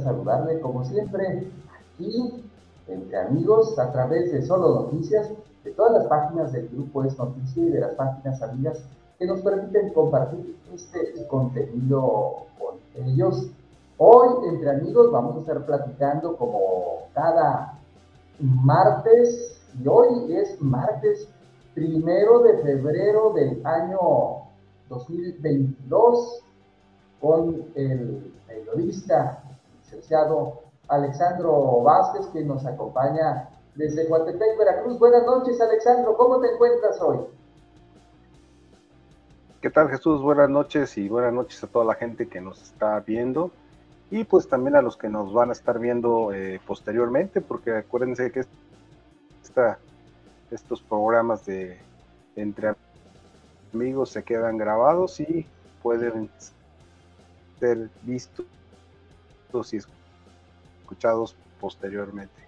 saludarle 0.00 0.60
como 0.60 0.84
siempre 0.84 1.50
aquí 1.94 2.44
entre 2.88 3.20
amigos 3.20 3.78
a 3.78 3.92
través 3.92 4.32
de 4.32 4.42
Solo 4.42 4.82
Noticias, 4.82 5.30
de 5.64 5.70
todas 5.72 5.92
las 5.92 6.06
páginas 6.06 6.52
del 6.52 6.68
grupo 6.68 7.04
Es 7.04 7.18
Noticia 7.18 7.62
y 7.62 7.70
de 7.70 7.80
las 7.80 7.94
páginas 7.94 8.42
amigas 8.42 8.82
que 9.18 9.26
nos 9.26 9.40
permiten 9.42 9.92
compartir 9.92 10.56
este 10.74 11.26
contenido 11.28 12.46
con 12.58 12.76
ellos. 13.04 13.50
Hoy 13.98 14.48
entre 14.48 14.70
amigos 14.70 15.12
vamos 15.12 15.36
a 15.36 15.40
estar 15.40 15.66
platicando 15.66 16.36
como 16.36 17.04
cada 17.14 17.78
martes 18.38 19.60
y 19.78 19.86
hoy 19.86 20.34
es 20.34 20.60
martes 20.60 21.28
primero 21.74 22.40
de 22.40 22.58
febrero 22.58 23.32
del 23.34 23.64
año 23.66 23.98
2022 24.88 26.42
con 27.20 27.66
el 27.74 28.32
periodista, 28.46 29.44
Alexandro 30.88 31.82
Vázquez, 31.82 32.26
que 32.32 32.42
nos 32.42 32.64
acompaña 32.66 33.48
desde 33.74 34.06
Guatepec, 34.06 34.58
Veracruz. 34.58 34.98
Buenas 34.98 35.24
noches, 35.24 35.60
Alexandro, 35.60 36.16
¿cómo 36.16 36.40
te 36.40 36.52
encuentras 36.52 37.00
hoy? 37.00 37.18
¿Qué 39.60 39.70
tal, 39.70 39.90
Jesús? 39.90 40.22
Buenas 40.22 40.48
noches 40.48 40.96
y 40.96 41.08
buenas 41.08 41.32
noches 41.32 41.62
a 41.62 41.66
toda 41.66 41.84
la 41.84 41.94
gente 41.94 42.28
que 42.28 42.40
nos 42.40 42.62
está 42.62 42.98
viendo 43.00 43.50
y 44.10 44.24
pues 44.24 44.48
también 44.48 44.74
a 44.74 44.82
los 44.82 44.96
que 44.96 45.08
nos 45.08 45.32
van 45.32 45.50
a 45.50 45.52
estar 45.52 45.78
viendo 45.78 46.32
eh, 46.32 46.60
posteriormente, 46.66 47.40
porque 47.40 47.76
acuérdense 47.76 48.32
que 48.32 48.44
estos 50.50 50.82
programas 50.82 51.44
de 51.46 51.78
entre 52.36 52.74
amigos 53.72 54.10
se 54.10 54.24
quedan 54.24 54.56
grabados 54.56 55.20
y 55.20 55.46
pueden 55.82 56.30
ser 57.60 57.90
vistos 58.02 58.46
y 59.72 59.78
escuchados 60.82 61.36
posteriormente 61.60 62.40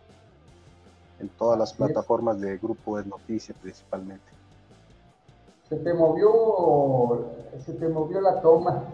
en 1.21 1.29
todas 1.29 1.59
las 1.59 1.73
plataformas 1.73 2.41
de 2.41 2.59
Grupo 2.59 2.99
de 2.99 3.05
Noticias 3.05 3.57
principalmente. 3.63 4.25
Se 5.69 5.77
te 5.77 5.95
movió, 5.95 7.31
se 7.65 7.73
te 7.75 7.89
movió 7.89 8.21
la 8.21 8.41
toma, 8.41 8.85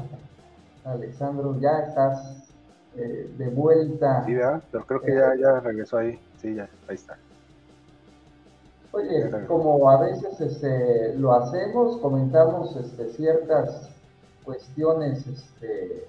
Alexandro, 0.84 1.58
ya 1.58 1.78
estás 1.80 2.48
eh, 2.96 3.32
de 3.36 3.48
vuelta. 3.48 4.24
Sí, 4.26 4.34
pero 4.70 4.86
creo 4.86 5.00
que 5.00 5.14
ya, 5.14 5.34
ya 5.36 5.60
regresó 5.60 5.98
ahí, 5.98 6.18
sí, 6.40 6.54
ya, 6.54 6.68
ahí 6.86 6.94
está. 6.94 7.16
Oye, 8.92 9.30
como 9.46 9.90
a 9.90 10.00
veces 10.00 10.40
este, 10.40 11.14
lo 11.16 11.32
hacemos, 11.34 11.98
comentamos 11.98 12.74
este, 12.76 13.10
ciertas 13.10 13.90
cuestiones, 14.44 15.26
este, 15.26 16.08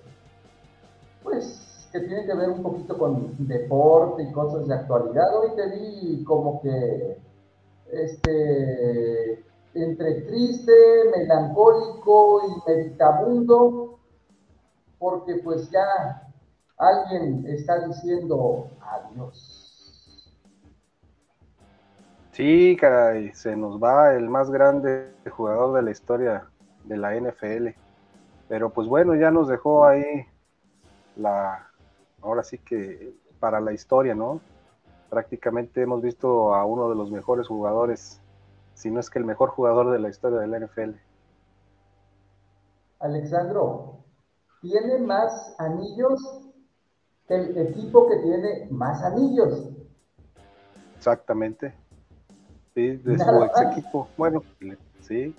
pues, 1.24 1.79
que 1.92 2.00
tienen 2.02 2.26
que 2.26 2.36
ver 2.36 2.50
un 2.50 2.62
poquito 2.62 2.98
con 2.98 3.36
deporte 3.48 4.24
y 4.24 4.32
cosas 4.32 4.68
de 4.68 4.76
actualidad. 4.76 5.36
Hoy 5.38 5.56
te 5.56 5.70
vi 5.70 6.24
como 6.24 6.62
que, 6.62 7.18
este, 7.92 9.44
entre 9.74 10.22
triste, 10.22 10.72
melancólico 11.16 12.42
y 12.48 12.70
meditabundo, 12.70 14.00
porque 15.00 15.36
pues 15.44 15.70
ya 15.72 16.30
alguien 16.78 17.46
está 17.48 17.88
diciendo 17.88 18.68
adiós. 18.82 19.56
Sí, 22.32 22.78
caray, 22.80 23.34
se 23.34 23.56
nos 23.56 23.82
va 23.82 24.14
el 24.14 24.30
más 24.30 24.50
grande 24.50 25.14
jugador 25.30 25.76
de 25.76 25.82
la 25.82 25.92
historia 25.92 26.50
de 26.86 26.98
la 26.98 27.16
NFL. 27.16 27.70
Pero 28.48 28.70
pues 28.70 28.88
bueno, 28.88 29.16
ya 29.16 29.30
nos 29.30 29.48
dejó 29.48 29.86
ahí 29.86 30.26
la, 31.16 31.69
ahora 32.22 32.44
sí 32.44 32.58
que 32.58 33.14
para 33.40 33.60
la 33.60 33.74
historia, 33.74 34.16
¿no? 34.16 34.42
Prácticamente 35.10 35.82
hemos 35.82 36.02
visto 36.02 36.54
a 36.54 36.66
uno 36.66 36.90
de 36.90 36.96
los 36.96 37.12
mejores 37.12 37.48
jugadores, 37.48 38.22
si 38.74 38.92
no 38.92 39.00
es 39.00 39.10
que 39.10 39.20
el 39.20 39.26
mejor 39.26 39.50
jugador 39.50 39.92
de 39.92 40.00
la 40.00 40.10
historia 40.10 40.40
de 40.40 40.48
la 40.48 40.60
NFL. 40.60 40.92
Alexandro, 43.00 44.04
tiene 44.62 45.00
más 45.00 45.56
anillos 45.58 46.20
que 47.28 47.36
el 47.36 47.58
equipo 47.58 48.08
que 48.08 48.18
tiene 48.18 48.68
más 48.72 49.02
anillos. 49.04 49.70
Exactamente 50.98 51.74
de 52.88 53.18
su 53.18 53.44
ex 53.44 53.62
equipo. 53.72 54.08
Bueno, 54.18 54.44
sí, 55.02 55.36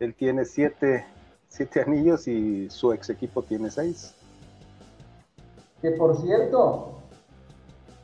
él 0.00 0.14
tiene 0.14 0.44
siete, 0.44 1.04
siete 1.48 1.80
anillos 1.80 2.28
y 2.28 2.68
su 2.70 2.92
ex 2.92 3.10
equipo 3.10 3.42
tiene 3.42 3.70
seis. 3.70 4.14
Que 5.84 5.90
por 5.90 6.16
cierto, 6.16 6.94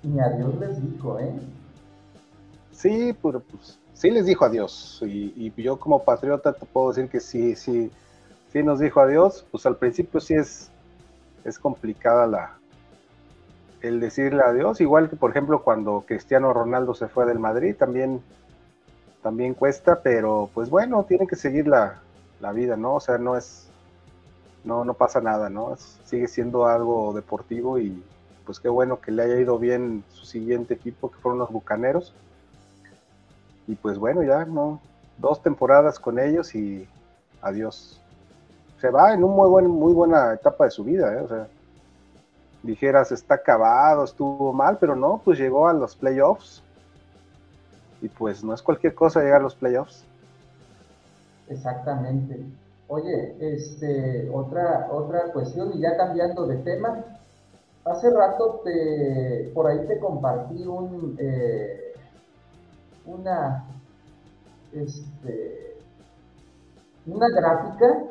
ni 0.03 0.21
adiós 0.21 0.55
les 0.61 0.83
dijo, 0.83 1.19
¿eh? 1.19 1.33
Sí, 2.73 3.17
pero 3.23 3.41
pues 3.41 3.79
sí 3.95 4.11
les 4.11 4.27
dijo 4.27 4.45
adiós. 4.45 5.01
Y, 5.01 5.33
y, 5.35 5.63
yo 5.63 5.81
como 5.81 6.05
patriota 6.05 6.53
te 6.53 6.67
puedo 6.67 6.89
decir 6.91 7.09
que 7.09 7.21
sí, 7.21 7.57
sí, 7.57 7.91
sí 8.53 8.63
nos 8.63 8.81
dijo 8.81 9.01
adiós. 9.01 9.47
Pues 9.51 9.65
al 9.65 9.77
principio 9.77 10.21
sí 10.21 10.35
es, 10.35 10.71
es 11.43 11.59
complicada 11.59 12.27
la, 12.27 12.59
el 13.81 13.99
decirle 13.99 14.43
adiós, 14.45 14.83
igual 14.83 15.09
que 15.09 15.17
por 15.17 15.31
ejemplo 15.31 15.63
cuando 15.63 16.05
Cristiano 16.07 16.53
Ronaldo 16.53 16.93
se 16.93 17.09
fue 17.09 17.25
del 17.25 17.39
Madrid, 17.39 17.75
también 17.79 18.21
también 19.23 19.55
cuesta, 19.55 20.03
pero 20.03 20.51
pues 20.53 20.69
bueno, 20.69 21.05
tienen 21.05 21.27
que 21.27 21.37
seguir 21.37 21.67
la, 21.67 21.99
vida, 22.53 22.77
¿no? 22.77 22.97
O 22.97 23.01
sea, 23.01 23.17
no 23.17 23.39
es, 23.39 23.70
no, 24.65 24.85
no 24.85 24.95
pasa 24.95 25.21
nada, 25.21 25.49
¿no? 25.49 25.77
sigue 26.05 26.29
siendo 26.29 26.67
algo 26.67 27.13
deportivo 27.13 27.79
y 27.79 28.03
pues 28.45 28.59
qué 28.59 28.69
bueno 28.69 29.01
que 29.01 29.13
le 29.13 29.23
haya 29.23 29.37
ido 29.37 29.59
bien 29.59 30.05
su 30.13 30.25
siguiente 30.25 30.75
equipo, 30.75 31.11
que 31.11 31.19
fueron 31.19 31.39
los 31.39 31.51
Bucaneros. 31.51 32.15
Y 33.67 33.77
pues 33.77 33.99
bueno, 33.99 34.23
ya, 34.23 34.45
¿no? 34.45 34.81
Dos 35.19 35.43
temporadas 35.43 35.99
con 35.99 36.19
ellos 36.19 36.55
y 36.55 36.89
adiós. 37.41 38.01
Se 38.81 38.91
va 38.91 39.13
en 39.13 39.23
un 39.23 39.37
muy, 39.37 39.49
buen, 39.49 39.69
muy 39.69 39.93
buena 39.93 40.35
etapa 40.35 40.65
de 40.65 40.71
su 40.71 40.83
vida, 40.83 41.15
¿eh? 41.15 41.21
O 41.21 41.29
sea, 41.29 41.47
dijeras, 42.63 43.13
está 43.13 43.35
acabado, 43.35 44.05
estuvo 44.05 44.53
mal, 44.53 44.79
pero 44.79 44.97
no, 44.97 45.21
pues 45.25 45.39
llegó 45.39 45.69
a 45.69 45.73
los 45.73 45.95
playoffs 45.95 46.63
y 48.03 48.09
pues 48.09 48.43
no 48.43 48.55
es 48.55 48.63
cualquier 48.63 48.95
cosa 48.95 49.21
llegar 49.21 49.41
a 49.41 49.45
los 49.45 49.55
playoffs. 49.55 50.05
Exactamente. 51.49 52.41
Oye, 52.93 53.37
este, 53.39 54.29
otra, 54.33 54.89
otra 54.91 55.33
cuestión, 55.33 55.71
y 55.73 55.81
ya 55.81 55.97
cambiando 55.97 56.45
de 56.49 56.57
tema, 56.57 57.05
hace 57.85 58.11
rato 58.11 58.63
te, 58.65 59.53
por 59.55 59.69
ahí 59.69 59.87
te 59.87 60.01
compartí 60.01 60.67
un, 60.67 61.15
eh, 61.21 61.95
una, 63.07 63.65
este, 64.73 65.77
una 67.07 67.29
gráfica, 67.29 68.07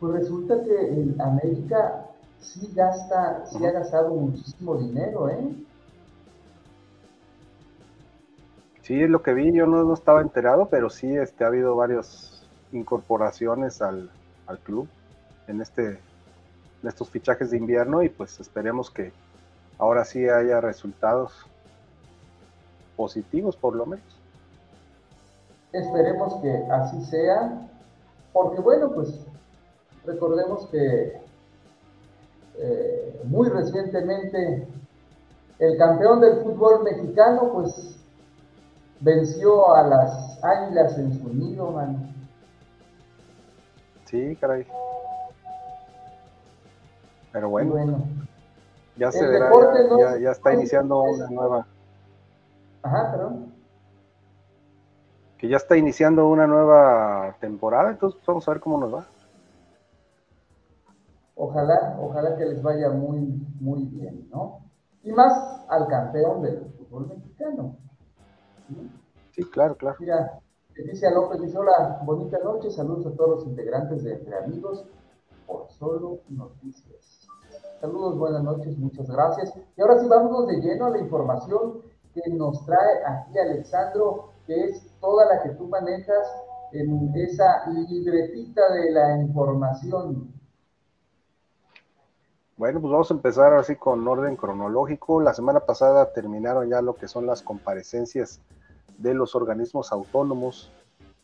pues 0.00 0.12
resulta 0.14 0.60
que 0.64 0.88
en 0.88 1.20
América 1.20 2.06
sí 2.40 2.72
gasta, 2.74 3.46
sí 3.46 3.64
ha 3.64 3.70
gastado 3.70 4.12
muchísimo 4.12 4.74
dinero, 4.74 5.28
¿eh? 5.28 5.54
Sí, 8.82 9.00
es 9.00 9.08
lo 9.08 9.22
que 9.22 9.34
vi, 9.34 9.52
yo 9.52 9.66
no, 9.66 9.94
estaba 9.94 10.20
enterado, 10.20 10.66
pero 10.68 10.90
sí 10.90 11.16
este, 11.16 11.44
ha 11.44 11.46
habido 11.46 11.76
varias 11.76 12.33
incorporaciones 12.74 13.80
al, 13.80 14.10
club 14.62 14.88
en, 15.46 15.60
este, 15.60 15.98
en 16.82 16.88
estos 16.88 17.08
fichajes 17.08 17.50
de 17.50 17.56
invierno 17.56 18.02
y 18.02 18.08
pues 18.08 18.38
esperemos 18.40 18.90
que 18.90 19.12
ahora 19.78 20.04
sí 20.04 20.28
haya 20.28 20.60
resultados 20.60 21.32
positivos 22.96 23.56
por 23.56 23.74
lo 23.74 23.86
menos. 23.86 24.04
Esperemos 25.72 26.34
que 26.40 26.52
así 26.70 27.04
sea, 27.06 27.68
porque 28.32 28.60
bueno, 28.60 28.92
pues 28.92 29.20
recordemos 30.04 30.66
que 30.66 31.18
eh, 32.56 33.20
muy 33.24 33.48
recientemente 33.48 34.68
el 35.58 35.78
campeón 35.78 36.20
del 36.20 36.42
fútbol 36.42 36.84
mexicano 36.84 37.50
pues 37.52 37.98
venció 39.00 39.74
a 39.74 39.82
las 39.82 40.44
águilas 40.44 40.98
en 40.98 41.20
su 41.20 41.28
nido, 41.32 41.70
man. 41.70 42.14
Sí, 44.14 44.36
caray. 44.36 44.64
Pero 47.32 47.48
bueno, 47.48 47.74
ya 48.96 49.10
se 49.10 49.26
verá, 49.26 49.50
ya, 50.20 50.30
está 50.30 50.54
iniciando 50.54 51.02
una 51.02 51.28
nueva. 51.30 51.66
Ajá, 52.84 53.10
perdón. 53.10 53.52
Que 55.36 55.48
ya 55.48 55.56
está 55.56 55.76
iniciando 55.76 56.28
una 56.28 56.46
nueva 56.46 57.34
temporada, 57.40 57.90
entonces 57.90 58.20
vamos 58.24 58.46
a 58.46 58.52
ver 58.52 58.60
cómo 58.60 58.78
nos 58.78 58.94
va. 58.94 59.06
Ojalá, 61.34 61.96
ojalá 62.00 62.36
que 62.36 62.44
les 62.44 62.62
vaya 62.62 62.90
muy, 62.90 63.44
muy 63.58 63.82
bien, 63.86 64.28
¿no? 64.30 64.60
Y 65.02 65.10
más 65.10 65.66
al 65.68 65.88
campeón 65.88 66.40
del 66.42 66.72
fútbol 66.78 67.08
mexicano. 67.08 67.76
Sí, 69.32 69.42
claro, 69.50 69.76
claro. 69.76 69.96
Mira, 69.98 70.38
Leticia 70.76 71.10
López 71.10 71.40
dice, 71.40 71.56
hola, 71.56 72.00
bonita 72.04 72.38
noche, 72.42 72.68
saludos 72.68 73.06
a 73.06 73.16
todos 73.16 73.30
los 73.30 73.46
integrantes 73.46 74.02
de 74.02 74.14
Entre 74.14 74.36
Amigos. 74.36 74.84
por 75.46 75.70
Solo 75.70 76.18
Noticias. 76.28 77.28
Saludos, 77.80 78.18
buenas 78.18 78.42
noches, 78.42 78.76
muchas 78.78 79.08
gracias. 79.08 79.52
Y 79.76 79.80
ahora 79.80 80.00
sí, 80.00 80.08
vámonos 80.08 80.48
de 80.48 80.56
lleno 80.56 80.86
a 80.86 80.90
la 80.90 80.98
información 80.98 81.82
que 82.12 82.28
nos 82.30 82.64
trae 82.66 83.04
aquí 83.06 83.38
Alexandro, 83.38 84.30
que 84.46 84.64
es 84.64 84.98
toda 85.00 85.26
la 85.26 85.42
que 85.42 85.50
tú 85.50 85.68
manejas 85.68 86.26
en 86.72 87.12
esa 87.14 87.68
libretita 87.70 88.72
de 88.72 88.90
la 88.90 89.18
información. 89.20 90.32
Bueno, 92.56 92.80
pues 92.80 92.90
vamos 92.90 93.10
a 93.10 93.14
empezar 93.14 93.54
así 93.54 93.76
con 93.76 94.06
orden 94.08 94.36
cronológico. 94.36 95.20
La 95.20 95.34
semana 95.34 95.60
pasada 95.60 96.12
terminaron 96.12 96.68
ya 96.68 96.82
lo 96.82 96.94
que 96.96 97.06
son 97.06 97.26
las 97.26 97.42
comparecencias 97.42 98.40
de 98.98 99.14
los 99.14 99.34
organismos 99.34 99.92
autónomos 99.92 100.70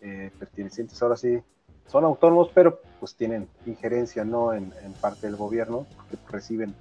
eh, 0.00 0.31
pertenecientes 0.38 1.02
ahora 1.02 1.17
sí 1.17 1.43
son 1.90 2.05
autónomos, 2.05 2.50
pero 2.55 2.81
pues 3.00 3.17
tienen 3.17 3.49
injerencia 3.67 4.25
no 4.25 4.55
en, 4.55 4.72
parte 5.00 5.26
del 5.26 5.34
gobierno, 5.37 5.87
porque 5.96 6.17
reciben 6.31 6.72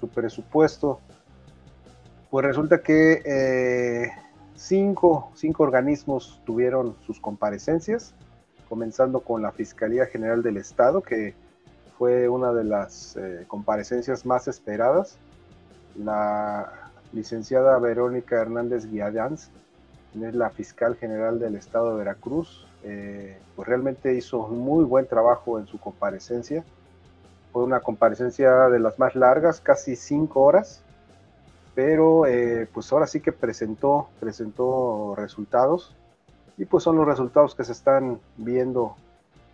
su 0.00 0.08
presupuesto. 0.08 0.98
Pues 2.28 2.44
resulta 2.44 2.82
que 2.82 3.22
eh, 3.24 4.10
cinco, 4.56 5.30
cinco 5.36 5.62
organismos 5.62 6.42
tuvieron 6.44 6.96
sus 7.06 7.20
comparecencias, 7.20 8.14
comenzando 8.68 9.20
con 9.20 9.42
la 9.42 9.52
Fiscalía 9.52 10.06
General 10.06 10.42
del 10.42 10.56
Estado, 10.56 11.02
que 11.02 11.34
fue 11.96 12.28
una 12.28 12.52
de 12.52 12.64
las 12.64 13.16
eh, 13.16 13.44
comparecencias 13.46 14.26
más 14.26 14.48
esperadas. 14.48 15.18
La 15.96 16.90
licenciada 17.12 17.78
Verónica 17.78 18.40
Hernández 18.40 18.86
Guiadanz, 18.86 19.50
es 20.14 20.34
la 20.34 20.50
fiscal 20.50 20.96
general 20.96 21.38
del 21.38 21.56
Estado 21.56 21.90
de 21.90 21.98
Veracruz, 21.98 22.66
eh, 22.84 23.38
pues 23.56 23.68
realmente 23.68 24.14
hizo 24.14 24.38
un 24.38 24.58
muy 24.58 24.84
buen 24.84 25.06
trabajo 25.06 25.58
en 25.58 25.66
su 25.66 25.78
comparecencia. 25.78 26.64
Fue 27.52 27.64
una 27.64 27.80
comparecencia 27.80 28.68
de 28.68 28.78
las 28.78 28.98
más 28.98 29.14
largas, 29.14 29.60
casi 29.60 29.96
cinco 29.96 30.42
horas, 30.42 30.82
pero 31.74 32.26
eh, 32.26 32.68
pues 32.72 32.92
ahora 32.92 33.06
sí 33.06 33.20
que 33.20 33.32
presentó, 33.32 34.08
presentó 34.20 35.14
resultados 35.16 35.94
y 36.56 36.64
pues 36.64 36.84
son 36.84 36.96
los 36.96 37.06
resultados 37.06 37.54
que 37.54 37.64
se 37.64 37.72
están 37.72 38.18
viendo 38.36 38.96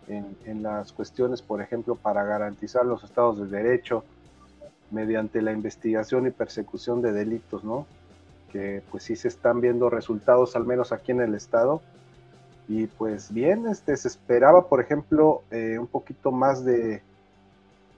en, 0.07 0.35
en 0.45 0.63
las 0.63 0.91
cuestiones, 0.91 1.41
por 1.41 1.61
ejemplo, 1.61 1.95
para 1.95 2.23
garantizar 2.23 2.85
los 2.85 3.03
estados 3.03 3.39
de 3.39 3.45
derecho 3.45 4.03
mediante 4.91 5.41
la 5.41 5.51
investigación 5.51 6.27
y 6.27 6.31
persecución 6.31 7.01
de 7.01 7.11
delitos, 7.11 7.63
¿no? 7.63 7.85
Pues 8.91 9.03
sí 9.03 9.15
se 9.15 9.27
están 9.27 9.59
viendo 9.59 9.89
resultados, 9.89 10.55
al 10.55 10.65
menos 10.65 10.91
aquí 10.91 11.11
en 11.11 11.21
el 11.21 11.35
estado, 11.35 11.81
y 12.67 12.87
pues 12.87 13.31
bien, 13.31 13.67
este, 13.67 13.95
se 13.97 14.07
esperaba, 14.07 14.67
por 14.67 14.81
ejemplo, 14.81 15.43
eh, 15.51 15.77
un 15.77 15.87
poquito 15.87 16.31
más 16.31 16.63
de, 16.65 17.01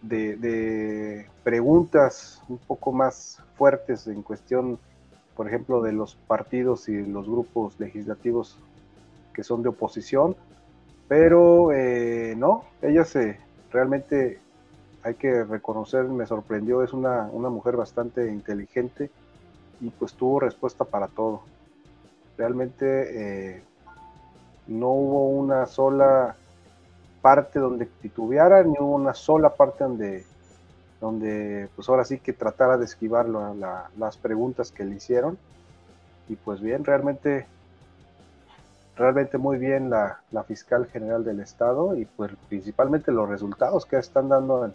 de, 0.01 1.27
preguntas 1.44 2.42
un 2.50 2.57
poco 2.57 2.92
más 2.92 3.42
fuertes 3.57 4.07
en 4.07 4.21
cuestión, 4.21 4.80
por 5.36 5.48
ejemplo, 5.48 5.81
de 5.81 5.94
los 5.94 6.15
partidos 6.15 6.89
y 6.89 7.06
los 7.06 7.27
grupos 7.27 7.80
legislativos 7.80 8.57
que 9.33 9.44
son 9.44 9.63
de 9.63 9.69
oposición, 9.69 10.36
pero 11.07 11.71
eh, 11.71 12.33
no, 12.36 12.65
ella 12.81 13.06
se 13.06 13.39
realmente 13.71 14.39
hay 15.04 15.13
que 15.15 15.44
reconocer, 15.44 16.04
me 16.06 16.25
sorprendió, 16.25 16.83
es 16.83 16.92
una, 16.92 17.30
una 17.31 17.50
mujer 17.50 17.77
bastante 17.77 18.27
inteligente 18.31 19.12
y 19.79 19.89
pues 19.89 20.13
tuvo 20.13 20.39
respuesta 20.39 20.85
para 20.85 21.07
todo. 21.07 21.41
Realmente 22.38 23.56
eh, 23.56 23.63
no 24.68 24.89
hubo 24.89 25.29
una 25.29 25.65
sola 25.65 26.35
parte 27.21 27.59
donde 27.59 27.85
titubeara, 27.85 28.63
ni 28.63 28.75
hubo 28.79 28.95
una 28.95 29.13
sola 29.13 29.56
parte 29.56 29.83
donde, 29.83 30.25
donde 31.01 31.69
pues 31.75 31.89
ahora 31.89 32.06
sí 32.06 32.19
que 32.19 32.33
tratara 32.33 32.77
de 32.77 32.85
esquivar 32.85 33.27
las 33.27 34.18
preguntas 34.18 34.71
que 34.71 34.85
le 34.85 34.95
hicieron. 34.95 35.38
Y 36.30 36.35
pues 36.35 36.62
bien, 36.62 36.83
realmente, 36.83 37.47
realmente 38.95 39.38
muy 39.38 39.57
bien 39.57 39.89
la, 39.89 40.19
fiscal 40.47 40.85
general 40.88 41.23
del 41.23 41.39
estado 41.39 41.97
y 41.97 42.06
pues 42.06 42.31
principalmente 42.50 43.12
los 43.12 43.30
resultados 43.30 43.85
que 43.85 43.97
están 43.97 44.30
dando, 44.30 44.71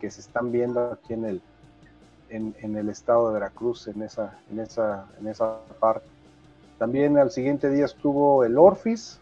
que 0.00 0.10
se 0.10 0.20
están 0.20 0.52
viendo 0.52 0.92
aquí 0.92 1.12
en 1.14 1.24
el, 1.24 1.42
en, 2.28 2.76
el 2.76 2.88
estado 2.88 3.28
de 3.28 3.34
Veracruz, 3.34 3.88
en 3.88 4.02
esa, 4.02 4.38
en 4.50 4.60
esa, 4.60 5.06
en 5.20 5.28
esa 5.28 5.58
parte. 5.80 6.06
También 6.78 7.16
al 7.18 7.30
siguiente 7.30 7.70
día 7.70 7.84
estuvo 7.84 8.44
el 8.44 8.58
Orfis. 8.58 9.20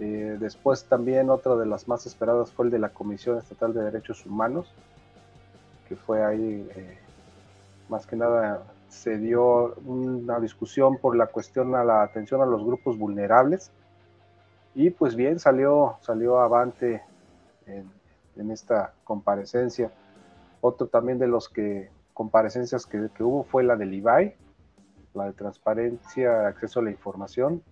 Eh, 0.00 0.36
después 0.40 0.84
también 0.84 1.30
otra 1.30 1.54
de 1.54 1.66
las 1.66 1.86
más 1.86 2.04
esperadas 2.06 2.50
fue 2.50 2.66
el 2.66 2.72
de 2.72 2.80
la 2.80 2.88
Comisión 2.88 3.38
Estatal 3.38 3.72
de 3.72 3.84
Derechos 3.84 4.26
Humanos, 4.26 4.74
que 5.88 5.94
fue 5.94 6.24
ahí, 6.24 6.68
eh, 6.74 6.98
más 7.88 8.06
que 8.06 8.16
nada 8.16 8.64
se 8.88 9.18
dio 9.18 9.74
una 9.84 10.40
discusión 10.40 10.98
por 10.98 11.16
la 11.16 11.26
cuestión 11.26 11.74
a 11.74 11.84
la 11.84 12.02
atención 12.02 12.42
a 12.42 12.46
los 12.46 12.64
grupos 12.64 12.98
vulnerables. 12.98 13.70
Y 14.74 14.90
pues 14.90 15.14
bien, 15.14 15.38
salió, 15.38 15.96
salió 16.00 16.40
avante 16.40 17.02
en, 17.66 17.88
en 18.36 18.50
esta 18.50 18.92
comparecencia. 19.04 19.90
Otro 20.66 20.86
también 20.86 21.18
de 21.18 21.26
los 21.26 21.50
que 21.50 21.90
comparecencias 22.14 22.86
que, 22.86 23.10
hubo 23.22 23.44
fue 23.44 23.64
la 23.64 23.76
del 23.76 23.92
IBAI, 23.92 24.34
la 25.12 25.26
de 25.26 25.34
transparencia, 25.34 26.46
acceso 26.46 26.80
a 26.80 26.84
la 26.84 26.90
información. 26.90 27.62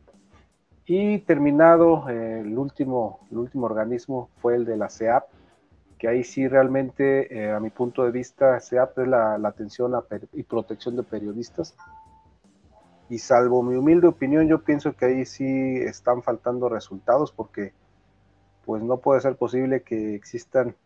Y 0.84 1.20
terminado, 1.20 2.06
eh, 2.10 2.40
el, 2.40 2.58
último, 2.58 3.20
el 3.30 3.38
último 3.38 3.64
organismo 3.64 4.28
fue 4.42 4.56
el 4.56 4.66
de 4.66 4.76
la 4.76 4.90
CEAP, 4.90 5.24
que 5.96 6.06
ahí 6.06 6.22
sí 6.22 6.46
realmente, 6.46 7.34
eh, 7.34 7.50
a 7.50 7.60
mi 7.60 7.70
punto 7.70 8.04
de 8.04 8.10
vista, 8.10 8.60
CEAP 8.60 8.98
es 8.98 9.08
la, 9.08 9.36
atención 9.36 9.94
y 10.34 10.42
protección 10.42 10.94
de 10.94 11.02
periodistas. 11.02 11.74
Y 13.08 13.20
salvo 13.20 13.62
mi 13.62 13.74
humilde 13.74 14.08
opinión, 14.08 14.48
yo 14.48 14.64
pienso 14.64 14.92
que 14.92 15.06
ahí 15.06 15.24
sí 15.24 15.78
están 15.78 16.22
faltando 16.22 16.68
resultados 16.68 17.32
porque 17.32 17.72
pues 18.66 18.82
no 18.82 18.98
puede 18.98 19.22
ser 19.22 19.36
posible 19.36 19.80
que 19.80 20.14
existan 20.14 20.76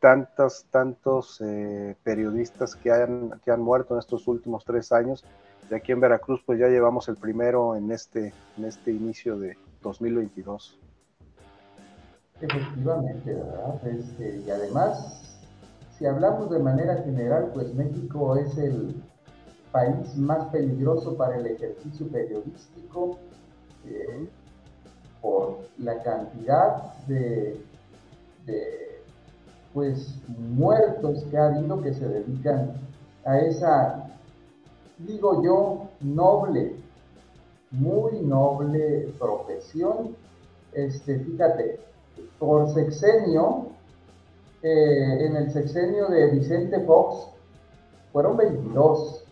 tantos, 0.00 0.66
tantos 0.70 1.40
eh, 1.40 1.96
periodistas 2.02 2.74
que, 2.76 2.90
hayan, 2.90 3.40
que 3.44 3.50
han 3.50 3.60
muerto 3.60 3.94
en 3.94 4.00
estos 4.00 4.26
últimos 4.28 4.64
tres 4.64 4.92
años 4.92 5.24
de 5.68 5.76
aquí 5.76 5.92
en 5.92 6.00
Veracruz, 6.00 6.42
pues 6.46 6.58
ya 6.58 6.68
llevamos 6.68 7.08
el 7.08 7.16
primero 7.16 7.76
en 7.76 7.90
este, 7.90 8.32
en 8.56 8.64
este 8.64 8.90
inicio 8.90 9.38
de 9.38 9.56
2022. 9.82 10.78
Efectivamente, 12.40 13.34
¿verdad? 13.34 13.86
Este, 13.86 14.42
y 14.46 14.50
además, 14.50 15.38
si 15.98 16.06
hablamos 16.06 16.50
de 16.50 16.60
manera 16.60 17.02
general, 17.02 17.50
pues 17.52 17.74
México 17.74 18.36
es 18.36 18.56
el 18.56 19.02
país 19.72 20.16
más 20.16 20.46
peligroso 20.46 21.16
para 21.16 21.36
el 21.36 21.46
ejercicio 21.46 22.08
periodístico 22.08 23.18
eh, 23.84 24.26
por 25.20 25.58
la 25.78 26.02
cantidad 26.02 26.94
de 27.06 27.60
pues 29.78 30.12
muertos 30.26 31.22
que 31.30 31.38
ha 31.38 31.54
habido 31.54 31.80
que 31.80 31.94
se 31.94 32.08
dedican 32.08 32.72
a 33.24 33.38
esa 33.38 34.08
digo 34.98 35.40
yo, 35.44 35.88
noble, 36.00 36.74
muy 37.70 38.20
noble 38.22 39.14
profesión. 39.20 40.16
Este, 40.72 41.20
fíjate, 41.20 41.78
por 42.40 42.74
sexenio, 42.74 43.68
eh, 44.64 45.26
en 45.26 45.36
el 45.36 45.52
sexenio 45.52 46.08
de 46.08 46.26
Vicente 46.32 46.80
Fox, 46.80 47.28
fueron 48.12 48.36
22, 48.36 49.26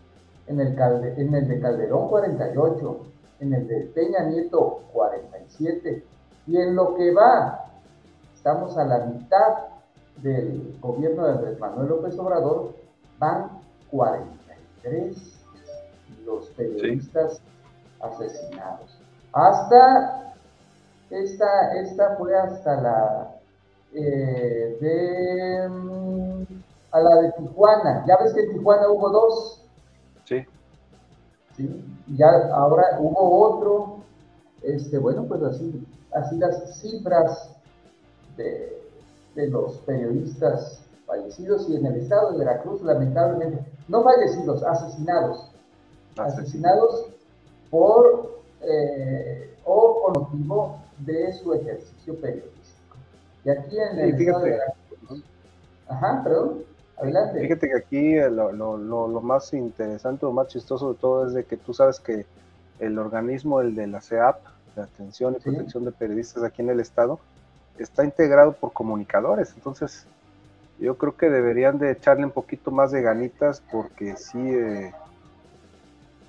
en 0.47 0.61
el, 0.61 0.79
en 1.17 1.33
el 1.33 1.47
de 1.49 1.59
Calderón 1.59 2.07
48, 2.07 2.99
en 3.41 3.53
el 3.53 3.67
de 3.67 3.79
Peña 3.93 4.23
Nieto 4.29 4.83
47, 4.93 6.05
y 6.47 6.55
en 6.55 6.73
lo 6.73 6.95
que 6.95 7.13
va, 7.13 7.65
estamos 8.33 8.77
a 8.77 8.85
la 8.85 8.99
mitad 9.07 9.76
del 10.17 10.77
gobierno 10.81 11.25
de 11.25 11.31
Andrés 11.33 11.59
Manuel 11.59 11.89
López 11.89 12.17
Obrador, 12.17 12.75
van 13.19 13.61
43 13.91 15.37
los 16.25 16.47
periodistas 16.49 17.41
asesinados. 17.99 18.99
Hasta, 19.33 20.33
esta, 21.09 21.73
esta 21.75 22.15
fue 22.15 22.35
hasta 22.35 22.81
la 22.81 23.37
eh, 23.93 24.77
de, 24.81 25.69
mm, 25.69 26.43
a 26.91 26.99
la 26.99 27.21
de 27.21 27.31
Tijuana. 27.33 28.05
Ya 28.07 28.17
ves 28.17 28.33
que 28.33 28.41
en 28.41 28.53
Tijuana 28.53 28.89
hubo 28.89 29.09
dos. 29.09 29.65
Sí. 30.25 30.45
Sí, 31.55 31.85
ya 32.15 32.49
ahora 32.53 32.97
hubo 32.99 33.47
otro. 33.47 33.97
Este, 34.61 34.97
bueno, 34.97 35.25
pues 35.25 35.41
así, 35.43 35.85
así 36.13 36.35
las 36.37 36.79
cifras 36.81 37.55
de, 38.35 38.86
de 39.37 39.47
los 39.51 39.77
periodistas 39.85 40.81
fallecidos 41.05 41.69
y 41.69 41.75
en 41.75 41.85
el 41.85 41.97
estado 41.97 42.31
de 42.31 42.39
Veracruz, 42.39 42.81
lamentablemente, 42.81 43.63
no 43.87 44.03
fallecidos, 44.03 44.63
asesinados 44.63 45.51
asesinados 46.17 47.05
por 47.69 48.41
eh, 48.61 49.53
o 49.63 50.01
por 50.01 50.19
motivo 50.19 50.79
de 50.97 51.31
su 51.33 51.53
ejercicio 51.53 52.19
periodístico. 52.19 52.97
Y 53.45 53.49
aquí 53.51 53.77
en 53.77 53.99
el 53.99 54.21
estado 54.21 54.43
de 54.43 54.59
Ajá, 55.87 56.21
perdón. 56.23 56.63
Adelante. 56.97 57.39
Fíjate 57.39 57.69
que 57.69 57.77
aquí 57.77 58.15
eh, 58.15 58.29
lo, 58.29 58.51
lo, 58.51 58.77
lo, 58.77 59.21
más 59.21 59.53
interesante, 59.53 60.25
lo 60.25 60.31
más 60.31 60.47
chistoso 60.47 60.93
de 60.93 60.99
todo 60.99 61.27
es 61.27 61.33
de 61.33 61.45
que 61.45 61.55
tú 61.55 61.71
sabes 61.71 61.99
que 61.99 62.25
el 62.79 62.97
organismo, 62.97 63.61
el 63.61 63.75
de 63.75 63.85
la 63.85 64.01
CEAP, 64.01 64.39
de 64.75 64.81
Atención 64.81 65.35
y 65.37 65.39
Protección 65.39 65.85
de 65.85 65.91
Periodistas 65.91 66.43
aquí 66.43 66.63
en 66.63 66.71
el 66.71 66.79
Estado, 66.79 67.19
está 67.79 68.03
integrado 68.03 68.53
por 68.53 68.73
comunicadores. 68.73 69.53
Entonces, 69.55 70.05
yo 70.79 70.97
creo 70.97 71.15
que 71.15 71.29
deberían 71.29 71.79
de 71.79 71.91
echarle 71.91 72.25
un 72.25 72.31
poquito 72.31 72.71
más 72.71 72.91
de 72.91 73.01
ganitas 73.01 73.61
porque 73.71 74.15
sí, 74.15 74.39
eh, 74.39 74.93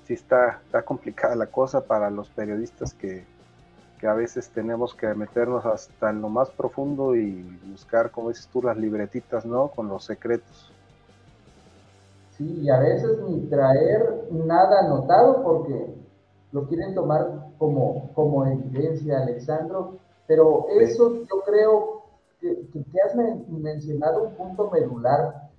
sí 0.05 0.13
está, 0.13 0.59
está 0.65 0.81
complicada 0.81 1.35
la 1.35 1.47
cosa 1.47 1.81
para 1.81 2.09
los 2.09 2.29
periodistas 2.29 2.93
que, 2.93 3.25
que 3.99 4.07
a 4.07 4.13
veces 4.13 4.49
tenemos 4.49 4.95
que 4.95 5.13
meternos 5.13 5.65
hasta 5.65 6.09
en 6.09 6.21
lo 6.21 6.29
más 6.29 6.49
profundo 6.49 7.15
y 7.15 7.41
buscar, 7.69 8.09
como 8.09 8.29
dices 8.29 8.47
tú, 8.47 8.61
las 8.61 8.77
libretitas, 8.77 9.45
¿no? 9.45 9.67
Con 9.67 9.87
los 9.87 10.05
secretos. 10.05 10.71
Sí, 12.37 12.61
y 12.61 12.69
a 12.69 12.79
veces 12.79 13.19
ni 13.27 13.41
traer 13.47 14.27
nada 14.31 14.85
anotado 14.85 15.43
porque 15.43 15.93
lo 16.53 16.67
quieren 16.67 16.95
tomar 16.95 17.49
como, 17.57 18.11
como 18.13 18.45
evidencia, 18.45 19.19
Alexandro, 19.19 19.97
pero 20.29 20.67
eso 20.79 21.23
yo 21.23 21.41
creo 21.43 22.03
que, 22.39 22.67
que, 22.71 22.85
has 23.03 23.15
mencionado 23.15 24.25
un 24.25 24.35
punto 24.35 24.69
medular, 24.69 25.49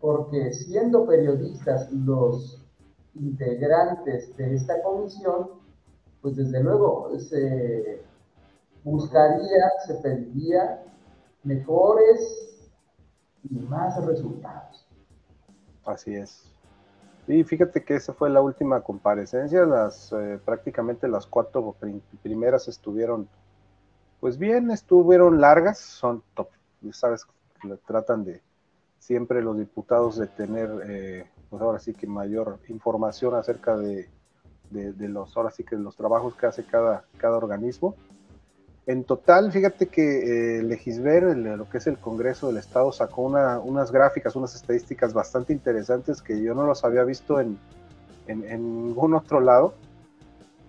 porque 0.00 0.52
siendo 0.52 1.04
periodistas 1.04 1.90
los 1.90 2.62
integrantes 3.16 4.36
de 4.36 4.54
esta 4.54 4.80
comisión, 4.84 5.50
pues 6.22 6.36
desde 6.36 6.62
luego 6.62 7.10
se 7.18 8.02
buscaría, 8.84 9.68
se 9.84 9.94
pediría 9.94 10.80
mejores 11.42 12.70
y 13.50 13.58
más 13.58 14.00
resultados. 14.06 14.86
Así 15.84 16.14
es. 16.14 16.48
Y 17.26 17.42
fíjate 17.42 17.84
que 17.84 17.96
esa 17.96 18.12
fue 18.12 18.30
la 18.30 18.40
última 18.40 18.80
comparecencia, 18.80 19.66
las 19.66 20.12
eh, 20.12 20.38
prácticamente 20.44 21.08
las 21.08 21.26
cuatro 21.26 21.74
primeras 22.22 22.68
estuvieron, 22.68 23.28
pues 24.20 24.38
bien, 24.38 24.70
estuvieron 24.70 25.40
largas, 25.40 25.78
son 25.78 26.22
top, 26.34 26.48
sabes, 26.92 27.26
tratan 27.86 28.24
de 28.24 28.42
siempre 28.98 29.42
los 29.42 29.58
diputados 29.58 30.16
de 30.16 30.26
tener, 30.26 30.70
eh, 30.86 31.26
pues 31.48 31.62
ahora 31.62 31.78
sí 31.78 31.94
que 31.94 32.06
mayor 32.06 32.58
información 32.68 33.34
acerca 33.34 33.76
de 33.76 34.08
de, 34.70 35.08
los, 35.08 35.36
ahora 35.36 35.50
sí 35.50 35.64
que 35.64 35.76
los 35.76 35.96
trabajos 35.96 36.34
que 36.34 36.46
hace 36.46 36.64
cada, 36.64 37.04
cada 37.18 37.36
organismo. 37.36 37.94
En 38.86 39.04
total, 39.04 39.52
fíjate 39.52 39.88
que 39.88 40.58
eh, 40.58 40.62
Legisver, 40.62 41.36
lo 41.36 41.68
que 41.68 41.78
es 41.78 41.86
el 41.86 41.98
Congreso 41.98 42.48
del 42.48 42.56
Estado, 42.56 42.90
sacó 42.92 43.22
unas 43.22 43.92
gráficas, 43.92 44.34
unas 44.36 44.54
estadísticas 44.54 45.12
bastante 45.12 45.52
interesantes 45.52 46.22
que 46.22 46.42
yo 46.42 46.54
no 46.54 46.64
los 46.64 46.84
había 46.84 47.04
visto 47.04 47.40
en, 47.40 47.58
en, 48.26 48.86
ningún 48.86 49.14
otro 49.14 49.40
lado. 49.40 49.74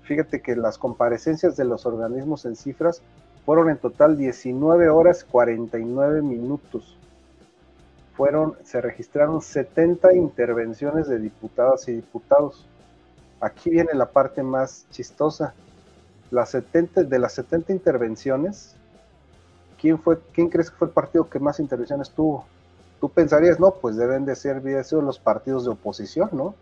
Fíjate 0.03 0.41
que 0.41 0.55
las 0.55 0.77
comparecencias 0.77 1.55
de 1.55 1.63
los 1.63 1.85
organismos 1.85 2.45
en 2.45 2.55
cifras 2.55 3.01
fueron 3.45 3.69
en 3.69 3.77
total 3.77 4.17
19 4.17 4.89
horas 4.89 5.23
49 5.23 6.21
minutos. 6.21 6.97
Fueron, 8.15 8.55
se 8.63 8.81
registraron 8.81 9.41
70 9.41 10.13
intervenciones 10.13 11.07
de 11.07 11.19
diputadas 11.19 11.87
y 11.87 11.93
diputados 11.93 12.67
aquí 13.41 13.69
viene 13.71 13.93
la 13.93 14.05
parte 14.05 14.43
más 14.43 14.85
chistosa. 14.91 15.53
Las 16.29 16.51
70, 16.51 17.03
de 17.03 17.19
las 17.19 17.33
70 17.33 17.73
intervenciones, 17.73 18.75
¿quién, 19.77 19.99
fue, 19.99 20.17
¿quién 20.31 20.47
crees 20.47 20.71
que 20.71 20.77
fue 20.77 20.87
el 20.87 20.93
partido 20.93 21.29
que 21.29 21.39
más 21.39 21.59
intervenciones 21.59 22.09
tuvo? 22.11 22.45
Tú 23.01 23.09
pensarías, 23.09 23.59
no, 23.59 23.71
pues 23.71 23.97
deben 23.97 24.23
de 24.23 24.35
ser 24.37 24.61
sido 24.85 25.01
los 25.01 25.19
partidos 25.19 25.65
de 25.65 25.71
oposición, 25.71 26.29
¿no? 26.31 26.55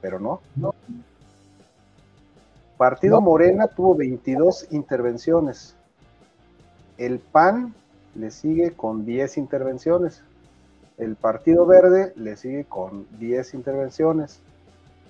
Pero 0.00 0.18
no. 0.18 0.40
no. 0.54 0.74
Partido 2.78 3.20
Morena 3.20 3.66
tuvo 3.66 3.94
22 3.94 4.68
intervenciones. 4.70 5.75
El 6.98 7.18
PAN 7.18 7.74
le 8.14 8.30
sigue 8.30 8.72
con 8.72 9.04
10 9.04 9.36
intervenciones. 9.36 10.22
El 10.98 11.16
Partido 11.16 11.66
Verde 11.66 12.12
le 12.16 12.36
sigue 12.36 12.64
con 12.64 13.06
10 13.18 13.54
intervenciones. 13.54 14.40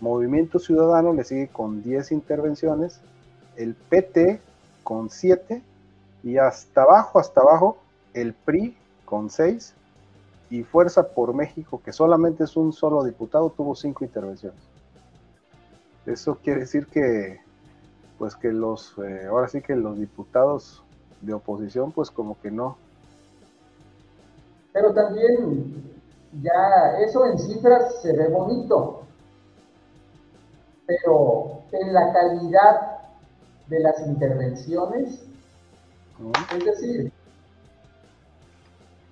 Movimiento 0.00 0.58
Ciudadano 0.58 1.12
le 1.12 1.24
sigue 1.24 1.48
con 1.48 1.82
10 1.82 2.12
intervenciones, 2.12 3.00
el 3.56 3.74
PT 3.74 4.40
con 4.82 5.08
7 5.10 5.62
y 6.22 6.36
hasta 6.38 6.82
abajo, 6.82 7.18
hasta 7.18 7.40
abajo, 7.40 7.78
el 8.12 8.34
PRI 8.34 8.76
con 9.04 9.30
6 9.30 9.74
y 10.50 10.62
Fuerza 10.64 11.08
por 11.08 11.34
México, 11.34 11.80
que 11.84 11.92
solamente 11.92 12.44
es 12.44 12.56
un 12.56 12.72
solo 12.72 13.04
diputado, 13.04 13.50
tuvo 13.50 13.74
5 13.74 14.04
intervenciones. 14.04 14.60
Eso 16.04 16.38
quiere 16.42 16.60
decir 16.60 16.86
que, 16.86 17.40
pues 18.18 18.36
que 18.36 18.52
los, 18.52 18.94
eh, 18.98 19.26
ahora 19.28 19.48
sí 19.48 19.62
que 19.62 19.74
los 19.74 19.98
diputados 19.98 20.82
de 21.20 21.32
oposición, 21.32 21.92
pues 21.92 22.10
como 22.10 22.40
que 22.40 22.50
no. 22.50 22.76
Pero 24.72 24.92
también 24.92 25.96
ya 26.42 26.98
eso 27.00 27.26
en 27.26 27.38
cifras 27.38 28.02
se 28.02 28.12
ve 28.12 28.28
bonito, 28.28 29.02
pero 30.86 31.62
en 31.72 31.92
la 31.92 32.12
calidad 32.12 32.98
de 33.68 33.80
las 33.80 34.06
intervenciones, 34.06 35.24
es 36.54 36.64
decir, 36.64 37.12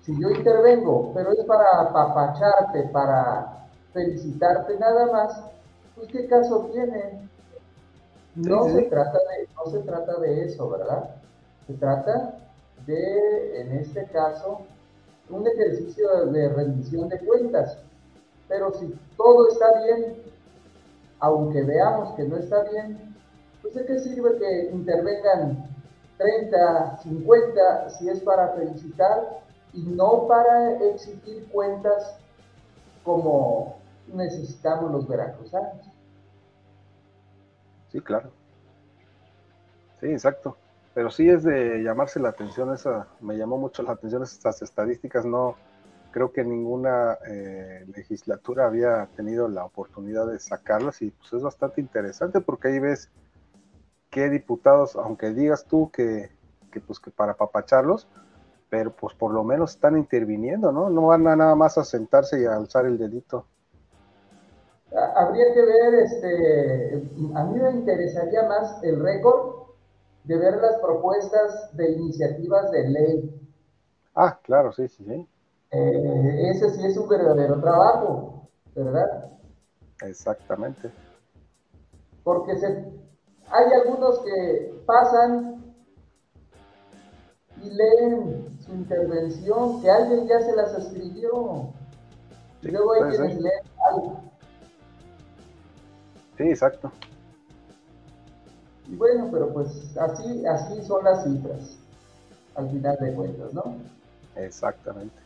si 0.03 0.21
yo 0.21 0.29
intervengo, 0.29 1.11
pero 1.13 1.31
es 1.31 1.43
para 1.45 1.81
apapacharte, 1.81 2.83
para 2.89 3.67
felicitarte 3.91 4.77
nada 4.77 5.11
más, 5.11 5.41
pues 5.95 6.09
qué 6.11 6.27
caso 6.27 6.69
tiene. 6.71 7.27
No, 8.35 8.65
Se 8.65 8.83
trata 8.83 9.17
de, 9.17 9.47
no 9.55 9.71
se 9.71 9.79
trata 9.79 10.19
de 10.19 10.45
eso, 10.45 10.69
¿verdad? 10.69 11.15
Se 11.67 11.73
trata 11.73 12.37
de, 12.85 13.61
en 13.61 13.71
este 13.73 14.05
caso, 14.07 14.61
un 15.29 15.47
ejercicio 15.47 16.27
de 16.27 16.49
rendición 16.49 17.09
de 17.09 17.19
cuentas. 17.19 17.77
Pero 18.47 18.71
si 18.73 18.93
todo 19.17 19.49
está 19.49 19.81
bien, 19.83 20.21
aunque 21.19 21.63
veamos 21.63 22.15
que 22.15 22.23
no 22.23 22.37
está 22.37 22.63
bien, 22.69 23.15
pues 23.61 23.73
de 23.73 23.85
qué 23.85 23.99
sirve 23.99 24.37
que 24.37 24.69
intervengan 24.71 25.67
30, 26.17 26.97
50 27.01 27.89
si 27.89 28.09
es 28.09 28.19
para 28.21 28.49
felicitar 28.49 29.41
y 29.73 29.81
no 29.81 30.27
para 30.27 30.77
exigir 30.83 31.47
cuentas 31.51 32.17
como 33.03 33.77
necesitamos 34.13 34.91
los 34.91 35.07
veracruzanos. 35.07 35.89
Sí, 37.91 37.99
claro. 37.99 38.29
Sí, 39.99 40.07
exacto. 40.07 40.57
Pero 40.95 41.11
sí 41.11 41.29
es 41.29 41.43
de 41.43 41.83
llamarse 41.83 42.19
la 42.19 42.29
atención 42.29 42.73
esa, 42.73 43.07
me 43.19 43.37
llamó 43.37 43.57
mucho 43.57 43.83
la 43.83 43.91
atención 43.91 44.23
estas 44.23 44.61
estadísticas, 44.61 45.25
no, 45.25 45.55
creo 46.15 46.31
que 46.31 46.45
ninguna 46.45 47.17
eh, 47.27 47.85
legislatura 47.93 48.67
había 48.67 49.09
tenido 49.17 49.49
la 49.49 49.65
oportunidad 49.65 50.25
de 50.27 50.39
sacarlas 50.39 51.01
y 51.01 51.11
pues 51.11 51.33
es 51.33 51.43
bastante 51.43 51.81
interesante 51.81 52.39
porque 52.39 52.69
ahí 52.69 52.79
ves 52.79 53.11
qué 54.09 54.29
diputados, 54.29 54.95
aunque 54.95 55.31
digas 55.31 55.65
tú 55.65 55.91
que, 55.91 56.29
pues 56.87 57.01
que 57.01 57.11
para 57.11 57.33
papacharlos, 57.33 58.07
pero 58.69 58.95
pues 58.95 59.13
por 59.13 59.33
lo 59.33 59.43
menos 59.43 59.71
están 59.71 59.97
interviniendo, 59.97 60.71
¿no? 60.71 60.89
No 60.89 61.07
van 61.07 61.27
a 61.27 61.35
nada 61.35 61.55
más 61.55 61.77
a 61.77 61.83
sentarse 61.83 62.41
y 62.41 62.45
a 62.45 62.55
alzar 62.55 62.85
el 62.85 62.97
dedito. 62.97 63.45
Habría 65.17 65.53
que 65.53 65.61
ver, 65.61 65.95
este, 65.95 67.09
a 67.35 67.43
mí 67.43 67.59
me 67.59 67.71
interesaría 67.71 68.43
más 68.47 68.81
el 68.83 69.03
récord 69.03 69.64
de 70.25 70.37
ver 70.37 70.57
las 70.57 70.77
propuestas 70.79 71.75
de 71.75 71.91
iniciativas 71.91 72.71
de 72.71 72.89
ley. 72.89 73.41
Ah, 74.15 74.39
claro, 74.43 74.71
sí, 74.71 74.87
sí, 74.87 75.03
sí. 75.03 75.27
Eh, 75.71 76.49
ese 76.51 76.69
sí 76.71 76.85
es 76.85 76.97
un 76.97 77.07
verdadero 77.07 77.59
trabajo, 77.59 78.47
¿verdad? 78.73 79.31
Exactamente. 80.01 80.89
Porque 82.23 82.55
se, 82.57 82.67
hay 83.49 83.73
algunos 83.81 84.19
que 84.19 84.83
pasan 84.85 85.75
y 87.61 87.69
leen 87.69 88.59
su 88.61 88.73
intervención, 88.73 89.81
que 89.81 89.89
alguien 89.89 90.27
ya 90.27 90.39
se 90.39 90.55
las 90.55 90.73
escribió. 90.77 91.73
y 92.61 92.67
luego 92.69 92.93
hay 92.93 93.01
quienes 93.11 93.41
leen 93.41 93.61
algo. 93.89 94.21
Sí, 96.37 96.43
exacto. 96.43 96.91
Y 98.87 98.95
bueno, 98.95 99.29
pero 99.31 99.51
pues 99.53 99.95
así, 99.97 100.45
así 100.45 100.83
son 100.83 101.03
las 101.03 101.23
cifras, 101.23 101.77
al 102.55 102.69
final 102.69 102.97
de 102.99 103.13
cuentas, 103.13 103.53
¿no? 103.53 103.77
Exactamente. 104.35 105.25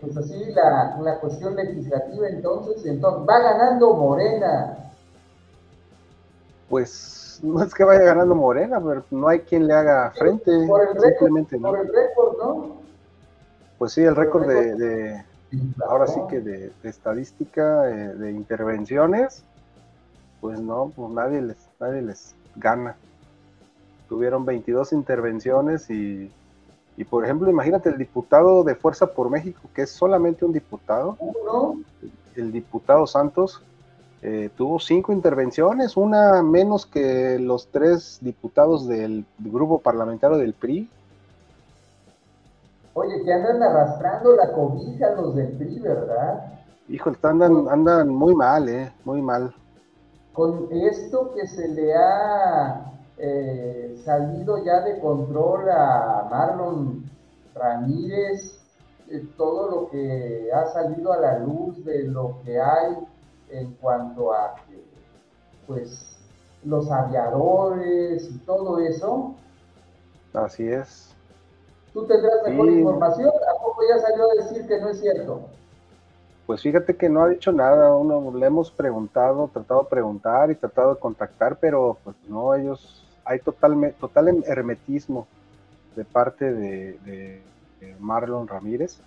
pues 0.00 0.16
así 0.16 0.52
la, 0.52 1.18
cuestión 1.20 1.56
legislativa 1.56 2.28
entonces, 2.28 2.84
entonces 2.86 3.28
va 3.28 3.38
ganando 3.40 3.94
Morena. 3.94 4.90
Pues 6.68 7.40
no 7.42 7.62
es 7.62 7.74
que 7.74 7.84
vaya 7.84 8.02
ganando 8.02 8.34
Morena, 8.34 8.80
pero 8.80 9.04
no 9.10 9.28
hay 9.28 9.40
quien 9.40 9.66
le 9.66 9.74
haga 9.74 10.12
frente. 10.12 10.66
Por 10.66 10.82
el 10.82 10.94
récord, 10.94 11.30
Por 11.60 11.78
el 11.78 11.92
récord, 11.92 12.38
¿no? 12.38 12.76
Pues 13.78 13.92
sí, 13.92 14.02
el 14.02 14.16
récord 14.16 14.46
de, 14.46 15.24
ahora 15.88 16.06
sí 16.06 16.20
que 16.28 16.40
de, 16.40 16.72
estadística, 16.82 17.88
eh, 17.88 18.14
de 18.14 18.32
intervenciones, 18.32 19.42
pues 20.40 20.60
no, 20.60 20.92
pues 20.94 21.10
nadie 21.10 21.42
les, 21.42 21.56
nadie 21.80 22.02
les 22.02 22.34
gana. 22.56 22.96
Tuvieron 24.08 24.44
22 24.44 24.92
intervenciones 24.92 25.90
y, 25.90 26.30
y, 26.96 27.04
por 27.04 27.24
ejemplo, 27.24 27.50
imagínate 27.50 27.88
el 27.90 27.98
diputado 27.98 28.64
de 28.64 28.74
Fuerza 28.74 29.06
por 29.06 29.30
México, 29.30 29.60
que 29.74 29.82
es 29.82 29.90
solamente 29.90 30.44
un 30.44 30.52
diputado, 30.52 31.16
el 32.34 32.52
diputado 32.52 33.06
Santos, 33.06 33.62
eh, 34.20 34.50
tuvo 34.56 34.80
cinco 34.80 35.12
intervenciones, 35.12 35.96
una 35.96 36.42
menos 36.42 36.86
que 36.86 37.38
los 37.38 37.68
tres 37.68 38.18
diputados 38.20 38.88
del 38.88 39.24
grupo 39.38 39.80
parlamentario 39.80 40.36
del 40.38 40.54
PRI. 40.54 40.88
Oye, 43.00 43.22
que 43.22 43.32
andan 43.32 43.62
arrastrando 43.62 44.34
la 44.34 44.52
cobija 44.52 45.12
los 45.12 45.36
del 45.36 45.52
PRI, 45.56 45.78
¿verdad? 45.78 46.52
Hijo, 46.88 47.12
andan, 47.22 47.68
andan 47.68 48.08
muy 48.08 48.34
mal, 48.34 48.68
¿eh? 48.68 48.92
Muy 49.04 49.22
mal. 49.22 49.54
Con 50.32 50.66
esto 50.72 51.32
que 51.32 51.46
se 51.46 51.68
le 51.68 51.94
ha 51.94 52.90
eh, 53.18 53.96
salido 54.04 54.64
ya 54.64 54.80
de 54.80 54.98
control 54.98 55.70
a 55.70 56.26
Marlon 56.28 57.08
Ramírez, 57.54 58.58
eh, 59.08 59.24
todo 59.36 59.70
lo 59.70 59.90
que 59.90 60.50
ha 60.52 60.66
salido 60.72 61.12
a 61.12 61.18
la 61.18 61.38
luz 61.38 61.84
de 61.84 62.02
lo 62.02 62.40
que 62.44 62.60
hay 62.60 62.96
en 63.50 63.74
cuanto 63.74 64.32
a 64.32 64.56
pues 65.68 66.18
los 66.64 66.90
aviadores 66.90 68.28
y 68.28 68.38
todo 68.38 68.80
eso. 68.80 69.36
Así 70.34 70.66
es. 70.66 71.07
¿Tú 71.92 72.06
tendrás 72.06 72.42
mejor 72.46 72.70
información? 72.70 73.28
¿A 73.28 73.62
poco 73.62 73.82
ya 73.88 73.98
salió 73.98 74.30
a 74.30 74.34
decir 74.34 74.66
que 74.66 74.80
no 74.80 74.88
es 74.88 75.00
cierto? 75.00 75.48
Pues 76.46 76.62
fíjate 76.62 76.96
que 76.96 77.08
no 77.08 77.22
ha 77.22 77.28
dicho 77.28 77.52
nada, 77.52 77.94
uno 77.94 78.36
le 78.36 78.46
hemos 78.46 78.70
preguntado, 78.70 79.50
tratado 79.52 79.82
de 79.82 79.88
preguntar 79.90 80.50
y 80.50 80.54
tratado 80.54 80.94
de 80.94 81.00
contactar, 81.00 81.58
pero 81.60 81.98
pues 82.02 82.16
no, 82.26 82.54
ellos, 82.54 83.04
hay 83.24 83.38
total, 83.40 83.94
total 84.00 84.42
hermetismo 84.46 85.26
de 85.94 86.04
parte 86.04 86.52
de 86.52 87.42
Marlon 87.98 88.48
Ramírez 88.48 89.00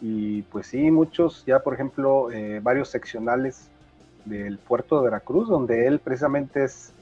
y 0.00 0.42
pues 0.42 0.68
sí, 0.68 0.90
muchos, 0.90 1.44
ya 1.44 1.60
por 1.60 1.74
ejemplo, 1.74 2.30
eh, 2.30 2.60
varios 2.62 2.88
seccionales 2.88 3.68
del 4.24 4.58
puerto 4.58 4.98
de 4.98 5.04
Veracruz, 5.04 5.48
donde 5.48 5.86
él 5.86 5.98
precisamente 5.98 6.64
es, 6.64 6.92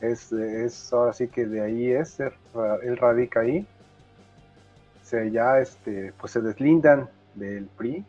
es, 0.00 0.92
ahora 0.92 1.12
sí 1.12 1.28
que 1.28 1.46
de 1.46 1.60
ahí 1.60 1.90
es, 1.90 2.20
él 2.20 2.96
radica 2.96 3.40
ahí, 3.40 3.66
se 5.08 5.30
ya 5.30 5.58
este, 5.58 6.12
pues 6.20 6.32
se 6.32 6.42
deslindan 6.42 7.08
del 7.34 7.66
PRI 7.66 8.04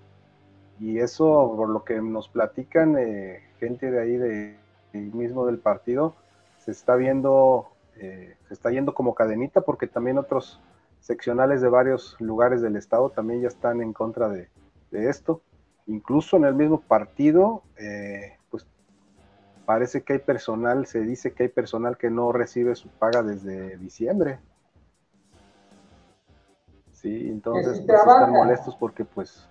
y 0.80 1.00
eso 1.00 1.54
por 1.56 1.70
lo 1.70 1.84
que 1.84 2.02
nos 2.02 2.28
platican 2.28 2.98
eh, 2.98 3.42
gente 3.60 3.90
de 3.90 4.02
ahí 4.02 4.18
de, 4.18 4.60
mismo 4.94 5.46
del 5.46 5.60
partido 5.60 6.16
se 6.58 6.72
está 6.72 6.96
viendo 6.96 7.68
eh, 7.96 8.36
se 8.48 8.54
está 8.54 8.70
yendo 8.72 8.94
como 8.94 9.16
cadenita 9.16 9.62
porque 9.62 9.88
también 9.88 10.18
otros 10.18 10.62
seccionales 11.00 11.62
de 11.62 11.70
varios 11.70 12.16
lugares 12.20 12.62
del 12.62 12.76
estado 12.76 13.10
también 13.10 13.42
ya 13.42 13.48
están 13.48 13.82
en 13.82 13.94
contra 13.94 14.30
de, 14.30 14.50
esto. 14.92 15.42
Incluso 15.88 16.38
en 16.38 16.46
el 16.46 16.56
mismo 16.56 16.82
partido, 16.82 17.64
eh, 17.78 18.38
pues 18.50 18.68
parece 19.66 20.02
que 20.02 20.14
hay 20.14 20.20
personal, 20.20 20.86
se 20.86 21.02
dice 21.02 21.34
que 21.34 21.44
hay 21.44 21.50
personal 21.50 21.98
que 21.98 22.10
no 22.10 22.32
recibe 22.32 22.76
su 22.76 22.90
paga 22.90 23.24
desde 23.24 23.78
diciembre. 23.78 24.40
Sí, 27.02 27.30
entonces 27.30 27.82
pues, 27.86 28.00
están 28.00 28.32
molestos 28.32 28.76
porque 28.76 29.06
pues 29.06 29.48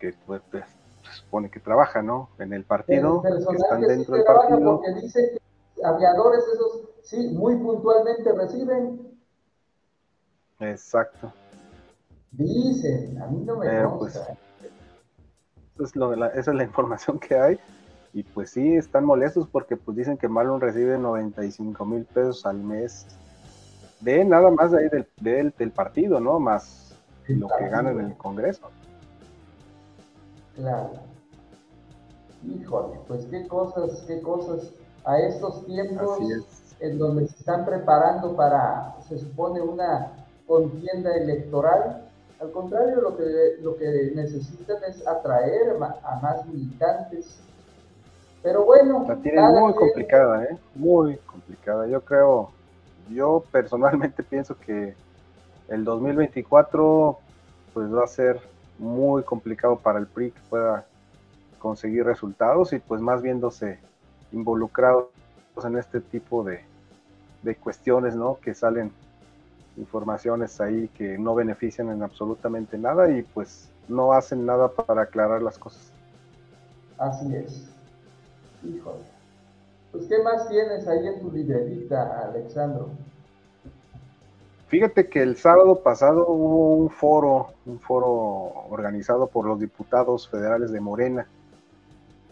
que 0.00 0.14
pues, 0.26 0.42
pues, 0.50 0.64
se 1.02 1.12
supone 1.22 1.48
que 1.48 1.60
trabaja, 1.60 2.02
¿no? 2.02 2.30
En 2.38 2.52
el 2.52 2.64
partido, 2.64 3.22
que 3.22 3.28
están 3.54 3.82
dentro 3.82 4.16
del 4.16 4.24
partido. 4.24 4.80
Porque 4.80 5.00
dice 5.00 5.40
que 5.76 5.84
aviadores 5.84 6.44
esos 6.52 6.88
sí 7.02 7.28
muy 7.28 7.56
puntualmente 7.56 8.32
reciben 8.32 9.14
Exacto. 10.58 11.32
Dicen, 12.32 13.20
a 13.22 13.26
mí 13.26 13.44
no 13.44 13.56
me 13.56 13.66
Pero, 13.66 13.98
pues, 13.98 14.20
esa 15.76 16.50
es 16.50 16.56
la 16.56 16.64
información 16.64 17.18
que 17.18 17.36
hay. 17.36 17.60
Y 18.12 18.22
pues 18.22 18.50
sí, 18.50 18.76
están 18.76 19.04
molestos 19.04 19.48
porque 19.48 19.76
pues 19.76 19.96
dicen 19.96 20.16
que 20.16 20.28
Marlon 20.28 20.60
recibe 20.60 20.98
95 20.98 21.84
mil 21.84 22.04
pesos 22.04 22.46
al 22.46 22.58
mes 22.58 23.06
de 24.04 24.24
nada 24.24 24.50
más 24.50 24.70
de 24.70 24.78
ahí 24.78 24.88
del, 25.20 25.54
del, 25.56 25.70
partido, 25.72 26.20
¿no? 26.20 26.38
Más 26.38 26.94
lo 27.26 27.48
que 27.48 27.68
gana 27.68 27.90
en 27.90 28.00
el 28.00 28.16
Congreso. 28.16 28.68
Claro. 30.56 30.92
Híjole, 32.46 33.00
pues 33.08 33.26
qué 33.26 33.48
cosas, 33.48 34.04
qué 34.06 34.20
cosas. 34.20 34.72
A 35.06 35.18
estos 35.18 35.66
tiempos 35.66 36.18
en 36.80 36.98
donde 36.98 37.26
se 37.28 37.36
están 37.38 37.64
preparando 37.64 38.36
para, 38.36 38.96
se 39.08 39.18
supone, 39.18 39.60
una 39.60 40.12
contienda 40.46 41.14
electoral. 41.14 42.08
Al 42.40 42.50
contrario, 42.52 43.00
lo 43.00 43.16
que, 43.16 43.56
lo 43.60 43.76
que 43.76 44.12
necesitan 44.14 44.78
es 44.88 45.06
atraer 45.06 45.76
a 45.80 46.20
más 46.20 46.46
militantes. 46.46 47.38
Pero 48.42 48.64
bueno. 48.64 49.04
La 49.08 49.16
tienen 49.16 49.44
muy 49.52 49.74
complicada, 49.74 50.44
¿eh? 50.44 50.58
Muy 50.74 51.16
complicada. 51.18 51.86
Yo 51.86 52.02
creo, 52.02 52.50
yo 53.10 53.44
personalmente 53.50 54.22
pienso 54.30 54.56
que 54.58 54.94
el 55.68 55.84
2024 55.84 57.18
pues 57.72 57.92
va 57.92 58.04
a 58.04 58.08
ser 58.08 58.40
muy 58.78 59.22
complicado 59.22 59.78
para 59.78 59.98
el 59.98 60.06
PRI 60.06 60.30
que 60.30 60.40
pueda 60.48 60.86
conseguir 61.58 62.04
resultados 62.04 62.72
y 62.72 62.78
pues 62.78 63.00
más 63.00 63.22
viéndose 63.22 63.78
involucrados 64.32 65.08
en 65.64 65.78
este 65.78 66.00
tipo 66.00 66.44
de, 66.44 66.64
cuestiones, 67.60 68.16
¿no? 68.16 68.38
Que 68.40 68.54
salen 68.54 68.90
informaciones 69.76 70.60
ahí 70.60 70.88
que 70.88 71.18
no 71.18 71.34
benefician 71.34 71.90
en 71.90 72.02
absolutamente 72.02 72.78
nada 72.78 73.10
y 73.10 73.22
pues 73.22 73.68
no 73.88 74.12
hacen 74.12 74.46
nada 74.46 74.68
para 74.68 75.02
aclarar 75.02 75.42
las 75.42 75.58
cosas. 75.58 75.90
Así 76.98 77.34
es. 77.34 77.68
Híjole. 78.62 79.13
Pues, 79.94 80.06
¿qué 80.08 80.20
más 80.24 80.48
tienes 80.48 80.88
ahí 80.88 81.06
en 81.06 81.20
tu 81.20 81.30
libretita, 81.30 82.28
Alexandro? 82.28 82.88
Fíjate 84.66 85.08
que 85.08 85.22
el 85.22 85.36
sábado 85.36 85.84
pasado 85.84 86.26
hubo 86.26 86.74
un 86.74 86.90
foro, 86.90 87.52
un 87.64 87.78
foro 87.78 88.08
organizado 88.70 89.28
por 89.28 89.46
los 89.46 89.60
diputados 89.60 90.28
federales 90.28 90.72
de 90.72 90.80
Morena. 90.80 91.28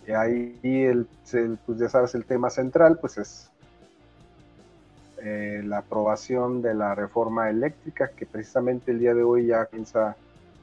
Y 0.08 0.10
ahí, 0.10 0.58
el, 0.64 1.06
pues 1.64 1.78
ya 1.78 1.88
sabes, 1.88 2.16
el 2.16 2.24
tema 2.24 2.50
central, 2.50 2.98
pues 3.00 3.16
es 3.18 3.48
eh, 5.22 5.62
la 5.64 5.78
aprobación 5.78 6.62
de 6.62 6.74
la 6.74 6.96
reforma 6.96 7.48
eléctrica, 7.48 8.08
que 8.08 8.26
precisamente 8.26 8.90
el 8.90 8.98
día 8.98 9.14
de 9.14 9.22
hoy 9.22 9.46
ya 9.46 9.66
piensa, 9.66 10.16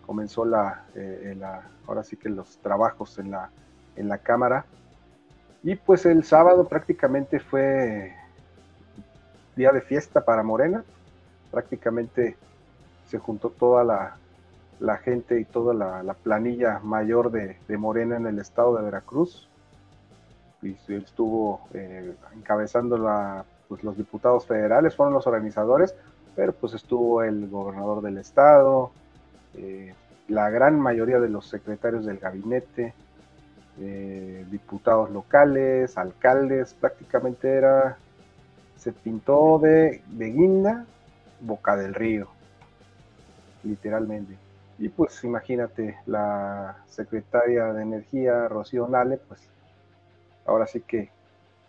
comenzó 0.06 0.44
eh, 0.96 1.34
la, 1.40 1.62
ahora 1.88 2.04
sí 2.04 2.18
que 2.18 2.28
los 2.28 2.58
trabajos 2.58 3.18
en 3.20 3.32
la, 3.32 3.52
en 3.96 4.10
la 4.10 4.18
Cámara. 4.18 4.66
Y 5.64 5.76
pues 5.76 6.06
el 6.06 6.24
sábado 6.24 6.68
prácticamente 6.68 7.40
fue 7.40 8.16
día 9.56 9.72
de 9.72 9.82
fiesta 9.82 10.24
para 10.24 10.44
Morena. 10.44 10.84
Prácticamente 11.52 12.38
se 13.08 13.18
juntó 13.18 13.50
toda 13.50 13.84
la, 13.84 14.98
gente 14.98 15.40
y 15.40 15.46
toda 15.46 15.74
la, 15.74 16.14
planilla 16.14 16.80
mayor 16.80 17.32
de, 17.32 17.58
Morena 17.78 18.18
en 18.18 18.28
el 18.28 18.40
estado 18.40 18.78
de 18.78 18.84
Veracruz. 18.84 19.48
Y 20.62 20.76
estuvo 20.90 21.62
eh, 21.74 22.14
encabezando 22.36 22.98
la 22.98 23.46
pues 23.70 23.84
los 23.84 23.96
diputados 23.96 24.46
federales 24.48 24.96
fueron 24.96 25.14
los 25.14 25.28
organizadores, 25.28 25.96
pero 26.36 26.52
pues 26.52 26.74
estuvo 26.74 27.24
el 27.24 27.48
gobernador 27.48 28.02
del 28.02 28.18
estado, 28.18 28.92
eh, 29.56 29.94
la 30.28 30.50
gran 30.50 30.78
mayoría 30.80 31.20
de 31.20 31.30
los 31.30 31.48
secretarios 31.48 32.06
del 32.06 32.18
gabinete, 32.18 32.94
eh, 33.82 34.46
diputados 34.50 35.10
locales, 35.10 35.98
alcaldes, 35.98 36.74
prácticamente 36.74 37.50
era, 37.50 37.98
se 38.76 38.92
pintó 38.92 39.60
de, 39.60 40.02
de 40.08 40.26
guinda, 40.32 40.86
boca 41.40 41.76
del 41.78 41.94
río, 41.94 42.28
literalmente. 43.64 44.38
Y 44.78 44.90
pues 44.90 45.24
imagínate, 45.24 45.98
la 46.06 46.84
secretaria 46.88 47.74
de 47.74 47.82
Energía, 47.82 48.48
Rocío 48.48 48.88
Nale, 48.88 49.18
pues 49.18 49.42
ahora 50.46 50.68
sí 50.68 50.82
que 50.82 51.10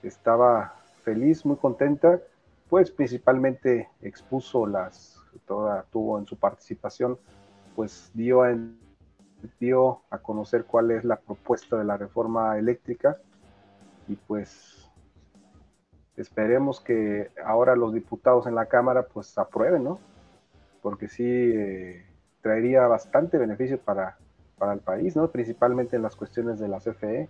estaba 0.02 0.74
feliz, 1.02 1.44
muy 1.44 1.56
contenta, 1.56 2.20
pues 2.68 2.90
principalmente 2.90 3.88
expuso 4.00 4.66
las, 4.66 5.18
toda, 5.46 5.84
tuvo 5.90 6.18
en 6.18 6.26
su 6.26 6.36
participación, 6.36 7.18
pues 7.74 8.10
dio 8.14 8.42
a, 8.42 8.56
dio 9.58 10.02
a 10.10 10.18
conocer 10.18 10.64
cuál 10.64 10.90
es 10.90 11.04
la 11.04 11.16
propuesta 11.16 11.76
de 11.76 11.84
la 11.84 11.96
reforma 11.96 12.58
eléctrica 12.58 13.18
y 14.08 14.16
pues 14.16 14.90
esperemos 16.16 16.80
que 16.80 17.30
ahora 17.44 17.76
los 17.76 17.94
diputados 17.94 18.46
en 18.46 18.54
la 18.54 18.66
Cámara 18.66 19.06
pues 19.06 19.36
aprueben, 19.38 19.84
¿no? 19.84 19.98
Porque 20.82 21.08
sí 21.08 21.24
eh, 21.24 22.06
traería 22.42 22.86
bastante 22.86 23.38
beneficio 23.38 23.78
para, 23.78 24.18
para 24.58 24.72
el 24.72 24.80
país, 24.80 25.16
¿no? 25.16 25.30
Principalmente 25.30 25.96
en 25.96 26.02
las 26.02 26.16
cuestiones 26.16 26.58
de 26.58 26.68
la 26.68 26.78
CFE. 26.78 27.28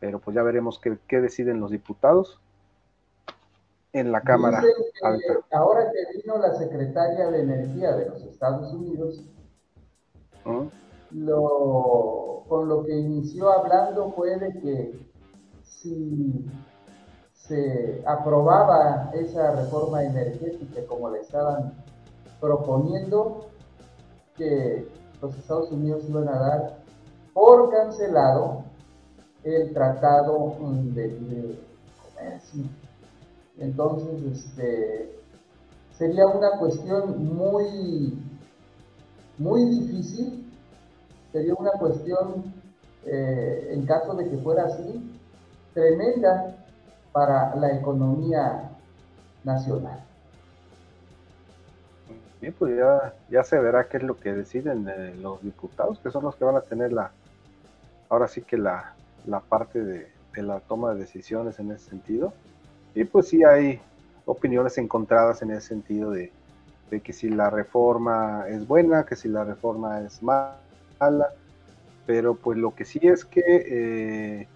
Pero 0.00 0.18
pues 0.18 0.34
ya 0.34 0.42
veremos 0.42 0.80
qué, 0.80 0.98
qué 1.06 1.20
deciden 1.20 1.60
los 1.60 1.70
diputados 1.70 2.40
en 3.92 4.10
la 4.10 4.22
Cámara 4.22 4.62
Ahora 5.52 5.90
que 5.92 6.18
vino 6.18 6.38
la 6.38 6.54
secretaria 6.54 7.30
de 7.30 7.42
Energía 7.42 7.92
de 7.92 8.08
los 8.08 8.22
Estados 8.22 8.72
Unidos, 8.72 9.24
lo, 11.10 12.44
con 12.48 12.68
lo 12.68 12.84
que 12.84 12.98
inició 12.98 13.50
hablando 13.50 14.12
fue 14.12 14.38
de 14.38 14.52
que 14.60 15.12
si 15.62 16.46
se 17.32 18.02
aprobaba 18.06 19.10
esa 19.14 19.50
reforma 19.56 20.04
energética 20.04 20.86
como 20.86 21.10
la 21.10 21.18
estaban 21.18 21.74
proponiendo, 22.40 23.46
que 24.36 24.88
los 25.20 25.36
Estados 25.36 25.70
Unidos 25.70 26.04
iban 26.08 26.28
a 26.28 26.38
dar 26.38 26.78
por 27.32 27.70
cancelado 27.70 28.64
el 29.44 29.72
tratado 29.72 30.56
de 30.94 31.08
libre 31.08 31.58
comercio. 32.14 32.64
Entonces, 33.58 34.22
este, 34.22 35.20
sería 35.92 36.26
una 36.26 36.58
cuestión 36.58 37.34
muy, 37.36 38.18
muy 39.38 39.64
difícil, 39.64 40.44
sería 41.32 41.54
una 41.54 41.72
cuestión, 41.72 42.44
eh, 43.06 43.70
en 43.72 43.86
caso 43.86 44.14
de 44.14 44.28
que 44.28 44.36
fuera 44.38 44.64
así, 44.64 45.18
tremenda 45.74 46.56
para 47.12 47.54
la 47.56 47.76
economía 47.76 48.70
nacional. 49.44 50.00
Bien, 52.40 52.54
pues 52.58 52.76
ya, 53.30 53.44
se 53.44 53.58
verá 53.58 53.88
qué 53.88 53.98
es 53.98 54.02
lo 54.02 54.18
que 54.18 54.32
deciden 54.32 54.88
eh, 54.88 55.14
los 55.20 55.42
diputados, 55.42 55.98
que 56.00 56.10
son 56.10 56.24
los 56.24 56.34
que 56.36 56.44
van 56.44 56.56
a 56.56 56.60
tener 56.60 56.92
la, 56.92 57.12
ahora 58.08 58.26
sí 58.26 58.42
que 58.42 58.58
la, 58.58 58.94
la 59.26 59.40
parte 59.40 59.82
de, 59.82 60.08
de 60.34 60.42
la 60.42 60.60
toma 60.60 60.92
de 60.92 61.00
decisiones 61.00 61.58
en 61.58 61.70
ese 61.70 61.90
sentido. 61.90 62.32
Y 62.94 63.04
pues 63.04 63.28
sí 63.28 63.44
hay 63.44 63.80
opiniones 64.26 64.76
encontradas 64.78 65.42
en 65.42 65.52
ese 65.52 65.68
sentido 65.68 66.10
de, 66.10 66.32
que 67.00 67.12
si 67.12 67.28
la 67.28 67.50
reforma 67.50 68.44
es 68.48 68.66
buena, 68.66 69.04
que 69.04 69.16
si 69.16 69.28
la 69.28 69.44
reforma 69.44 70.00
es 70.00 70.22
mala, 70.22 70.58
pero 72.06 72.34
pues 72.34 72.58
lo 72.58 72.74
que 72.74 72.84
sí 72.84 73.00
es 73.02 73.24
que, 73.24 73.42
eh, 73.46 74.48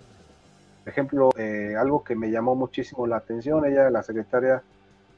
por 0.84 0.92
ejemplo, 0.92 1.30
eh, 1.36 1.74
algo 1.78 2.04
que 2.04 2.14
me 2.14 2.30
llamó 2.30 2.54
muchísimo 2.54 3.06
la 3.06 3.16
atención, 3.16 3.64
ella, 3.64 3.90
la 3.90 4.02
secretaria, 4.02 4.62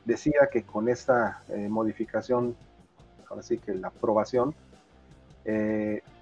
decía 0.04 0.48
que 0.50 0.62
con 0.62 0.88
esta 0.88 1.42
eh, 1.48 1.68
modificación, 1.68 2.56
ahora 3.28 3.42
sí 3.42 3.58
que 3.58 3.74
la 3.74 3.88
aprobación, 3.88 4.54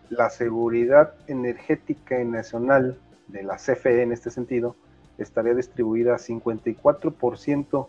la 0.08 0.30
seguridad 0.30 1.14
energética 1.26 2.22
nacional 2.22 2.96
de 3.26 3.42
la 3.42 3.56
CFE 3.56 4.02
en 4.02 4.12
este 4.12 4.30
sentido, 4.30 4.76
estaría 5.18 5.52
distribuida 5.52 6.14
54% 6.14 7.88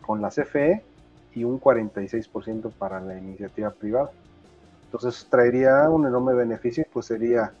con 0.00 0.20
la 0.20 0.30
CFE 0.30 0.82
y 1.38 1.44
un 1.44 1.60
46% 1.60 2.72
para 2.72 3.00
la 3.00 3.16
iniciativa 3.16 3.70
privada. 3.70 4.10
Entonces 4.86 5.26
traería 5.30 5.88
un 5.88 6.06
enorme 6.06 6.34
beneficio, 6.34 6.84
pues 6.92 7.06
sería 7.06 7.52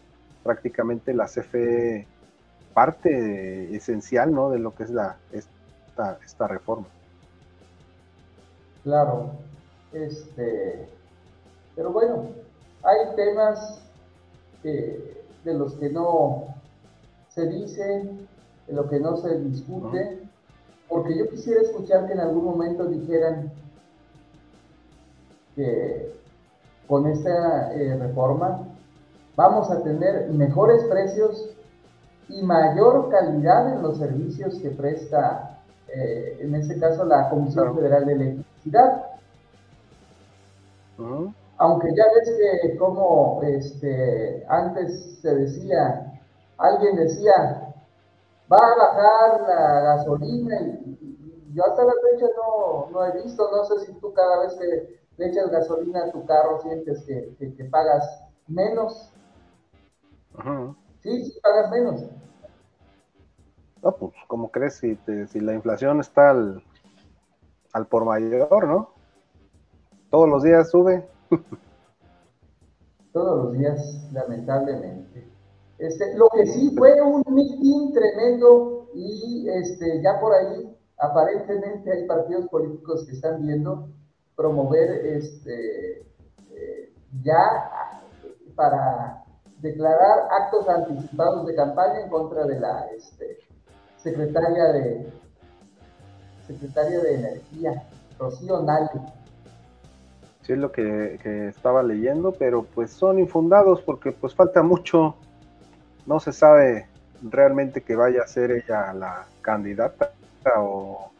prácticamente 0.42 1.14
la 1.14 1.26
CFE 1.26 2.06
parte 2.74 3.74
esencial 3.74 4.32
¿no? 4.32 4.50
de 4.50 4.58
lo 4.58 4.74
que 4.74 4.84
es 4.84 4.90
la, 4.90 5.16
esta, 5.32 6.18
esta 6.24 6.48
reforma. 6.48 6.86
Claro, 8.82 9.32
este, 9.92 10.88
pero 11.76 11.92
bueno, 11.92 12.28
hay 12.82 13.14
temas 13.16 13.82
de 14.62 15.54
los 15.54 15.74
que 15.74 15.90
no 15.90 16.54
se 17.28 17.46
dice, 17.46 18.10
de 18.66 18.72
lo 18.72 18.88
que 18.88 18.98
no 18.98 19.16
se 19.16 19.38
discute, 19.38 20.18
porque 20.88 21.16
yo 21.16 21.28
quisiera 21.28 21.60
escuchar 21.60 22.06
que 22.06 22.14
en 22.14 22.20
algún 22.20 22.44
momento 22.44 22.86
dijeran 22.86 23.52
que 25.58 26.14
con 26.86 27.06
esta 27.08 27.74
eh, 27.74 27.96
reforma 27.98 28.60
vamos 29.34 29.68
a 29.72 29.82
tener 29.82 30.30
mejores 30.30 30.84
precios 30.84 31.50
y 32.28 32.42
mayor 32.42 33.10
calidad 33.10 33.74
en 33.74 33.82
los 33.82 33.98
servicios 33.98 34.56
que 34.60 34.70
presta, 34.70 35.58
eh, 35.88 36.38
en 36.40 36.54
este 36.54 36.78
caso, 36.78 37.04
la 37.04 37.28
Comisión 37.28 37.74
Federal 37.74 38.06
de 38.06 38.12
Electricidad. 38.12 39.04
Aunque 41.56 41.88
ya 41.88 42.04
ves 42.14 42.36
que 42.62 42.76
como 42.76 43.40
este, 43.42 44.46
antes 44.48 45.18
se 45.20 45.34
decía, 45.34 46.20
alguien 46.56 46.96
decía, 46.96 47.74
va 48.52 48.58
a 48.58 48.76
bajar 48.76 49.40
la 49.48 49.80
gasolina 49.80 50.60
y, 50.60 50.94
yo 51.54 51.64
hasta 51.64 51.82
la 51.82 51.94
fecha 52.10 52.26
no, 52.36 52.90
no, 52.90 53.04
he 53.06 53.22
visto, 53.22 53.50
no 53.50 53.64
sé 53.64 53.86
si 53.86 53.92
tú 53.94 54.12
cada 54.12 54.42
vez 54.42 54.54
que 54.54 54.98
le 55.18 55.26
echas 55.26 55.50
gasolina 55.50 56.04
a 56.04 56.12
tu 56.12 56.24
carro 56.24 56.60
sientes 56.62 57.04
que, 57.04 57.34
que, 57.38 57.64
pagas 57.64 58.24
menos. 58.46 59.12
Sí, 61.00 61.24
sí, 61.24 61.40
pagas 61.42 61.70
menos. 61.70 62.04
No, 63.82 63.92
pues, 63.92 64.12
¿cómo 64.28 64.50
crees 64.50 64.76
si, 64.76 64.96
si 65.28 65.40
la 65.40 65.54
inflación 65.54 66.00
está 66.00 66.30
al, 66.30 66.62
al 67.72 67.86
por 67.86 68.04
mayor, 68.04 68.66
no? 68.66 68.94
Todos 70.10 70.28
los 70.28 70.42
días 70.42 70.70
sube. 70.70 71.06
Todos 73.12 73.44
los 73.44 73.58
días, 73.58 74.08
lamentablemente. 74.12 75.28
Este, 75.78 76.16
lo 76.16 76.28
que 76.30 76.46
sí 76.46 76.74
fue 76.76 77.00
un 77.02 77.24
mitin 77.28 77.92
tremendo 77.92 78.88
y 78.94 79.48
este, 79.48 80.00
ya 80.02 80.20
por 80.20 80.32
ahí 80.34 80.76
aparentemente 80.98 81.92
hay 81.92 82.06
partidos 82.06 82.48
políticos 82.48 83.04
que 83.06 83.12
están 83.12 83.46
viendo 83.46 83.88
promover 84.38 85.04
este, 85.04 85.98
eh, 86.54 86.92
ya 87.24 87.42
para 88.54 89.24
declarar 89.58 90.28
actos 90.30 90.68
anticipados 90.68 91.44
de 91.44 91.56
campaña 91.56 92.02
en 92.02 92.08
contra 92.08 92.46
de 92.46 92.60
la 92.60 92.86
este, 92.96 93.38
secretaria 93.96 94.64
de 94.66 95.12
secretaria 96.46 97.00
de 97.00 97.14
Energía, 97.16 97.82
Rocío 98.16 98.62
Nale. 98.62 98.88
Sí, 100.42 100.52
es 100.52 100.58
lo 100.58 100.70
que, 100.70 101.18
que, 101.20 101.48
estaba 101.48 101.82
leyendo, 101.82 102.30
pero 102.30 102.62
pues 102.62 102.92
son 102.92 103.18
infundados 103.18 103.82
porque 103.82 104.12
pues 104.12 104.36
falta 104.36 104.62
mucho 104.62 105.16
no 106.06 106.20
se 106.20 106.32
sabe 106.32 106.86
realmente 107.22 107.82
que 107.82 107.96
vaya 107.96 108.22
a 108.22 108.28
ser 108.28 108.52
ella 108.52 108.94
la 108.94 109.26
candidata 109.42 110.12
o 110.56 111.10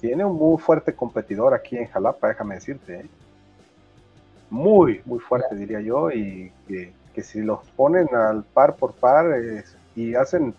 tiene 0.00 0.24
un 0.24 0.36
muy 0.36 0.58
fuerte 0.58 0.94
competidor 0.94 1.54
aquí 1.54 1.76
en 1.76 1.86
Jalapa, 1.86 2.28
déjame 2.28 2.56
decirte. 2.56 3.00
¿eh? 3.00 3.08
Muy, 4.50 5.02
muy 5.04 5.18
fuerte 5.18 5.54
diría 5.54 5.80
yo 5.80 6.10
y 6.10 6.52
que, 6.68 6.92
si 7.22 7.40
los 7.40 7.60
ponen 7.70 8.14
al 8.14 8.44
par 8.44 8.76
por 8.76 8.92
par 8.92 9.24
y 9.94 10.14
hacen 10.14 10.54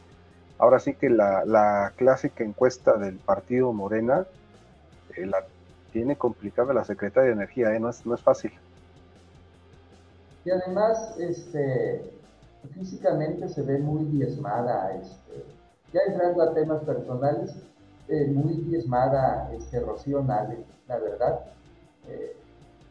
ahora 0.58 0.80
sí 0.80 0.96
que 0.96 1.10
la, 1.10 1.94
clásica 1.96 2.44
encuesta 2.44 2.98
del 2.98 3.18
partido 3.18 3.72
Morena 3.74 4.26
eh, 5.16 5.28
la 5.28 5.46
tiene 5.92 6.16
complicada 6.16 6.74
la 6.74 6.84
secretaria 6.84 7.28
de 7.28 7.34
Energía, 7.34 7.74
¿eh? 7.74 7.80
no, 7.80 7.90
es, 7.90 8.06
no 8.06 8.16
es 8.16 8.22
fácil. 8.22 8.52
Y 10.46 10.50
además, 10.50 11.16
este, 11.20 12.02
físicamente 12.74 13.50
se 13.50 13.62
ve 13.62 13.80
muy 13.80 14.06
diezmada, 14.06 14.96
este, 14.96 15.44
ya 15.94 16.02
entrando 16.08 16.44
a 16.44 16.54
temas 16.54 16.84
personales, 16.84 17.56
eh, 18.10 18.28
muy 18.28 18.54
diezmada 18.54 19.52
este, 19.54 19.80
Rocío 19.80 20.24
Nale, 20.24 20.58
la 20.88 20.98
verdad, 20.98 21.40
eh, 22.08 22.36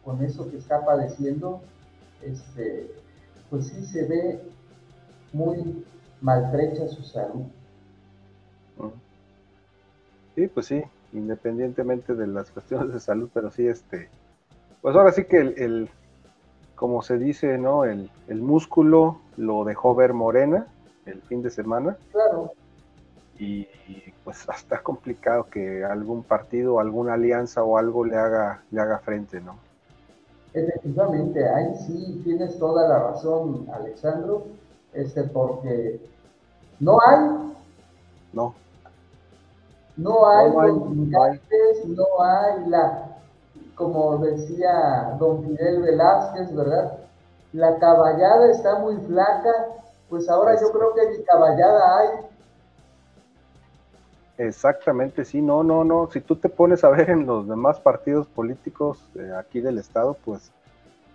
con 0.04 0.22
eso 0.22 0.50
que 0.50 0.58
está 0.58 0.84
padeciendo, 0.84 1.60
este, 2.22 2.90
pues 3.50 3.68
sí 3.68 3.84
se 3.86 4.06
ve 4.06 4.40
muy 5.32 5.84
maltrecha 6.20 6.88
su 6.88 7.02
salud. 7.02 7.44
Sí, 10.34 10.48
pues 10.48 10.66
sí, 10.66 10.82
independientemente 11.12 12.14
de 12.14 12.26
las 12.26 12.50
cuestiones 12.50 12.92
de 12.92 13.00
salud, 13.00 13.30
pero 13.32 13.50
sí, 13.50 13.66
este, 13.66 14.10
pues 14.82 14.94
ahora 14.94 15.12
sí 15.12 15.24
que 15.24 15.38
el 15.38 15.88
como 16.76 17.02
se 17.02 17.18
dice, 17.18 17.58
¿no? 17.58 17.84
El, 17.84 18.10
músculo 18.28 19.18
lo 19.36 19.64
dejó 19.64 19.94
ver 19.94 20.12
Morena 20.12 20.66
el 21.06 21.20
fin 21.22 21.42
de 21.42 21.50
semana. 21.50 21.96
Claro. 22.12 22.52
Y, 23.38 23.66
pues 24.24 24.46
está 24.56 24.82
complicado 24.82 25.44
que 25.44 25.84
algún 25.84 26.22
partido, 26.22 26.80
alguna 26.80 27.14
alianza 27.14 27.62
o 27.62 27.78
algo 27.78 28.04
le 28.04 28.16
haga, 28.16 28.62
le 28.70 28.80
haga 28.80 28.98
frente, 28.98 29.40
¿no? 29.40 29.58
Efectivamente, 30.52 31.46
ahí 31.46 31.74
sí 31.86 32.20
tienes 32.24 32.58
toda 32.58 32.88
la 32.88 33.10
razón, 33.10 33.66
Alexandro, 33.72 34.46
este, 34.94 35.24
porque 35.24 36.00
no 36.80 36.98
hay. 37.06 37.52
No. 38.32 38.54
No 39.98 40.28
hay 40.28 40.50
no, 40.50 41.34
no 41.86 42.22
hay 42.22 42.68
la, 42.68 43.16
como 43.76 44.18
decía 44.18 45.16
don 45.18 45.42
Fidel 45.44 45.82
Velázquez, 45.82 46.54
¿verdad? 46.54 46.98
La 47.52 47.78
caballada 47.78 48.50
está 48.50 48.78
muy 48.78 48.96
flaca, 48.96 49.52
pues 50.08 50.28
ahora 50.28 50.58
yo 50.60 50.70
creo 50.72 50.94
que 50.94 51.10
ni 51.10 51.24
caballada 51.24 51.98
hay. 51.98 52.08
Exactamente, 54.38 55.24
sí, 55.24 55.40
no, 55.40 55.62
no, 55.62 55.84
no. 55.84 56.10
Si 56.12 56.20
tú 56.20 56.36
te 56.36 56.48
pones 56.48 56.84
a 56.84 56.90
ver 56.90 57.10
en 57.10 57.26
los 57.26 57.48
demás 57.48 57.80
partidos 57.80 58.26
políticos 58.26 59.02
aquí 59.38 59.60
del 59.60 59.78
Estado, 59.78 60.16
pues 60.24 60.52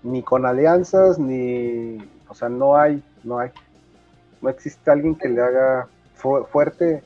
ni 0.03 0.23
con 0.23 0.45
alianzas, 0.45 1.19
ni, 1.19 1.97
o 2.27 2.33
sea, 2.33 2.49
no 2.49 2.75
hay, 2.75 3.03
no 3.23 3.39
hay. 3.39 3.51
No 4.41 4.49
existe 4.49 4.89
alguien 4.89 5.15
que 5.15 5.29
le 5.29 5.41
haga 5.41 5.87
fuerte 6.15 7.03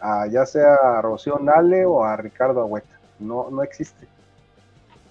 a 0.00 0.26
ya 0.26 0.44
sea 0.46 0.74
a 0.74 1.02
Rocío 1.02 1.38
Nale 1.38 1.84
o 1.86 2.02
a 2.02 2.16
Ricardo 2.16 2.60
Agüeta. 2.60 2.98
No, 3.20 3.48
no 3.50 3.62
existe. 3.62 4.08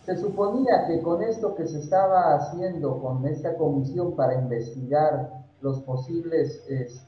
Se 0.05 0.17
suponía 0.17 0.87
que 0.87 1.01
con 1.01 1.21
esto 1.21 1.55
que 1.55 1.67
se 1.67 1.79
estaba 1.79 2.35
haciendo 2.35 3.01
con 3.01 3.25
esta 3.27 3.55
comisión 3.57 4.15
para 4.15 4.35
investigar 4.35 5.29
los 5.61 5.81
posibles 5.81 6.63
este, 6.69 6.83
eh, 6.83 7.06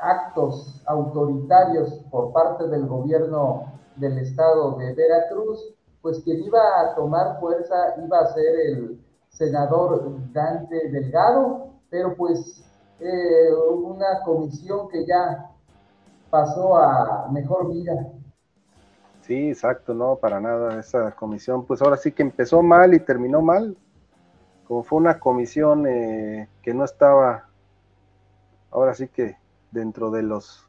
actos 0.00 0.82
autoritarios 0.86 2.00
por 2.10 2.32
parte 2.32 2.66
del 2.68 2.86
gobierno 2.86 3.72
del 3.96 4.18
estado 4.18 4.76
de 4.76 4.94
Veracruz, 4.94 5.74
pues 6.02 6.20
quien 6.20 6.42
iba 6.42 6.60
a 6.80 6.94
tomar 6.94 7.38
fuerza 7.40 7.94
iba 8.04 8.20
a 8.20 8.26
ser 8.32 8.60
el 8.66 9.00
senador 9.28 10.16
Dante 10.32 10.88
Delgado, 10.90 11.70
pero 11.90 12.14
pues 12.16 12.64
eh, 13.00 13.52
una 13.52 14.22
comisión 14.24 14.88
que 14.88 15.06
ya 15.06 15.50
pasó 16.30 16.76
a 16.76 17.28
mejor 17.30 17.72
vida. 17.72 18.12
Sí, 19.22 19.48
exacto, 19.48 19.94
no, 19.94 20.16
para 20.16 20.40
nada. 20.40 20.78
Esa 20.78 21.12
comisión, 21.12 21.64
pues 21.64 21.82
ahora 21.82 21.96
sí 21.96 22.12
que 22.12 22.22
empezó 22.22 22.62
mal 22.62 22.94
y 22.94 23.00
terminó 23.00 23.40
mal. 23.40 23.76
Como 24.66 24.82
fue 24.82 24.98
una 24.98 25.18
comisión 25.18 25.86
eh, 25.86 26.48
que 26.62 26.72
no 26.72 26.84
estaba, 26.84 27.48
ahora 28.70 28.94
sí 28.94 29.08
que 29.08 29.36
dentro 29.70 30.10
de 30.10 30.22
los 30.22 30.66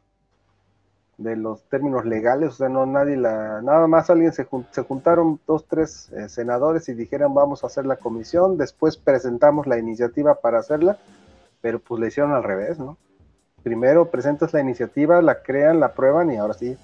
de 1.18 1.36
los 1.36 1.62
términos 1.68 2.04
legales, 2.04 2.48
o 2.48 2.52
sea, 2.52 2.68
no 2.68 2.84
nadie 2.86 3.16
la, 3.16 3.60
nada 3.62 3.86
más 3.86 4.10
alguien 4.10 4.32
se, 4.32 4.46
se 4.70 4.82
juntaron 4.82 5.38
dos, 5.46 5.66
tres 5.66 6.10
eh, 6.12 6.28
senadores 6.28 6.88
y 6.88 6.94
dijeron 6.94 7.34
vamos 7.34 7.62
a 7.62 7.68
hacer 7.68 7.86
la 7.86 7.96
comisión, 7.96 8.56
después 8.56 8.96
presentamos 8.96 9.66
la 9.66 9.78
iniciativa 9.78 10.34
para 10.36 10.58
hacerla, 10.58 10.96
pero 11.60 11.78
pues 11.78 12.00
le 12.00 12.08
hicieron 12.08 12.32
al 12.32 12.42
revés, 12.42 12.78
¿no? 12.78 12.96
Primero 13.62 14.10
presentas 14.10 14.52
la 14.52 14.60
iniciativa, 14.60 15.22
la 15.22 15.42
crean, 15.42 15.78
la 15.78 15.92
prueban 15.92 16.32
y 16.32 16.36
ahora 16.38 16.54
sí. 16.54 16.76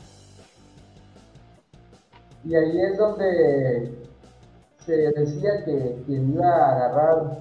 Y 2.45 2.55
ahí 2.55 2.81
es 2.81 2.97
donde 2.97 4.09
se 4.87 4.97
decía 5.13 5.65
que 5.65 6.03
quien 6.07 6.35
iba 6.35 6.47
a 6.47 6.77
agarrar 6.77 7.39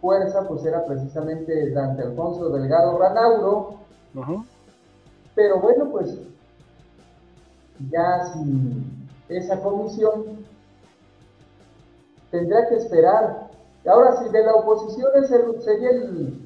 fuerza 0.00 0.46
pues 0.46 0.64
era 0.64 0.84
precisamente 0.84 1.70
Dante 1.70 2.02
Alfonso 2.02 2.50
Delgado 2.50 2.98
Ranauro, 2.98 3.85
pero 5.34 5.60
bueno, 5.60 5.90
pues 5.90 6.18
ya 7.90 8.32
sin 8.32 9.08
esa 9.28 9.60
comisión 9.60 10.44
tendrá 12.30 12.68
que 12.68 12.76
esperar. 12.76 13.50
Ahora, 13.86 14.16
si 14.16 14.28
de 14.30 14.42
la 14.42 14.54
oposición 14.54 15.10
sería 15.60 15.90
el 15.90 16.40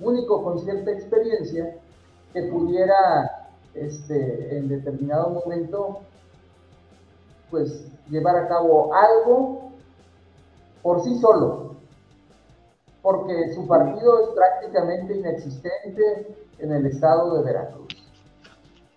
único 0.00 0.42
con 0.42 0.58
cierta 0.58 0.90
experiencia 0.90 1.76
que 2.32 2.42
pudiera 2.44 3.50
este, 3.74 4.56
en 4.56 4.68
determinado 4.68 5.30
momento 5.30 6.00
pues 7.50 7.86
llevar 8.08 8.36
a 8.36 8.48
cabo 8.48 8.92
algo 8.94 9.72
por 10.82 11.02
sí 11.02 11.18
solo, 11.20 11.69
porque 13.02 13.52
su 13.54 13.66
partido 13.66 14.22
es 14.22 14.28
prácticamente 14.28 15.16
inexistente 15.16 16.36
en 16.58 16.72
el 16.72 16.86
estado 16.86 17.36
de 17.36 17.44
Veracruz. 17.44 17.88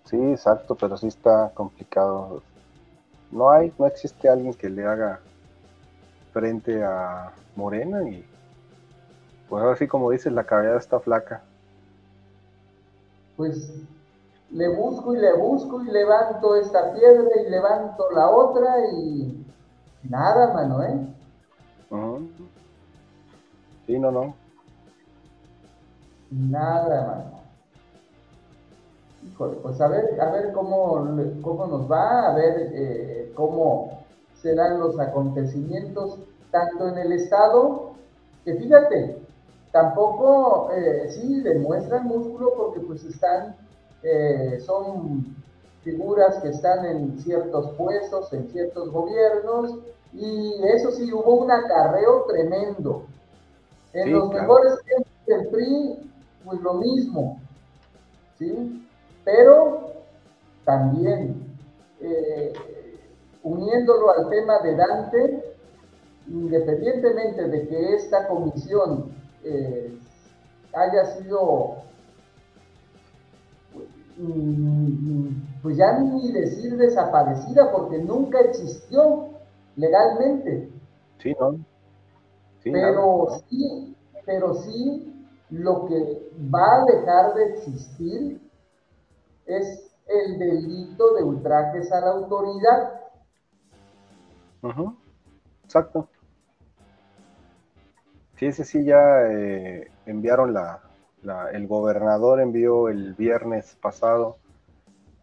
Sí, 0.06 0.22
exacto, 0.32 0.76
pero 0.76 0.98
sí 0.98 1.08
está 1.08 1.52
complicado. 1.54 2.42
No 3.32 3.50
hay, 3.50 3.74
no 3.80 3.88
existe 3.88 4.30
alguien 4.30 4.54
que 4.54 4.70
le 4.70 4.86
haga 4.86 5.20
frente 6.34 6.84
a 6.84 7.32
Morena 7.56 8.08
y 8.08 8.26
pues 9.50 9.64
ahora 9.64 9.76
sí 9.76 9.88
como 9.88 10.12
dices, 10.12 10.34
la 10.34 10.44
cabeza 10.44 10.78
está 10.78 11.00
flaca. 11.00 11.42
Pues 13.38 13.72
le 14.52 14.76
busco 14.76 15.16
y 15.16 15.20
le 15.20 15.34
busco 15.34 15.84
y 15.84 15.92
levanto 15.92 16.56
esta 16.56 16.94
piedra 16.94 17.30
y 17.46 17.50
levanto 17.50 18.12
la 18.12 18.30
otra 18.30 18.76
y 18.92 19.46
nada, 20.04 20.54
mano, 20.54 20.84
¿eh? 20.84 21.13
No, 24.00 24.12
no. 24.12 24.34
Nada, 26.32 27.08
mano. 27.08 27.44
Híjole, 29.26 29.58
pues 29.62 29.80
a 29.80 29.88
ver, 29.88 30.20
a 30.20 30.32
ver 30.32 30.52
cómo, 30.52 31.08
cómo 31.42 31.68
nos 31.68 31.90
va, 31.90 32.32
a 32.32 32.36
ver 32.36 32.72
eh, 32.74 33.32
cómo 33.36 34.04
serán 34.42 34.80
los 34.80 35.00
acontecimientos, 35.00 36.20
tanto 36.52 36.90
en 36.90 36.98
el 36.98 37.14
Estado, 37.14 37.94
que 38.44 38.56
fíjate, 38.56 39.18
tampoco, 39.72 40.70
eh, 40.74 41.10
sí, 41.10 41.42
demuestran 41.42 42.06
músculo 42.06 42.54
porque 42.58 42.82
pues 42.82 43.04
están, 43.06 43.56
eh, 44.04 44.60
son 44.66 45.36
figuras 45.84 46.38
que 46.40 46.50
están 46.50 46.86
en 46.86 47.20
ciertos 47.20 47.72
puestos, 47.78 48.34
en 48.34 48.50
ciertos 48.50 48.92
gobiernos, 48.92 49.78
y 50.14 50.62
eso 50.66 50.92
sí, 50.92 51.12
hubo 51.14 51.36
un 51.36 51.52
acarreo 51.52 52.26
tremendo. 52.28 53.06
En 53.94 54.12
los 54.12 54.30
mejores 54.34 54.74
tiempos 54.86 55.12
del 55.28 55.48
PRI, 55.50 56.12
pues 56.44 56.60
lo 56.62 56.74
mismo, 56.76 57.40
¿sí? 58.38 58.88
Pero 59.24 59.94
también, 60.66 61.56
eh, 62.02 62.54
uniéndolo 63.44 64.12
al 64.12 64.30
tema 64.30 64.60
de 64.60 64.76
Dante, 64.76 65.56
independientemente 66.28 67.48
de 67.48 67.68
que 67.68 67.96
esta 67.96 68.28
comisión 68.28 69.12
eh, 69.44 69.94
haya 70.74 71.06
sido, 71.18 71.76
mm, 74.18 75.28
pues 75.62 75.78
ya 75.78 76.00
ni 76.00 76.32
decir 76.32 76.78
desaparecida, 76.78 77.72
porque 77.72 78.00
nunca 78.00 78.40
existió 78.40 79.30
legalmente. 79.76 80.70
Sí, 81.20 81.36
¿no? 81.40 81.60
Pero 82.64 83.28
sí, 83.50 83.96
pero 84.26 84.54
sí, 84.56 85.14
lo 85.50 85.86
que 85.86 86.32
va 86.54 86.82
a 86.82 86.86
dejar 86.86 87.34
de 87.36 87.46
existir 87.54 88.42
es 89.46 89.92
el 90.08 90.40
delito 90.40 91.14
de 91.16 91.24
ultrajes 91.24 91.92
a 91.92 92.02
la 92.02 92.12
autoridad. 92.12 93.02
Exacto. 95.64 96.08
Sí, 98.36 98.48
ese 98.48 98.64
sí 98.64 98.84
ya 98.84 99.28
eh, 99.30 99.92
enviaron 100.06 100.54
la, 100.54 100.82
el 101.52 101.68
gobernador 101.68 102.42
envió 102.42 102.90
el 102.90 103.14
viernes 103.14 103.78
pasado 103.82 104.38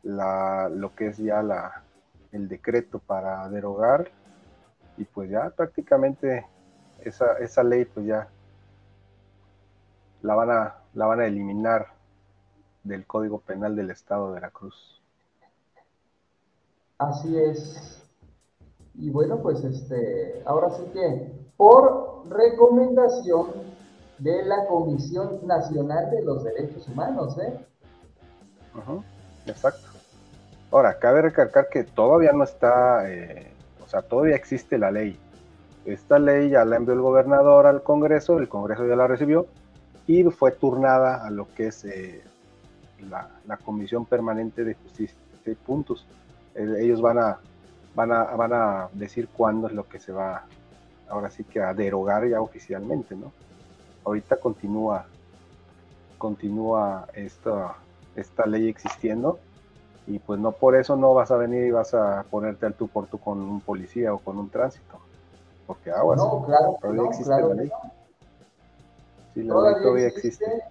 la, 0.03 0.69
lo 0.71 0.95
que 0.95 1.09
es 1.09 1.19
ya 1.19 1.43
la, 1.43 1.83
el 2.33 2.49
decreto 2.49 2.99
para 2.99 3.49
derogar 3.49 4.11
y 4.97 5.05
pues 5.05 5.31
ya 5.31 5.51
prácticamente 5.51 6.47
esa, 7.05 7.35
esa 7.39 7.63
ley 7.63 7.85
pues 7.85 8.07
ya 8.07 8.29
la 10.23 10.35
van 10.35 10.51
a, 10.51 10.77
la 10.95 11.07
van 11.07 11.21
a 11.21 11.27
eliminar 11.27 11.89
del 12.85 13.07
Código 13.07 13.41
Penal 13.41 13.77
del 13.77 13.91
Estado 13.91 14.29
de 14.29 14.35
Veracruz. 14.35 15.01
Así 16.99 17.39
es. 17.39 18.03
Y 18.95 19.11
bueno, 19.11 19.41
pues 19.41 19.65
este, 19.65 20.43
ahora 20.45 20.71
sí 20.71 20.83
que 20.93 21.33
por 21.57 22.29
recomendación 22.29 23.49
de 24.19 24.45
la 24.45 24.67
Comisión 24.67 25.47
Nacional 25.47 26.11
de 26.11 26.23
los 26.23 26.45
Derechos 26.45 26.87
Humanos, 26.89 27.39
¿eh? 27.39 27.67
exacto. 29.47 29.89
Ahora, 30.71 30.99
cabe 30.99 31.23
recalcar 31.23 31.69
que 31.69 31.85
todavía 31.85 32.33
no 32.33 32.45
está, 32.45 33.11
eh, 33.11 33.51
o 33.83 33.89
sea, 33.89 34.03
todavía 34.03 34.37
existe 34.37 34.79
la 34.79 34.91
ley. 34.91 35.19
Esta 35.85 36.19
ley 36.19 36.51
ya 36.51 36.65
la 36.65 36.77
envió 36.77 36.95
el 36.95 37.01
gobernador 37.01 37.67
al 37.67 37.83
Congreso, 37.83 38.39
el 38.39 38.49
Congreso 38.49 38.87
ya 38.87 38.97
la 38.97 39.07
recibió 39.07 39.47
y 40.07 40.25
fue 40.25 40.53
turnada 40.53 41.25
a 41.25 41.31
lo 41.31 41.47
que 41.55 41.69
es 41.69 41.85
eh, 41.85 42.23
la, 43.09 43.57
Comisión 43.65 44.05
Permanente 44.05 44.65
de 44.65 44.75
Justicia 44.75 45.17
Puntos. 45.65 46.07
Ellos 46.55 47.01
van 47.01 47.19
a, 47.19 47.39
van, 47.95 48.13
a, 48.13 48.25
van 48.25 48.53
a 48.53 48.89
decir 48.93 49.29
cuándo 49.29 49.67
es 49.67 49.73
lo 49.73 49.89
que 49.89 49.99
se 49.99 50.13
va, 50.13 50.45
ahora 51.09 51.31
sí 51.31 51.45
que 51.45 51.61
a 51.61 51.75
derogar 51.75 52.29
ya 52.29 52.41
oficialmente, 52.41 53.17
¿no? 53.17 53.33
Ahorita 54.05 54.37
continúa, 54.37 55.07
continúa 56.19 57.07
esta, 57.15 57.75
esta 58.15 58.47
ley 58.47 58.69
existiendo 58.69 59.39
y 60.07 60.19
pues 60.19 60.39
no 60.41 60.53
por 60.53 60.77
eso 60.77 60.97
no 60.97 61.15
vas 61.15 61.31
a 61.31 61.37
venir 61.37 61.67
y 61.67 61.71
vas 61.71 61.95
a 61.95 62.25
ponerte 62.31 62.67
al 62.67 62.75
tú 62.75 62.89
por 62.89 63.07
tú 63.07 63.19
con 63.19 63.41
un 63.41 63.61
policía 63.61 64.13
o 64.13 64.19
con 64.19 64.39
un 64.39 64.51
tránsito. 64.51 65.10
Porque 65.71 65.89
aguas. 65.93 66.19
No, 66.19 66.45
claro, 66.47 66.77
todavía 66.81 67.05
existe 67.05 67.31
la 67.31 67.55
ley. 67.55 67.71
Sí, 69.35 69.43
la 69.45 69.55
ley 69.55 69.75
todavía 69.81 70.09
existe, 70.09 70.65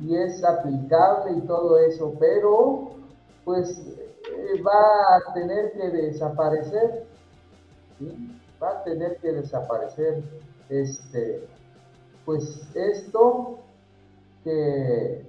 Y 0.00 0.16
es 0.16 0.44
aplicable 0.44 1.32
y 1.32 1.40
todo 1.40 1.76
eso, 1.80 2.14
pero 2.20 2.90
pues 3.44 3.76
eh, 3.76 4.62
va 4.62 5.16
a 5.16 5.34
tener 5.34 5.72
que 5.72 5.90
desaparecer. 5.90 7.06
Va 8.62 8.70
a 8.70 8.84
tener 8.84 9.16
que 9.16 9.32
desaparecer 9.32 10.22
este 10.68 11.48
pues 12.24 12.68
esto 12.76 13.58
que 14.44 15.26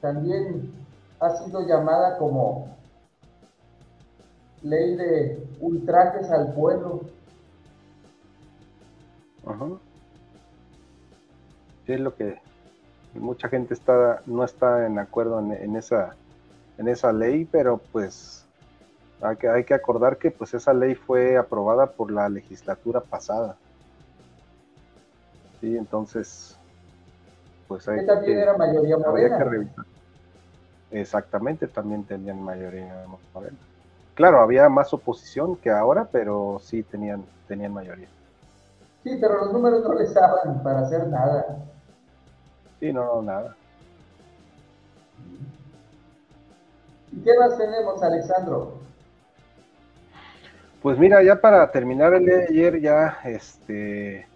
también 0.00 0.72
ha 1.20 1.30
sido 1.36 1.60
llamada 1.60 2.18
como 2.18 2.79
ley 4.62 4.96
de 4.96 5.46
ultrajes 5.60 6.30
al 6.30 6.52
pueblo. 6.54 7.00
Ajá. 9.46 9.66
Sí, 11.86 11.92
es 11.92 12.00
lo 12.00 12.14
que 12.14 12.38
mucha 13.14 13.48
gente 13.48 13.74
está, 13.74 14.22
no 14.26 14.44
está 14.44 14.86
en 14.86 14.98
acuerdo 14.98 15.40
en, 15.40 15.76
esa, 15.76 16.14
en 16.78 16.88
esa 16.88 17.12
ley, 17.12 17.44
pero 17.50 17.80
pues 17.92 18.44
hay 19.22 19.36
que, 19.36 19.48
hay 19.48 19.64
que 19.64 19.74
acordar 19.74 20.18
que 20.18 20.30
pues 20.30 20.54
esa 20.54 20.72
ley 20.72 20.94
fue 20.94 21.36
aprobada 21.36 21.86
por 21.86 22.10
la 22.10 22.28
legislatura 22.28 23.00
pasada. 23.00 23.56
Sí, 25.60 25.76
entonces 25.76 26.56
pues 27.66 27.86
hay 27.88 28.00
que 28.00 28.06
también 28.06 28.38
era 28.38 28.56
mayoría 28.56 28.98
morena. 28.98 29.38
que 29.38 29.44
revisar. 29.44 29.84
Exactamente, 30.90 31.68
también 31.68 32.04
tenían 32.04 32.42
mayoría 32.42 33.04
morena. 33.32 33.56
Claro, 34.20 34.42
había 34.42 34.68
más 34.68 34.92
oposición 34.92 35.56
que 35.56 35.70
ahora, 35.70 36.06
pero 36.12 36.60
sí 36.62 36.82
tenían, 36.82 37.24
tenían 37.48 37.72
mayoría. 37.72 38.06
Sí, 39.02 39.16
pero 39.18 39.38
los 39.38 39.52
números 39.54 39.82
no 39.82 39.94
les 39.94 40.12
daban 40.12 40.62
para 40.62 40.80
hacer 40.80 41.08
nada. 41.08 41.56
Sí, 42.78 42.92
no, 42.92 43.02
no, 43.02 43.22
nada. 43.22 43.56
¿Y 47.10 47.22
qué 47.22 47.30
más 47.38 47.56
tenemos, 47.56 48.02
Alexandro? 48.02 48.74
Pues 50.82 50.98
mira, 50.98 51.22
ya 51.22 51.40
para 51.40 51.70
terminar 51.70 52.12
el 52.12 52.26
día 52.26 52.36
de 52.36 52.44
ayer, 52.44 52.78
ya 52.78 53.20
este 53.24 54.26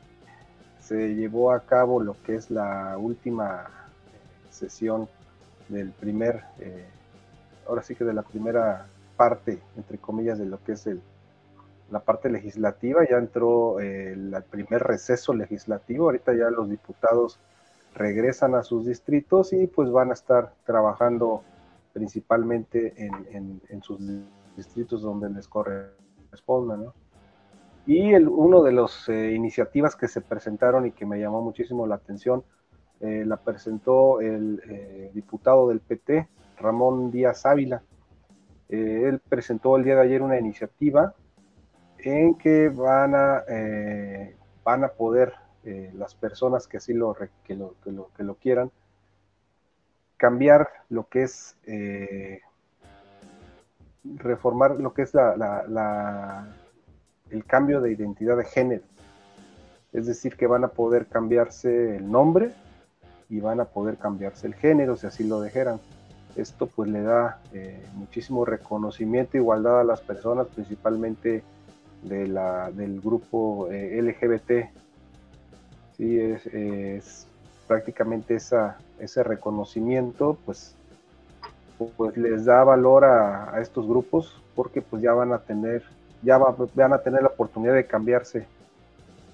se 0.81 1.15
llevó 1.15 1.53
a 1.53 1.61
cabo 1.61 2.01
lo 2.01 2.17
que 2.23 2.37
es 2.37 2.51
la 2.51 2.97
última 2.97 3.67
eh, 3.67 4.47
sesión 4.49 5.11
del 5.69 5.91
primer, 5.91 6.43
eh, 6.59 6.87
ahora 7.69 7.83
sí 7.83 7.95
que 7.95 8.05
de 8.05 8.15
la 8.15 8.23
primera 8.23 8.87
parte, 9.17 9.61
entre 9.77 9.99
comillas, 9.99 10.39
de 10.39 10.47
lo 10.47 10.63
que 10.63 10.73
es 10.73 10.87
el, 10.87 11.01
la 11.91 12.01
parte 12.01 12.31
legislativa. 12.31 13.07
Ya 13.09 13.17
entró 13.19 13.81
eh, 13.81 14.13
el 14.13 14.35
primer 14.51 14.83
receso 14.83 15.35
legislativo. 15.35 16.05
Ahorita 16.05 16.35
ya 16.35 16.51
los 16.51 16.69
diputados 16.69 17.39
regresan 17.95 18.55
a 18.55 18.63
sus 18.63 18.87
distritos 18.87 19.53
y 19.53 19.67
pues 19.67 19.91
van 19.91 20.11
a 20.11 20.15
estar 20.15 20.53
trabajando 20.65 21.43
principalmente 21.93 22.93
en, 22.97 23.61
en 23.69 23.83
sus 23.83 24.01
distritos 24.57 25.03
donde 25.03 25.31
les 25.31 25.47
corresponda, 25.47 26.77
¿no? 26.77 26.93
Y 27.87 28.15
el, 28.15 28.29
uno 28.29 28.63
de 28.63 28.73
las 28.73 29.09
eh, 29.09 29.33
iniciativas 29.33 29.95
que 29.95 30.09
se 30.09 30.23
presentaron 30.23 30.87
y 30.87 30.93
que 30.93 31.05
me 31.05 31.21
llamó 31.21 31.43
muchísimo 31.43 31.87
la 31.87 31.97
atención, 31.97 32.43
eh, 33.01 33.25
la 33.27 33.37
presentó 33.37 34.21
el 34.21 35.11
diputado 35.13 35.69
del 35.69 35.81
PT, 35.81 36.29
Ramón 36.59 37.11
Díaz 37.11 37.45
Ávila. 37.45 37.83
Él 38.75 39.21
presentó 39.29 39.77
el 39.77 39.85
día 39.85 39.97
de 39.97 40.03
ayer 40.03 40.23
una 40.23 40.39
iniciativa 40.39 41.15
en 41.99 42.35
que 42.37 42.69
van 42.69 43.15
a, 43.15 43.45
van 44.63 44.85
a 44.85 44.89
poder 44.89 45.33
las 45.95 46.15
personas 46.15 46.67
que 46.67 46.77
así 46.77 46.93
lo, 46.93 47.17
que 47.45 47.55
lo, 47.55 47.75
que 47.83 47.93
lo, 47.93 48.11
que 48.17 48.23
lo 48.23 48.35
quieran, 48.35 48.71
cambiar 50.17 50.69
lo 50.91 51.09
que 51.09 51.23
es 51.23 51.57
reformar 54.05 54.79
lo 54.81 54.93
que 54.93 55.03
es 55.03 55.15
la, 55.15 55.37
la, 55.37 56.47
el 57.31 57.45
cambio 57.45 57.81
de 57.81 57.93
identidad 57.93 58.37
de 58.37 58.45
género. 58.45 58.83
Es 59.93 60.07
decir, 60.07 60.37
que 60.37 60.47
van 60.47 60.65
a 60.65 60.69
poder 60.69 61.07
cambiarse 61.07 61.97
el 61.97 62.11
nombre 62.11 62.51
y 63.29 63.41
van 63.41 63.61
a 63.61 63.65
poder 63.65 63.97
cambiarse 63.97 64.47
el 64.47 64.55
género 64.55 64.97
si 64.97 65.07
así 65.07 65.25
lo 65.25 65.41
dejaran. 65.41 65.81
Esto 66.37 66.67
pues 66.67 66.91
le 66.91 67.03
da 67.03 67.41
eh, 67.53 67.85
muchísimo 67.95 68.45
reconocimiento, 68.45 69.37
igualdad 69.37 69.81
a 69.81 69.85
las 69.85 70.01
personas, 70.01 70.49
principalmente 70.49 71.43
de 72.03 72.27
la, 72.27 72.71
del 72.71 73.01
grupo 73.01 73.69
eh, 73.71 74.01
LGBT. 74.03 74.71
Sí, 75.97 76.19
es, 76.19 77.27
prácticamente 77.69 78.35
esa, 78.35 78.77
ese 78.99 79.23
reconocimiento, 79.23 80.37
pues, 80.45 80.75
pues 81.97 82.17
les 82.17 82.45
da 82.45 82.63
valor 82.65 83.05
a, 83.05 83.55
a 83.55 83.61
estos 83.61 83.87
grupos 83.87 84.41
porque 84.55 84.83
pues 84.83 85.03
ya 85.03 85.13
van 85.13 85.33
a 85.33 85.39
tener 85.39 85.83
ya 86.25 86.39
van 86.39 86.93
a 86.93 86.99
tener 86.99 87.23
la 87.23 87.29
oportunidad 87.29 87.75
de 87.75 87.87
cambiarse 87.87 88.47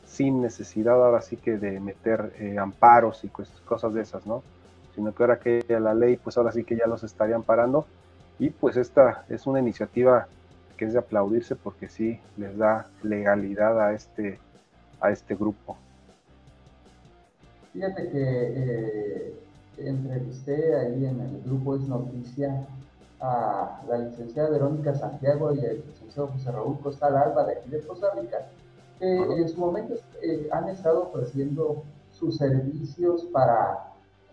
sin 0.05 0.43
necesidad 0.43 0.95
ahora 0.95 1.23
sí 1.23 1.37
que 1.37 1.57
de 1.57 1.79
meter 1.79 2.33
eh, 2.39 2.59
amparos 2.59 3.23
y 3.25 3.29
cosas 3.29 3.95
de 3.95 4.03
esas, 4.03 4.27
¿no? 4.27 4.43
Sino 4.95 5.15
que 5.15 5.23
ahora 5.23 5.39
que 5.39 5.65
la 5.69 5.95
ley, 5.95 6.17
pues 6.17 6.37
ahora 6.37 6.53
sí 6.53 6.65
que 6.65 6.77
ya 6.77 6.87
los 6.87 7.05
estarían 7.05 7.43
parando. 7.43 7.87
Y 8.39 8.51
pues 8.51 8.77
esta 8.77 9.25
es 9.29 9.47
una 9.47 9.61
iniciativa 9.61 10.27
que 10.77 10.87
es 10.87 10.95
de 10.95 10.99
aplaudirse 10.99 11.57
porque 11.57 11.89
sí 11.89 12.19
les 12.39 12.57
da 12.57 12.87
legalidad 13.03 13.79
a 13.81 13.93
este, 13.93 14.39
a 15.01 15.11
este 15.11 15.35
grupo. 15.37 15.77
Fíjate 17.73 18.09
que 18.09 18.23
eh, 18.57 19.35
entrevisté 19.77 20.75
ahí 20.75 21.07
en 21.07 21.21
el 21.21 21.43
grupo 21.45 21.77
Es 21.77 21.83
Noticia 21.83 22.67
a 23.21 23.83
la 23.89 23.99
licenciada 23.99 24.49
Verónica 24.51 24.95
Santiago 24.95 25.55
y 25.55 25.61
el 25.61 25.85
licenciado 25.87 26.29
José 26.29 26.51
Raúl 26.51 26.81
Costa 26.81 27.07
Alba 27.07 27.45
de 27.45 27.59
aquí 27.59 27.69
de 27.69 27.81
Costa 27.81 28.09
Rica, 28.19 28.49
que 28.99 29.17
en 29.17 29.49
su 29.49 29.61
momento 29.61 29.95
eh, 30.23 30.49
han 30.51 30.69
estado 30.69 31.03
ofreciendo 31.03 31.83
sus 32.11 32.39
servicios 32.39 33.25
para 33.27 33.90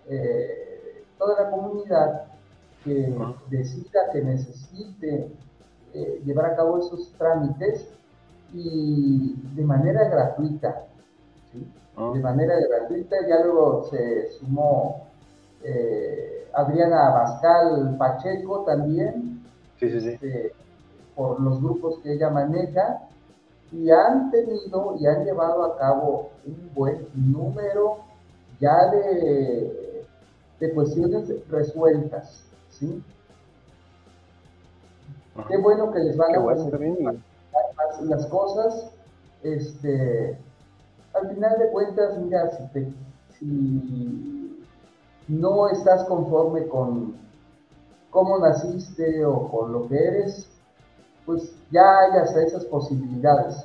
eh, 0.09 1.03
toda 1.17 1.43
la 1.43 1.51
comunidad 1.51 2.23
que 2.83 3.13
decida 3.49 4.11
que 4.11 4.21
necesite 4.21 5.31
eh, 5.93 6.21
llevar 6.25 6.45
a 6.45 6.55
cabo 6.55 6.79
esos 6.79 7.11
trámites 7.17 7.87
y 8.53 9.35
de 9.55 9.63
manera 9.63 10.07
gratuita. 10.09 10.83
De 12.13 12.19
manera 12.19 12.53
gratuita, 12.69 13.15
ya 13.27 13.43
luego 13.43 13.85
se 13.89 14.29
sumó 14.33 15.07
Adriana 16.53 17.07
Abascal 17.07 17.95
Pacheco 17.97 18.63
también, 18.65 19.43
este, 19.81 20.53
por 21.15 21.39
los 21.39 21.59
grupos 21.61 21.97
que 22.03 22.13
ella 22.13 22.29
maneja, 22.29 23.07
y 23.71 23.89
han 23.89 24.31
tenido 24.31 24.95
y 24.99 25.07
han 25.07 25.25
llevado 25.25 25.65
a 25.65 25.77
cabo 25.77 26.29
un 26.45 26.71
buen 26.73 27.07
número 27.13 27.97
ya 28.59 28.89
de, 28.89 29.86
de 30.59 30.73
cuestiones 30.73 31.31
resueltas, 31.49 32.43
¿sí? 32.69 33.03
Qué 35.47 35.57
bueno 35.57 35.91
que 35.91 35.99
les 35.99 36.17
van 36.17 36.35
a 36.35 36.39
bueno, 36.39 36.69
las 38.01 38.25
cosas, 38.27 38.91
este, 39.43 40.37
al 41.13 41.29
final 41.29 41.59
de 41.59 41.69
cuentas, 41.69 42.17
mira, 42.17 42.49
si, 42.49 42.67
te, 42.73 42.93
si 43.37 44.65
no 45.27 45.69
estás 45.69 46.03
conforme 46.05 46.67
con 46.67 47.15
cómo 48.09 48.39
naciste 48.39 49.23
o 49.25 49.47
con 49.49 49.73
lo 49.73 49.87
que 49.87 49.95
eres, 49.95 50.49
pues 51.25 51.53
ya 51.71 51.99
hay 51.99 52.19
hasta 52.19 52.41
esas 52.41 52.65
posibilidades. 52.65 53.63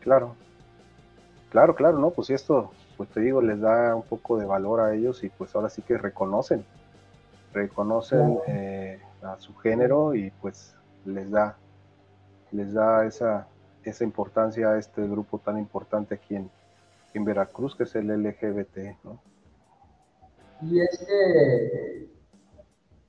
Claro, 0.00 0.34
claro, 1.50 1.74
claro, 1.74 1.98
¿no? 1.98 2.10
Pues 2.10 2.30
esto, 2.30 2.70
pues 2.96 3.08
te 3.10 3.20
digo, 3.20 3.40
les 3.40 3.60
da 3.60 3.94
un 3.94 4.02
poco 4.02 4.38
de 4.38 4.46
valor 4.46 4.80
a 4.80 4.94
ellos 4.94 5.22
y 5.24 5.28
pues 5.28 5.54
ahora 5.54 5.68
sí 5.68 5.82
que 5.82 5.98
reconocen, 5.98 6.64
reconocen 7.52 8.38
eh, 8.46 9.00
a 9.22 9.36
su 9.38 9.54
género 9.56 10.14
y 10.14 10.30
pues 10.40 10.74
les 11.04 11.30
da, 11.30 11.56
les 12.50 12.72
da 12.72 13.06
esa, 13.06 13.46
esa 13.84 14.04
importancia 14.04 14.70
a 14.70 14.78
este 14.78 15.06
grupo 15.06 15.38
tan 15.38 15.58
importante 15.58 16.14
aquí 16.14 16.36
en, 16.36 16.50
en 17.14 17.24
Veracruz, 17.24 17.74
que 17.76 17.84
es 17.84 17.94
el 17.94 18.08
LGBT, 18.08 18.96
¿no? 19.04 19.18
Y 20.62 20.80
es 20.80 21.04
que, 21.06 22.08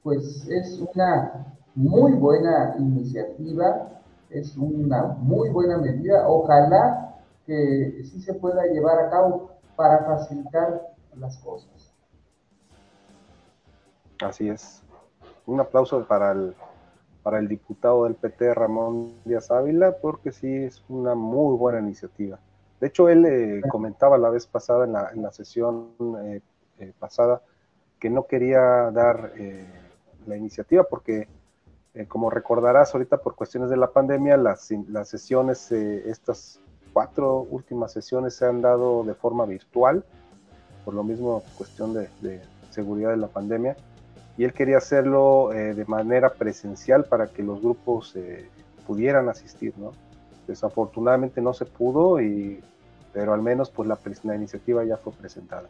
pues 0.02 0.48
es 0.50 0.80
una 0.80 1.54
muy 1.76 2.14
buena 2.14 2.76
iniciativa, 2.80 4.02
es 4.30 4.58
una 4.58 5.04
muy 5.20 5.50
buena 5.50 5.78
medida, 5.78 6.28
ojalá 6.28 7.16
que 7.46 8.02
sí 8.04 8.22
se 8.22 8.34
pueda 8.34 8.66
llevar 8.66 9.00
a 9.00 9.10
cabo 9.10 9.53
para 9.76 10.06
facilitar 10.06 10.82
las 11.16 11.38
cosas. 11.40 11.94
Así 14.22 14.50
es. 14.50 14.84
Un 15.46 15.60
aplauso 15.60 16.06
para 16.06 16.32
el, 16.32 16.56
para 17.24 17.40
el 17.40 17.48
diputado 17.48 18.06
del 18.06 18.16
PT, 18.16 18.54
Ramón 18.54 19.14
Díaz 19.26 19.52
Ávila, 19.52 19.98
porque 20.02 20.32
sí 20.32 20.48
es 20.48 20.84
una 20.88 21.16
muy 21.16 21.58
buena 21.58 21.80
iniciativa. 21.80 22.40
De 22.80 22.88
hecho, 22.88 23.08
él 23.08 23.26
eh, 23.26 23.62
comentaba 23.70 24.18
la 24.18 24.30
vez 24.30 24.46
pasada, 24.46 24.86
en 24.86 24.94
la, 24.94 25.10
en 25.12 25.24
la 25.24 25.32
sesión 25.32 25.94
eh, 26.26 26.42
eh, 26.80 26.94
pasada, 27.00 27.42
que 28.00 28.10
no 28.10 28.28
quería 28.28 28.60
dar 28.92 29.32
la 30.28 30.36
iniciativa 30.36 30.84
porque, 30.84 31.30
como 32.10 32.30
recordarás, 32.30 32.94
ahorita 32.94 33.22
por 33.22 33.36
cuestiones 33.36 33.70
de 33.70 33.78
la 33.78 33.92
pandemia, 33.92 34.36
las, 34.36 34.70
las 34.90 35.08
sesiones, 35.08 35.72
estas 35.72 36.60
cuatro 36.94 37.48
últimas 37.50 37.92
sesiones 37.92 38.36
se 38.36 38.46
han 38.46 38.62
dado 38.62 39.04
de 39.04 39.14
forma 39.14 39.46
virtual, 39.46 40.04
por 40.86 40.94
lo 40.94 41.04
mismo 41.04 41.44
cuestión 41.58 41.94
de, 41.94 42.10
de 42.22 42.42
seguridad 42.70 43.12
de 43.12 43.18
la 43.18 43.28
pandemia 43.28 43.76
y 44.38 44.44
él 44.44 44.54
quería 44.54 44.78
hacerlo 44.78 45.54
eh, 45.54 45.74
de 45.74 45.86
manera 45.86 46.30
presencial 46.30 47.06
para 47.06 47.28
que 47.28 47.44
los 47.44 47.62
grupos 47.62 48.16
eh, 48.16 48.50
pudieran 48.88 49.30
asistir, 49.30 49.74
¿no? 49.78 49.92
Desafortunadamente 50.48 51.40
no 51.40 51.54
se 51.54 51.66
pudo, 51.66 52.20
y, 52.20 52.62
pero 53.14 53.34
al 53.34 53.42
menos 53.42 53.70
pues 53.70 53.88
la, 53.88 53.98
la 54.24 54.36
iniciativa 54.36 54.84
ya 54.84 54.98
fue 54.98 55.14
presentada. 55.14 55.68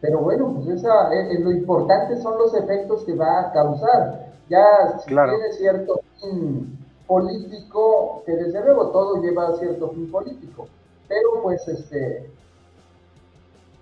Pero 0.00 0.20
bueno, 0.20 0.52
pues 0.54 0.68
esa, 0.68 1.12
eh, 1.14 1.38
lo 1.40 1.50
importante 1.50 2.20
son 2.20 2.38
los 2.38 2.54
efectos 2.54 3.04
que 3.04 3.14
va 3.14 3.40
a 3.40 3.52
causar. 3.52 4.26
Ya 4.48 4.98
si 5.00 5.06
tiene 5.08 5.52
cierto 5.52 6.00
fin 6.20 6.75
político, 7.06 8.22
que 8.26 8.32
desde 8.32 8.64
luego 8.64 8.90
todo 8.90 9.22
lleva 9.22 9.56
cierto 9.56 9.90
fin 9.90 10.10
político, 10.10 10.68
pero 11.08 11.42
pues 11.42 11.66
este 11.68 12.30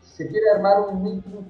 se 0.02 0.28
quiere 0.28 0.50
armar 0.50 0.88
un 0.90 1.02
meeting 1.02 1.44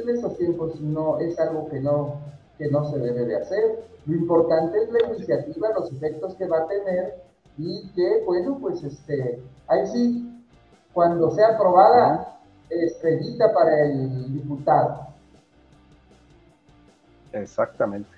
en 0.00 0.08
esos 0.10 0.36
tiempos 0.36 0.80
no 0.80 1.18
es 1.18 1.38
algo 1.38 1.68
que 1.68 1.80
no, 1.80 2.20
que 2.58 2.68
no 2.70 2.90
se 2.90 2.98
debe 2.98 3.24
de 3.24 3.36
hacer. 3.36 3.84
Lo 4.06 4.14
importante 4.14 4.82
es 4.82 4.90
la 4.90 5.14
iniciativa, 5.14 5.70
los 5.74 5.92
efectos 5.92 6.34
que 6.34 6.46
va 6.46 6.58
a 6.58 6.68
tener 6.68 7.22
y 7.58 7.88
que, 7.92 8.22
bueno, 8.24 8.58
pues 8.60 8.82
este, 8.82 9.42
ahí 9.66 9.86
sí, 9.86 10.44
cuando 10.92 11.30
sea 11.30 11.54
aprobada, 11.54 12.38
estrellita 12.70 13.52
para 13.52 13.84
el 13.84 14.32
diputado. 14.32 15.06
Exactamente. 17.32 18.15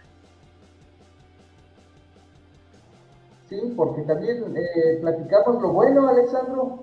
Sí, 3.48 3.74
porque 3.76 4.02
también 4.02 4.56
eh, 4.56 4.98
platicamos 5.00 5.62
lo 5.62 5.72
bueno, 5.72 6.08
Alexandro. 6.08 6.80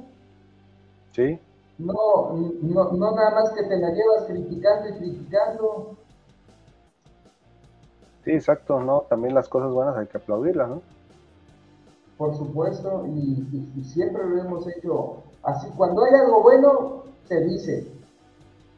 Sí 1.11 1.39
no, 1.77 2.33
no, 2.61 2.91
no 2.91 3.11
nada 3.11 3.31
más 3.31 3.49
que 3.51 3.63
te 3.63 3.77
la 3.77 3.89
llevas 3.89 4.25
criticando 4.25 4.89
y 4.89 4.93
criticando. 4.93 5.97
Sí, 8.23 8.31
exacto, 8.31 8.79
¿no? 8.79 9.01
También 9.01 9.35
las 9.35 9.49
cosas 9.49 9.71
buenas 9.71 9.97
hay 9.97 10.07
que 10.07 10.17
aplaudirlas, 10.17 10.69
¿no? 10.69 10.81
Por 12.17 12.35
supuesto, 12.35 13.05
y, 13.07 13.83
siempre 13.83 14.25
lo 14.25 14.39
hemos 14.39 14.67
hecho 14.67 15.17
así. 15.43 15.67
Cuando 15.75 16.05
hay 16.05 16.13
algo 16.13 16.41
bueno, 16.41 17.03
se 17.27 17.41
dice. 17.41 17.87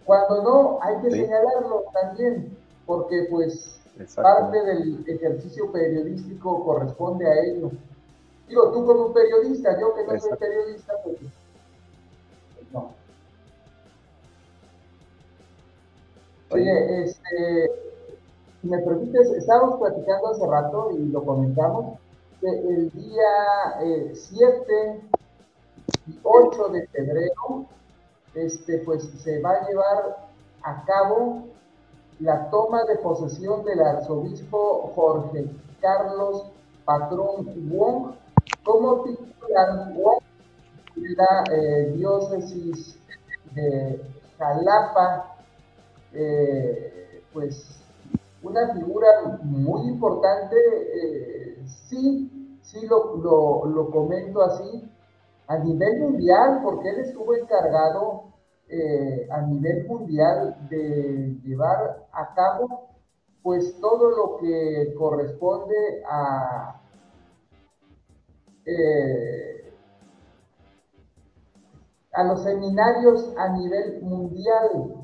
Cuando 0.06 0.42
no, 0.42 0.80
hay 0.82 0.98
que 1.02 1.12
señalarlo 1.12 1.84
también, 1.94 2.58
porque 2.86 3.28
pues 3.30 3.77
parte 4.16 4.64
del 4.64 5.04
ejercicio 5.08 5.72
periodístico 5.72 6.64
corresponde 6.64 7.28
a 7.28 7.44
ello. 7.46 7.72
Digo, 8.48 8.72
tú 8.72 8.86
como 8.86 9.14
periodista, 9.14 9.80
yo 9.80 9.94
que 9.96 10.04
no 10.06 10.20
soy 10.20 10.38
periodista, 10.38 10.94
pues 11.04 11.18
no. 12.72 12.94
Oye, 16.50 17.04
este, 17.04 17.72
si 18.62 18.68
me 18.68 18.80
permites, 18.80 19.32
estábamos 19.32 19.80
platicando 19.80 20.30
hace 20.30 20.48
rato 20.48 20.92
y 20.92 21.06
lo 21.08 21.24
comentamos, 21.26 22.00
que 22.40 22.48
el 22.48 22.92
día 22.92 24.14
7 24.14 24.66
eh, 24.70 25.02
y 26.08 26.20
8 26.24 26.70
de 26.70 26.88
febrero, 26.88 27.66
este, 28.34 28.80
pues 28.80 29.04
se 29.04 29.42
va 29.42 29.52
a 29.52 29.68
llevar 29.68 30.30
a 30.62 30.86
cabo 30.86 31.48
la 32.20 32.50
toma 32.50 32.84
de 32.86 32.96
posesión 32.98 33.64
del 33.64 33.82
arzobispo 33.82 34.92
Jorge 34.96 35.46
Carlos 35.82 36.46
Patrón 36.86 37.46
Wong 37.70 38.14
como 38.64 39.04
titular 39.04 39.94
la 40.96 41.44
eh, 41.52 41.94
diócesis 41.96 43.00
de 43.54 44.02
Jalapa, 44.38 45.36
eh, 46.14 47.24
pues 47.34 47.80
una 48.44 48.74
figura 48.74 49.08
muy 49.44 49.88
importante, 49.88 50.56
eh, 50.56 51.58
sí, 51.88 52.58
sí 52.62 52.86
lo, 52.88 53.16
lo, 53.66 53.90
comento 53.92 54.42
así, 54.42 54.84
a 55.48 55.58
nivel 55.58 56.00
mundial, 56.00 56.62
porque 56.64 56.90
él 56.90 57.00
estuvo 57.00 57.36
encargado 57.36 58.24
a 59.32 59.42
nivel 59.42 59.88
mundial 59.88 60.58
de 60.70 61.38
llevar 61.44 62.06
a 62.12 62.34
cabo 62.34 62.90
pues 63.42 63.80
todo 63.80 64.10
lo 64.10 64.38
que 64.38 64.94
corresponde 64.98 66.04
a 66.10 66.82
a 72.18 72.24
los 72.24 72.44
seminarios 72.44 73.32
a 73.38 73.50
nivel 73.50 74.02
mundial. 74.02 74.96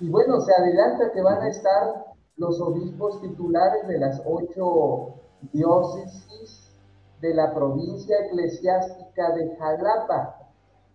Y 0.00 0.08
bueno, 0.08 0.40
se 0.40 0.54
adelanta 0.54 1.12
que 1.12 1.20
van 1.20 1.42
a 1.42 1.48
estar 1.48 2.06
los 2.36 2.58
obispos 2.58 3.20
titulares 3.20 3.86
de 3.86 3.98
las 3.98 4.22
ocho 4.24 5.20
diócesis 5.52 6.74
de 7.20 7.34
la 7.34 7.54
provincia 7.54 8.16
eclesiástica 8.24 9.34
de 9.34 9.54
Jalapa, 9.56 10.39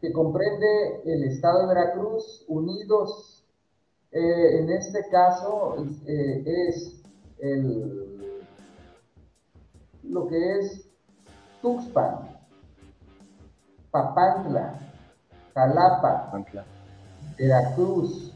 que 0.06 0.14
comprende 0.14 1.02
el 1.06 1.24
estado 1.24 1.62
de 1.62 1.74
Veracruz, 1.74 2.46
unidos, 2.48 3.44
eh, 4.12 4.60
en 4.60 4.70
este 4.70 5.08
caso 5.10 5.78
eh, 6.06 6.44
es 6.46 7.02
el, 7.40 8.46
lo 10.04 10.28
que 10.28 10.60
es 10.60 10.88
Tuxpan, 11.62 12.38
Papantla, 13.90 14.80
Jalapa, 15.56 16.32
Veracruz, 17.40 18.32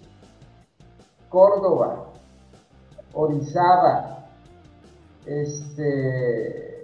Córdoba, 1.29 2.07
Orizaba, 3.13 4.27
este, 5.27 6.78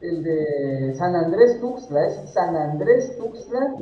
el 0.00 0.22
de 0.22 0.94
San 0.96 1.14
Andrés 1.16 1.60
Tuxtla, 1.60 2.06
es 2.06 2.30
San 2.30 2.56
Andrés 2.56 3.16
Tuxtla, 3.16 3.74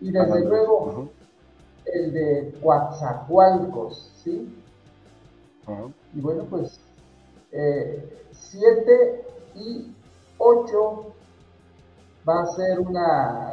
y 0.00 0.12
desde 0.12 0.44
luego 0.44 1.08
el 1.86 2.12
de 2.12 2.54
Coatzacoalcos, 2.62 4.12
¿sí? 4.22 4.54
Y 6.14 6.20
bueno, 6.20 6.44
pues, 6.48 6.80
eh, 7.52 8.22
siete 8.32 9.24
y 9.54 9.92
ocho 10.38 11.12
va 12.28 12.42
a 12.42 12.46
ser 12.46 12.80
una 12.80 13.52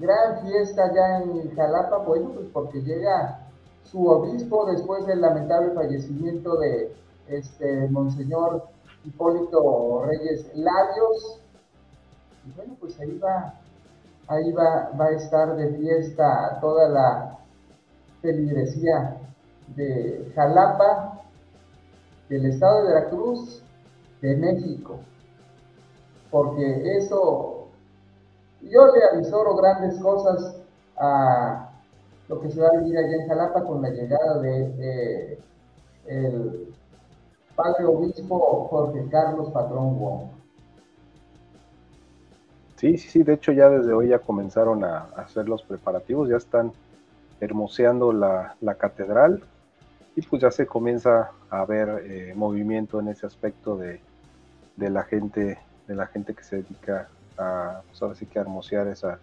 gran 0.00 0.40
fiesta 0.42 0.92
ya 0.94 1.18
en 1.22 1.54
Jalapa, 1.54 1.98
bueno, 1.98 2.30
pues 2.34 2.46
porque 2.52 2.82
llega 2.82 3.48
su 3.84 4.06
obispo 4.06 4.66
después 4.66 5.06
del 5.06 5.20
lamentable 5.20 5.72
fallecimiento 5.72 6.58
de 6.58 6.94
este 7.28 7.88
Monseñor 7.88 8.64
Hipólito 9.08 10.04
Reyes 10.04 10.50
Larios. 10.54 11.40
Y 12.46 12.52
bueno, 12.52 12.76
pues 12.80 12.98
ahí 13.00 13.18
va, 13.18 13.54
ahí 14.28 14.52
va, 14.52 14.90
va 14.98 15.06
a 15.06 15.10
estar 15.10 15.56
de 15.56 15.76
fiesta 15.76 16.58
toda 16.60 16.88
la 16.88 17.38
feligresía 18.20 19.16
de 19.74 20.32
Jalapa, 20.34 21.20
del 22.28 22.46
estado 22.46 22.82
de 22.82 22.94
Veracruz, 22.94 23.62
de 24.20 24.36
México, 24.36 24.98
porque 26.30 26.96
eso 26.96 27.68
yo 28.62 28.86
le 28.88 29.04
avisoro 29.12 29.54
grandes 29.56 29.98
cosas 30.00 30.56
a 30.96 31.70
lo 32.28 32.40
que 32.40 32.50
se 32.50 32.60
va 32.60 32.68
a 32.68 32.78
vivir 32.78 32.98
allá 32.98 33.16
en 33.22 33.28
Jalapa 33.28 33.64
con 33.64 33.80
la 33.80 33.90
llegada 33.90 34.40
de, 34.40 35.38
el 36.06 36.67
padre 37.58 37.84
obispo 37.86 38.68
Jorge 38.70 39.04
Carlos 39.10 39.50
Patrón 39.50 39.98
Wong. 39.98 40.28
Sí, 42.76 42.96
sí, 42.96 43.08
sí, 43.08 43.22
de 43.24 43.34
hecho 43.34 43.50
ya 43.50 43.68
desde 43.68 43.92
hoy 43.92 44.10
ya 44.10 44.20
comenzaron 44.20 44.84
a, 44.84 45.08
hacer 45.16 45.48
los 45.48 45.64
preparativos, 45.64 46.28
ya 46.28 46.36
están 46.36 46.72
hermoseando 47.40 48.12
la, 48.12 48.54
catedral 48.78 49.42
y 50.14 50.22
pues 50.22 50.40
ya 50.40 50.52
se 50.52 50.66
comienza 50.66 51.32
a 51.50 51.64
ver 51.64 52.04
eh, 52.04 52.32
movimiento 52.36 53.00
en 53.00 53.08
ese 53.08 53.26
aspecto 53.26 53.76
de, 53.76 54.00
de, 54.76 54.90
la 54.90 55.02
gente 55.02 55.58
de 55.88 55.94
la 55.96 56.06
gente 56.06 56.34
que 56.34 56.44
se 56.44 56.62
dedica 56.62 57.08
a, 57.36 57.82
pues 57.98 58.20
que 58.20 58.38
hermosear 58.38 58.86
esa, 58.86 59.18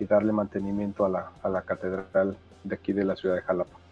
y 0.00 0.04
darle 0.04 0.32
mantenimiento 0.32 1.04
a 1.04 1.08
la, 1.08 1.30
a 1.44 1.48
la 1.48 1.62
catedral 1.62 2.36
de 2.64 2.74
aquí 2.74 2.92
de 2.92 3.04
la 3.04 3.14
ciudad 3.14 3.36
de 3.36 3.42
Jalapa. 3.42 3.87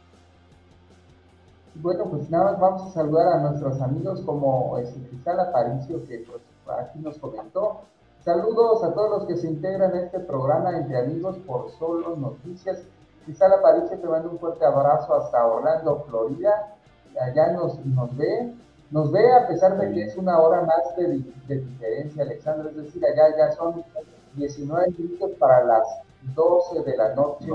Bueno, 1.82 2.06
pues 2.06 2.30
nada 2.30 2.52
más 2.52 2.60
vamos 2.60 2.82
a 2.82 2.90
saludar 2.90 3.28
a 3.28 3.40
nuestros 3.40 3.80
amigos 3.82 4.22
como 4.22 4.78
este, 4.78 4.98
Cristal 5.08 5.40
Aparicio, 5.40 6.04
que 6.06 6.24
pues 6.26 6.40
aquí 6.78 6.98
nos 7.00 7.18
comentó. 7.18 7.80
Saludos 8.24 8.82
a 8.82 8.94
todos 8.94 9.10
los 9.10 9.24
que 9.26 9.36
se 9.36 9.48
integran 9.48 9.92
a 9.92 10.00
este 10.00 10.20
programa 10.20 10.76
entre 10.76 10.98
amigos 10.98 11.36
por 11.46 11.70
solo 11.72 12.16
noticias. 12.16 12.82
Cristal 13.24 13.52
Aparicio 13.52 13.98
te 13.98 14.06
mando 14.06 14.30
un 14.30 14.38
fuerte 14.38 14.64
abrazo 14.64 15.14
hasta 15.14 15.46
Orlando, 15.46 16.04
Florida. 16.08 16.74
Allá 17.20 17.52
nos, 17.52 17.84
nos 17.84 18.16
ve, 18.16 18.54
nos 18.90 19.12
ve 19.12 19.32
a 19.32 19.46
pesar 19.46 19.78
de 19.78 19.92
que 19.92 20.04
es 20.04 20.16
una 20.16 20.38
hora 20.38 20.62
más 20.62 20.96
de, 20.96 21.22
diferencia, 21.58 22.22
Alexandra. 22.22 22.70
Es 22.70 22.76
decir, 22.76 23.04
allá 23.04 23.36
ya 23.36 23.52
son 23.52 23.84
19 24.34 24.94
minutos 24.98 25.30
para 25.38 25.62
las 25.64 25.86
12 26.34 26.82
de 26.84 26.96
la 26.96 27.14
noche. 27.14 27.52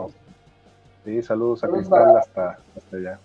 Sí, 1.03 1.22
saludos 1.24 1.63
a 1.63 1.67
Cristal 1.67 2.17
hasta, 2.17 2.59
hasta 2.76 2.97
allá 2.97 3.19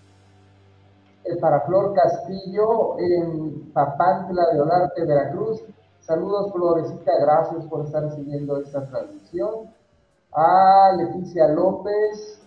para 1.35 1.61
Flor 1.61 1.93
Castillo 1.93 2.97
en 2.99 3.71
Papantla 3.73 4.53
de 4.53 4.61
Olarte, 4.61 5.05
Veracruz. 5.05 5.63
Saludos, 5.99 6.51
Florecita, 6.53 7.11
gracias 7.19 7.65
por 7.65 7.85
estar 7.85 8.09
siguiendo 8.11 8.61
esta 8.61 8.85
transmisión. 8.87 9.69
A 10.31 10.93
Leticia 10.97 11.49
López, 11.49 12.41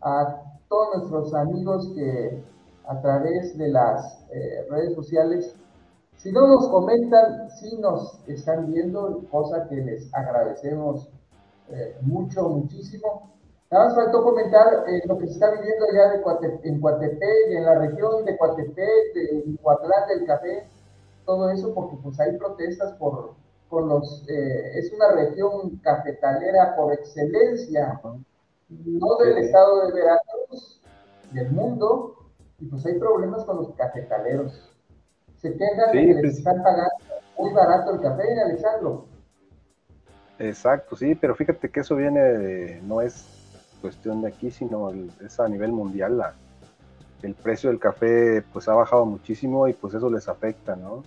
a 0.00 0.42
todos 0.68 0.96
nuestros 0.96 1.34
amigos 1.34 1.92
que 1.94 2.42
a 2.86 3.00
través 3.00 3.56
de 3.56 3.68
las 3.68 4.26
eh, 4.30 4.66
redes 4.70 4.94
sociales, 4.94 5.54
si 6.16 6.32
no 6.32 6.46
nos 6.46 6.68
comentan, 6.68 7.50
si 7.50 7.76
nos 7.78 8.20
están 8.26 8.72
viendo, 8.72 9.22
cosa 9.30 9.68
que 9.68 9.76
les 9.76 10.12
agradecemos 10.14 11.08
eh, 11.68 11.96
mucho, 12.02 12.48
muchísimo. 12.48 13.34
Nada 13.70 13.86
más 13.86 13.94
faltó 13.94 14.22
comentar 14.22 14.84
eh, 14.86 15.02
lo 15.06 15.18
que 15.18 15.26
se 15.26 15.32
está 15.34 15.50
viviendo 15.50 15.86
allá 15.86 16.10
de 16.10 16.68
en 16.68 16.80
Coatepec, 16.80 17.50
en 17.50 17.64
la 17.64 17.78
región 17.78 18.24
de 18.24 18.36
Coatepec, 18.36 19.14
de 19.14 19.56
Coatlán 19.62 20.08
del 20.08 20.26
Café, 20.26 20.68
todo 21.24 21.50
eso 21.50 21.74
porque 21.74 21.96
pues 22.02 22.20
hay 22.20 22.36
protestas 22.36 22.92
por, 22.94 23.34
por 23.68 23.86
los, 23.86 24.24
eh, 24.28 24.78
es 24.78 24.92
una 24.92 25.12
región 25.12 25.76
cafetalera 25.82 26.76
por 26.76 26.92
excelencia, 26.92 28.00
no 28.68 29.16
del 29.16 29.38
estado 29.38 29.86
de 29.86 29.92
Veracruz, 29.92 30.80
del 31.32 31.50
mundo, 31.50 32.16
y 32.58 32.66
pues 32.66 32.84
hay 32.86 32.98
problemas 32.98 33.44
con 33.44 33.56
los 33.56 33.72
cafetaleros. 33.74 34.70
Se 35.36 35.52
quejan 35.56 35.92
de 35.92 36.00
que 36.00 36.14
les 36.14 36.20
pues 36.20 36.38
están 36.38 36.62
pagando 36.62 36.92
muy 37.38 37.52
barato 37.52 37.94
el 37.94 38.00
café, 38.00 38.40
Alexandro. 38.40 39.06
Exacto, 40.38 40.96
sí, 40.96 41.14
pero 41.14 41.34
fíjate 41.34 41.70
que 41.70 41.80
eso 41.80 41.96
viene 41.96 42.20
de, 42.20 42.80
no 42.82 43.00
es 43.00 43.43
cuestión 43.84 44.22
de 44.22 44.28
aquí, 44.28 44.50
sino 44.50 44.90
es 45.22 45.38
a 45.38 45.46
nivel 45.46 45.70
mundial. 45.70 46.16
La, 46.16 46.32
el 47.20 47.34
precio 47.34 47.68
del 47.68 47.78
café 47.78 48.42
pues 48.50 48.66
ha 48.66 48.72
bajado 48.72 49.04
muchísimo 49.04 49.68
y 49.68 49.74
pues 49.74 49.92
eso 49.92 50.08
les 50.08 50.26
afecta, 50.26 50.74
¿no? 50.74 51.02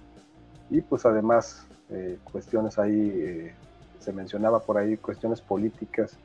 Y 0.70 0.82
pues 0.82 1.04
además 1.04 1.66
eh, 1.90 2.20
cuestiones 2.32 2.78
ahí, 2.78 3.12
eh, 3.16 3.56
se 3.98 4.14
mencionaba 4.14 4.60
por 4.60 4.78
ahí 4.78 4.96
cuestiones 4.96 5.42
políticas 5.42 6.20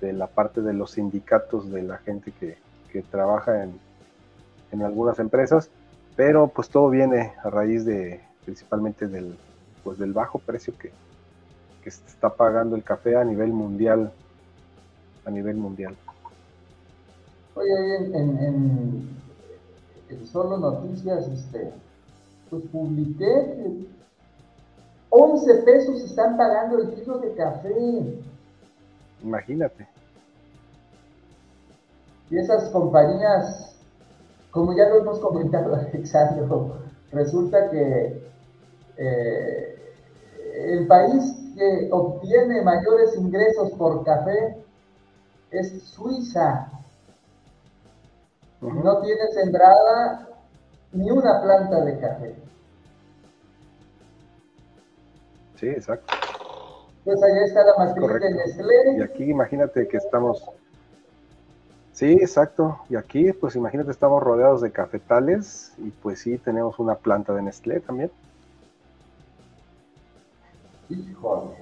de 0.00 0.14
la 0.14 0.26
parte 0.26 0.62
de 0.62 0.72
los 0.72 0.92
sindicatos 0.92 1.70
de 1.70 1.82
la 1.82 1.98
gente 1.98 2.32
que, 2.32 2.56
que 2.90 3.02
trabaja 3.02 3.64
en, 3.64 3.78
en 4.72 4.82
algunas 4.84 5.18
empresas, 5.18 5.68
pero 6.16 6.48
pues 6.48 6.70
todo 6.70 6.88
viene 6.88 7.34
a 7.44 7.50
raíz 7.50 7.84
de 7.84 8.22
principalmente 8.46 9.06
del, 9.06 9.36
pues 9.82 9.98
del 9.98 10.14
bajo 10.14 10.38
precio 10.38 10.72
que, 10.78 10.92
que 11.82 11.90
está 11.90 12.30
pagando 12.30 12.74
el 12.74 12.82
café 12.82 13.16
a 13.16 13.24
nivel 13.24 13.52
mundial 13.52 14.14
a 15.24 15.30
nivel 15.30 15.56
mundial. 15.56 15.96
Oye, 17.54 17.96
en, 17.96 18.38
en, 18.38 20.26
solo 20.26 20.56
noticias, 20.56 21.28
este, 21.28 21.72
pues 22.50 22.64
publiqué 22.72 23.24
que 23.24 23.86
11 25.10 25.54
pesos 25.62 26.02
están 26.02 26.36
pagando 26.36 26.78
el 26.78 26.94
kilo 26.94 27.18
de 27.18 27.34
café. 27.34 28.20
Imagínate. 29.22 29.86
Y 32.30 32.38
esas 32.38 32.70
compañías, 32.70 33.76
como 34.50 34.76
ya 34.76 34.88
lo 34.88 34.98
hemos 34.98 35.20
comentado, 35.20 35.74
Alexandro, 35.92 36.78
resulta 37.12 37.70
que 37.70 38.20
eh, 38.96 39.94
el 40.66 40.86
país 40.86 41.36
que 41.54 41.88
obtiene 41.92 42.62
mayores 42.62 43.16
ingresos 43.16 43.70
por 43.72 44.04
café 44.04 44.63
es 45.54 45.82
Suiza. 45.82 46.68
No 48.60 49.00
tiene 49.00 49.30
sembrada 49.32 50.28
ni 50.92 51.10
una 51.10 51.42
planta 51.42 51.84
de 51.84 51.98
café. 51.98 52.34
Sí, 55.56 55.68
exacto. 55.68 56.12
Pues 57.04 57.22
allá 57.22 57.44
está 57.44 57.64
la 57.64 57.76
matriz 57.76 58.20
de 58.20 58.34
Nestlé. 58.34 58.98
Y 58.98 59.02
aquí 59.02 59.24
imagínate 59.24 59.86
que 59.86 59.98
estamos... 59.98 60.44
Sí, 61.92 62.12
exacto. 62.12 62.80
Y 62.88 62.96
aquí, 62.96 63.32
pues 63.32 63.54
imagínate, 63.54 63.90
estamos 63.90 64.22
rodeados 64.22 64.62
de 64.62 64.72
cafetales 64.72 65.72
y 65.78 65.90
pues 65.90 66.20
sí, 66.20 66.38
tenemos 66.38 66.78
una 66.78 66.96
planta 66.96 67.32
de 67.34 67.42
Nestlé 67.42 67.80
también. 67.80 68.10
Híjole. 70.88 71.56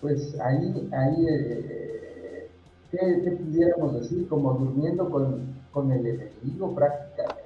Pues 0.00 0.38
ahí, 0.40 0.90
ahí 0.92 1.26
eh, 1.28 2.13
¿qué, 2.96 3.30
pudiéramos 3.30 3.94
decir? 3.94 4.28
Como 4.28 4.54
durmiendo 4.54 5.10
con, 5.10 5.92
el 5.92 6.06
enemigo 6.06 6.74
prácticamente. 6.74 7.42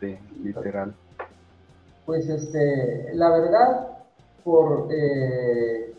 Sí, 0.00 0.16
literal. 0.42 0.94
Pues 2.06 2.28
este, 2.28 3.12
la 3.14 3.30
verdad, 3.30 3.88
por, 4.44 4.88
eh, 4.90 5.94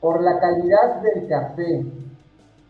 por 0.00 0.22
la 0.22 0.38
calidad 0.38 1.02
del 1.02 1.28
café 1.28 1.84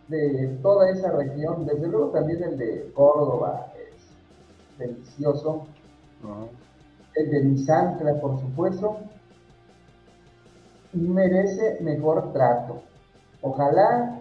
de 0.08 0.58
toda 0.62 0.90
esa 0.90 1.12
región, 1.12 1.66
desde 1.66 1.86
luego 1.88 2.08
también 2.08 2.42
el 2.42 2.58
de 2.58 2.90
Córdoba 2.94 3.72
es 3.76 4.78
delicioso, 4.78 5.66
el 7.14 7.30
de 7.30 7.40
Misantla, 7.40 8.20
por 8.20 8.40
supuesto, 8.40 8.98
merece 10.92 11.78
mejor 11.80 12.32
trato. 12.32 12.82
Ojalá 13.42 14.20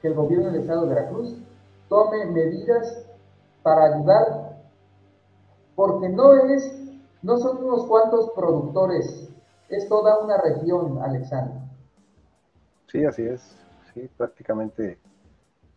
que 0.00 0.08
el 0.08 0.14
gobierno 0.14 0.50
del 0.50 0.60
estado 0.60 0.82
de 0.82 0.94
Veracruz 0.94 1.36
tome 1.88 2.26
medidas 2.26 3.06
para 3.62 3.94
ayudar, 3.94 4.56
porque 5.76 6.08
no 6.08 6.34
es, 6.34 6.82
no 7.22 7.38
son 7.38 7.64
unos 7.64 7.86
cuantos 7.86 8.30
productores, 8.34 9.28
es 9.68 9.88
toda 9.88 10.18
una 10.18 10.38
región, 10.38 11.00
Alexander. 11.02 11.62
Sí, 12.88 13.04
así 13.04 13.22
es, 13.22 13.56
sí, 13.94 14.10
prácticamente 14.16 14.98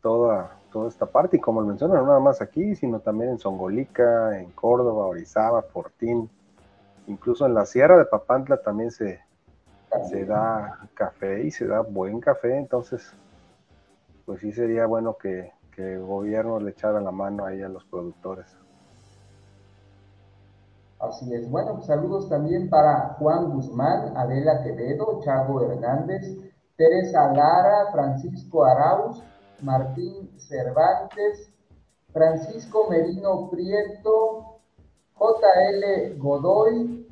toda, 0.02 0.58
toda 0.72 0.88
esta 0.88 1.06
parte, 1.06 1.38
y 1.38 1.40
como 1.40 1.62
mencionan, 1.62 1.98
no 1.98 2.08
nada 2.08 2.20
más 2.20 2.42
aquí, 2.42 2.76
sino 2.76 3.00
también 3.00 3.32
en 3.32 3.40
Songolica, 3.40 4.40
en 4.40 4.52
Córdoba, 4.52 5.06
Orizaba, 5.06 5.62
Fortín, 5.62 6.30
incluso 7.08 7.46
en 7.46 7.54
la 7.54 7.66
Sierra 7.66 7.98
de 7.98 8.06
Papantla 8.06 8.58
también 8.58 8.92
se, 8.92 9.20
se 10.10 10.26
da 10.26 10.88
café 10.94 11.44
y 11.44 11.52
se 11.52 11.68
da 11.68 11.82
buen 11.82 12.20
café, 12.20 12.58
entonces 12.58 13.14
pues 14.26 14.42
sí 14.42 14.52
sería 14.52 14.86
bueno 14.86 15.18
que, 15.18 15.54
el 15.78 16.06
gobierno 16.06 16.58
le 16.62 16.72
echara 16.72 17.02
la 17.02 17.12
mano 17.12 17.44
ahí 17.44 17.62
a 17.62 17.68
los 17.68 17.84
productores. 17.84 18.46
Así 21.00 21.34
es. 21.34 21.52
Bueno, 21.52 21.82
saludos 21.82 22.30
también 22.30 22.70
para 22.70 23.16
Juan 23.20 23.52
Guzmán, 23.52 24.16
Adela 24.16 24.64
Quevedo, 24.64 25.20
Chago 25.22 25.70
Hernández, 25.70 26.24
Teresa 26.78 27.28
Lara, 27.34 27.92
Francisco 27.92 28.64
Arauz, 28.64 29.22
Martín 29.64 30.32
Cervantes, 30.38 31.52
Francisco 32.14 32.88
Merino 32.90 33.50
Prieto, 33.50 34.60
JL 35.20 36.18
Godoy, 36.18 37.06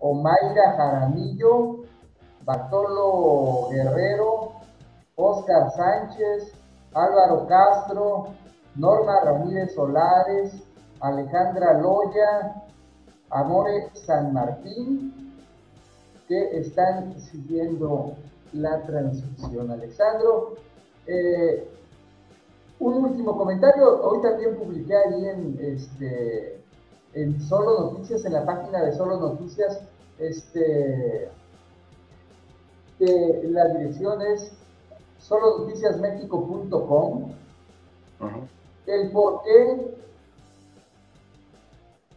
Omaira 0.00 0.72
Jaramillo, 0.76 1.79
Bartolo 2.44 3.68
Guerrero, 3.70 4.52
Oscar 5.16 5.70
Sánchez, 5.72 6.52
Álvaro 6.94 7.46
Castro, 7.46 8.28
Norma 8.76 9.20
Ramírez 9.24 9.74
Solares, 9.74 10.52
Alejandra 11.00 11.80
Loya, 11.80 12.64
Amore 13.30 13.90
San 13.94 14.32
Martín, 14.32 15.34
que 16.28 16.58
están 16.58 17.18
siguiendo 17.20 18.14
la 18.52 18.82
transmisión. 18.82 19.70
Alexandro, 19.70 20.54
eh, 21.06 21.68
un 22.78 23.04
último 23.04 23.36
comentario. 23.36 24.02
Hoy 24.02 24.22
también 24.22 24.56
publiqué 24.56 24.94
ahí 24.96 25.56
este, 25.60 26.60
en 27.14 27.40
Solo 27.40 27.92
Noticias, 27.92 28.24
en 28.24 28.32
la 28.32 28.44
página 28.44 28.82
de 28.82 28.92
Solo 28.92 29.18
Noticias, 29.18 29.80
este, 30.18 31.30
que 33.00 33.40
la 33.44 33.68
dirección 33.68 34.20
es 34.22 34.52
solonoticiasmexico.com. 35.18 37.32
El 38.86 39.10
por 39.10 39.42
qué 39.42 39.94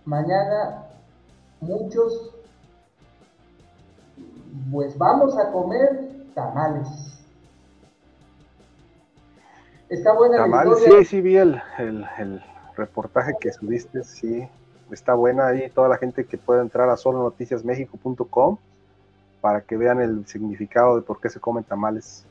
mañana 0.05 0.85
muchos, 1.61 2.35
pues 4.71 4.97
vamos 4.97 5.37
a 5.37 5.51
comer 5.51 6.09
tamales. 6.35 6.87
Está 9.87 10.13
buena 10.13 10.37
tamales, 10.37 10.79
Sí, 10.83 11.05
sí 11.05 11.21
vi 11.21 11.37
el, 11.37 11.61
reportaje 12.75 13.33
que 13.39 13.53
subiste, 13.53 14.03
sí, 14.03 14.45
está 14.91 15.13
buena 15.13 15.47
ahí 15.47 15.69
toda 15.69 15.87
la 15.87 15.97
gente 15.97 16.25
que 16.25 16.37
pueda 16.37 16.61
entrar 16.61 16.89
a 16.89 16.97
solonoticiasmexico.com 16.97 18.57
para 19.43 19.59
que 19.59 19.75
vean 19.75 19.99
el 19.99 20.25
significado 20.25 20.95
de 20.95 21.01
por 21.01 21.19
qué 21.19 21.29
se 21.29 21.37
comen 21.37 21.65
tamales. 21.65 22.23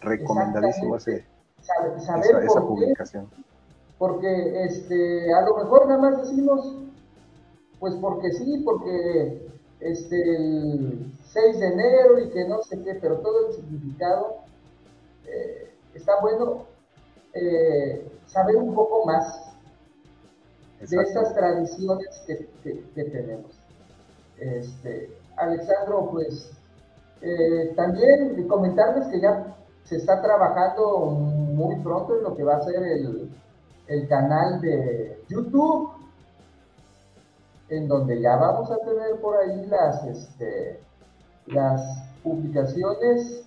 Recomendadísimo 0.00 0.94
ese, 0.94 1.24
esa, 1.96 2.60
publicación. 2.60 3.28
Porque 3.98 4.64
este, 4.64 5.34
a 5.34 5.40
lo 5.40 5.56
mejor 5.56 5.88
nada 5.88 5.98
más 6.00 6.18
decimos, 6.18 6.76
pues 7.80 7.94
porque 7.96 8.30
sí, 8.30 8.62
porque 8.64 9.44
este, 9.80 10.36
el 10.36 11.12
6 11.24 11.58
de 11.58 11.66
enero 11.66 12.20
y 12.20 12.30
que 12.30 12.46
no 12.46 12.62
sé 12.62 12.80
qué, 12.80 12.94
pero 12.94 13.16
todo 13.18 13.48
el 13.48 13.54
significado 13.54 14.36
eh, 15.24 15.72
está 15.94 16.20
bueno 16.20 16.66
eh, 17.34 18.08
saber 18.28 18.54
un 18.54 18.72
poco 18.72 19.04
más 19.04 19.52
de 20.78 21.02
estas 21.02 21.34
tradiciones 21.34 22.22
que, 22.24 23.04
tenemos. 23.04 23.50
Este, 24.38 25.10
Alexandro, 25.36 26.08
pues 26.10 26.50
eh, 27.22 27.72
también 27.76 28.46
comentarles 28.48 29.06
que 29.08 29.20
ya 29.20 29.56
se 29.84 29.96
está 29.96 30.20
trabajando 30.20 31.10
muy 31.10 31.76
pronto 31.76 32.16
en 32.16 32.24
lo 32.24 32.36
que 32.36 32.44
va 32.44 32.56
a 32.56 32.64
ser 32.64 32.82
el, 32.82 33.30
el 33.86 34.08
canal 34.08 34.60
de 34.60 35.22
YouTube 35.28 35.90
en 37.68 37.88
donde 37.88 38.20
ya 38.20 38.36
vamos 38.36 38.70
a 38.70 38.78
tener 38.78 39.20
por 39.20 39.36
ahí 39.36 39.66
las, 39.66 40.04
este, 40.06 40.80
las 41.46 41.82
publicaciones 42.22 43.44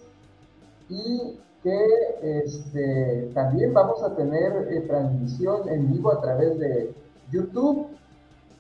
y 0.90 1.40
que 1.64 1.86
este, 2.22 3.32
también 3.34 3.74
vamos 3.74 4.02
a 4.04 4.16
tener 4.16 4.68
eh, 4.72 4.82
transmisión 4.82 5.68
en 5.70 5.92
vivo 5.92 6.12
a 6.12 6.22
través 6.22 6.58
de 6.58 6.94
YouTube, 7.32 7.88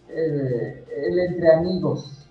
eh, 0.10 0.86
el 1.08 1.20
Entre 1.20 1.54
Amigos. 1.54 2.29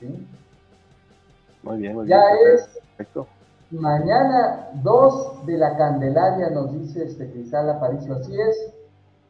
Muy 0.00 1.78
bien, 1.78 1.94
muy 1.94 2.06
bien. 2.06 2.08
Ya 2.08 2.22
es 2.52 2.80
mañana 3.70 4.68
2 4.82 5.46
de 5.46 5.58
la 5.58 5.76
Candelaria, 5.76 6.50
nos 6.50 6.72
dice 6.72 7.04
este 7.04 7.30
Cristal 7.30 7.70
Aparicio, 7.70 8.16
así 8.16 8.40
es. 8.40 8.72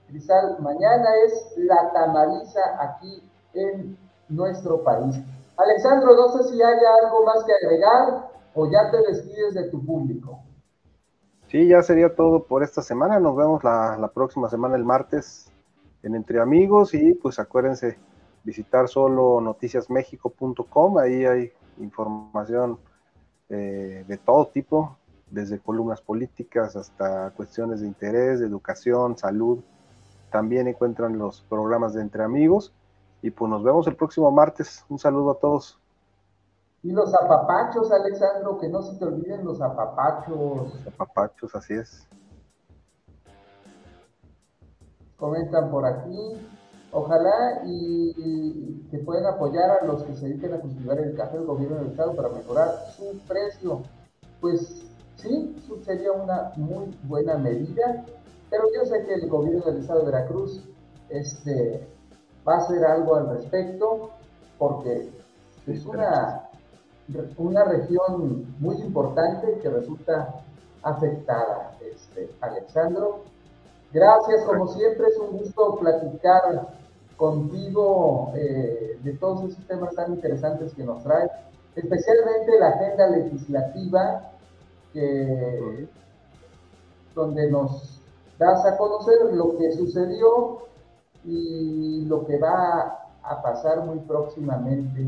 Cristal, 0.08 0.56
mañana 0.60 1.08
es 1.26 1.54
la 1.56 1.92
tamaliza 1.92 2.60
aquí 2.80 3.22
en 3.54 3.96
nuestro 4.28 4.82
país. 4.82 5.20
Alexandro, 5.56 6.14
no 6.14 6.28
sé 6.30 6.44
si 6.44 6.62
hay 6.62 6.78
algo 7.02 7.24
más 7.26 7.44
que 7.44 7.52
agregar 7.52 8.30
o 8.54 8.70
ya 8.70 8.90
te 8.90 8.98
despides 9.02 9.54
de 9.54 9.64
tu 9.64 9.84
público. 9.84 10.40
Sí, 11.48 11.66
ya 11.66 11.82
sería 11.82 12.14
todo 12.14 12.44
por 12.44 12.62
esta 12.62 12.80
semana. 12.80 13.18
Nos 13.18 13.36
vemos 13.36 13.62
la, 13.64 14.10
próxima 14.14 14.48
semana, 14.48 14.76
el 14.76 14.84
martes, 14.84 15.50
en 16.02 16.14
Entre 16.14 16.40
Amigos. 16.40 16.94
Y 16.94 17.14
pues 17.14 17.38
acuérdense 17.38 17.98
visitar 18.44 18.88
solo 18.88 19.40
noticiasmexico.com. 19.40 20.98
Ahí 20.98 21.24
hay 21.24 21.52
información 21.78 22.78
eh, 23.48 24.04
de 24.06 24.18
todo 24.18 24.46
tipo, 24.46 24.96
desde 25.30 25.58
columnas 25.58 26.00
políticas 26.00 26.76
hasta 26.76 27.30
cuestiones 27.30 27.80
de 27.80 27.86
interés, 27.86 28.40
de 28.40 28.46
educación, 28.46 29.16
salud, 29.16 29.60
también 30.30 30.68
encuentran 30.68 31.18
los 31.18 31.42
programas 31.42 31.94
de 31.94 32.02
Entre 32.02 32.22
Amigos. 32.22 32.72
Y 33.22 33.30
pues 33.30 33.50
nos 33.50 33.62
vemos 33.62 33.86
el 33.86 33.96
próximo 33.96 34.30
martes. 34.30 34.84
Un 34.88 34.98
saludo 34.98 35.32
a 35.32 35.38
todos. 35.38 35.78
Y 36.82 36.92
los 36.92 37.12
apapachos, 37.14 37.92
Alexandro, 37.92 38.58
que 38.58 38.68
no 38.68 38.80
se 38.80 38.98
te 38.98 39.04
olviden 39.04 39.44
los 39.44 39.60
apapachos. 39.60 40.74
Los 40.74 40.86
apapachos, 40.86 41.54
así 41.54 41.74
es. 41.74 42.08
Comentan 45.18 45.70
por 45.70 45.84
aquí. 45.84 46.38
Ojalá 46.92 47.62
y, 47.64 48.86
que 48.90 48.98
puedan 48.98 49.26
apoyar 49.26 49.70
a 49.70 49.84
los 49.86 50.02
que 50.02 50.14
se 50.14 50.26
dediquen 50.26 50.54
a 50.54 50.60
cultivar 50.60 50.98
el 50.98 51.16
café 51.16 51.36
del 51.36 51.46
gobierno 51.46 51.76
del 51.76 51.88
Estado 51.88 52.14
para 52.14 52.28
mejorar 52.30 52.68
su 52.96 53.18
precio. 53.28 53.82
Pues 54.40 54.82
sí, 55.16 55.56
sería 55.84 56.12
una 56.12 56.52
muy 56.56 56.96
buena 57.04 57.36
medida 57.36 58.04
pero 58.50 58.64
yo 58.74 58.84
sé 58.84 59.04
que 59.04 59.14
el 59.14 59.28
gobierno 59.28 59.64
del 59.64 59.78
estado 59.78 60.00
de 60.00 60.06
Veracruz 60.06 60.60
este, 61.08 61.86
va 62.46 62.54
a 62.54 62.58
hacer 62.58 62.84
algo 62.84 63.14
al 63.14 63.28
respecto 63.30 64.10
porque 64.58 65.08
es 65.66 65.86
una, 65.86 66.48
una 67.38 67.64
región 67.64 68.56
muy 68.58 68.76
importante 68.78 69.58
que 69.62 69.70
resulta 69.70 70.34
afectada, 70.82 71.76
este, 71.80 72.30
Alexandro. 72.40 73.20
Gracias, 73.92 74.44
como 74.44 74.66
siempre, 74.68 75.06
es 75.08 75.18
un 75.18 75.38
gusto 75.38 75.76
platicar 75.76 76.68
contigo 77.20 78.32
eh, 78.34 78.98
de 79.04 79.12
todos 79.12 79.50
esos 79.50 79.66
temas 79.66 79.94
tan 79.94 80.14
interesantes 80.14 80.72
que 80.72 80.82
nos 80.82 81.02
trae, 81.02 81.30
especialmente 81.76 82.58
la 82.58 82.68
agenda 82.68 83.08
legislativa, 83.08 84.30
que, 84.94 85.86
donde 87.14 87.50
nos 87.50 88.00
das 88.38 88.64
a 88.64 88.78
conocer 88.78 89.34
lo 89.34 89.58
que 89.58 89.70
sucedió 89.72 90.62
y 91.22 92.06
lo 92.06 92.26
que 92.26 92.38
va 92.38 92.98
a 93.22 93.42
pasar 93.42 93.84
muy 93.84 93.98
próximamente 93.98 95.06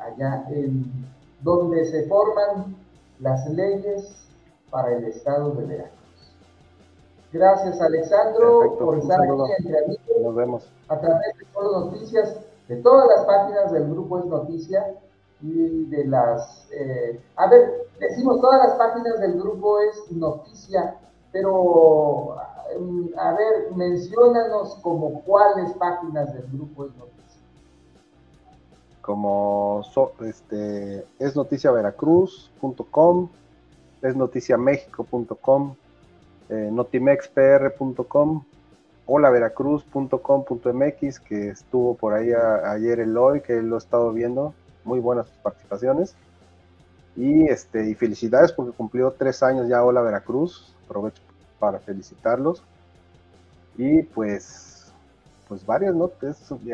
allá 0.00 0.46
en 0.50 0.84
donde 1.42 1.84
se 1.86 2.06
forman 2.06 2.76
las 3.18 3.44
leyes 3.50 4.28
para 4.70 4.94
el 4.94 5.04
estado 5.04 5.50
de 5.50 5.66
Veracruz. 5.66 5.99
Gracias 7.32 7.80
Alexandro 7.80 8.76
por 8.78 8.98
estar 8.98 9.20
aquí 9.20 9.52
entre 9.58 9.84
amigos. 9.84 10.22
Nos 10.22 10.34
vemos. 10.34 10.72
A 10.88 10.98
través 10.98 11.38
de 11.38 11.44
todas 11.52 11.84
noticias, 11.86 12.36
de 12.68 12.76
todas 12.76 13.06
las 13.08 13.24
páginas 13.24 13.72
del 13.72 13.90
grupo 13.90 14.18
Es 14.18 14.26
Noticia 14.26 14.94
y 15.40 15.84
de 15.86 16.04
las... 16.06 16.68
Eh, 16.72 17.20
a 17.36 17.48
ver, 17.48 17.86
decimos 17.98 18.40
todas 18.40 18.66
las 18.68 18.76
páginas 18.76 19.20
del 19.20 19.38
grupo 19.38 19.80
Es 19.80 20.10
Noticia, 20.10 20.96
pero 21.32 22.36
a 23.16 23.32
ver, 23.32 23.72
menciónanos 23.74 24.76
como 24.76 25.22
cuáles 25.22 25.72
páginas 25.74 26.32
del 26.32 26.46
grupo 26.52 26.84
es 26.86 26.96
noticia. 26.96 27.40
Como 29.02 29.82
este, 30.20 31.04
es 31.18 31.34
noticiaveracruz.com, 31.34 33.28
es 34.02 34.16
noticiamexico.com, 34.16 35.74
eh, 36.50 36.68
notimexpr.com, 36.70 38.44
holaveracruz.com.mx, 39.06 41.20
que 41.20 41.48
estuvo 41.48 41.94
por 41.94 42.12
ahí 42.12 42.32
ayer 42.32 43.00
el 43.00 43.16
hoy, 43.16 43.40
que 43.40 43.62
lo 43.62 43.76
he 43.76 43.78
estado 43.78 44.12
viendo, 44.12 44.52
muy 44.84 45.00
buenas 45.00 45.28
sus 45.28 45.38
participaciones. 45.38 46.14
Y, 47.16 47.48
este, 47.48 47.88
y 47.88 47.94
felicidades 47.94 48.52
porque 48.52 48.76
cumplió 48.76 49.12
tres 49.12 49.42
años 49.42 49.68
ya 49.68 49.84
Hola 49.84 50.02
Veracruz. 50.02 50.74
Aprovecho 50.84 51.22
para 51.58 51.78
felicitarlos. 51.78 52.62
Y 53.76 54.02
pues, 54.02 54.92
pues 55.48 55.64
varias, 55.64 55.94
¿no? 55.94 56.10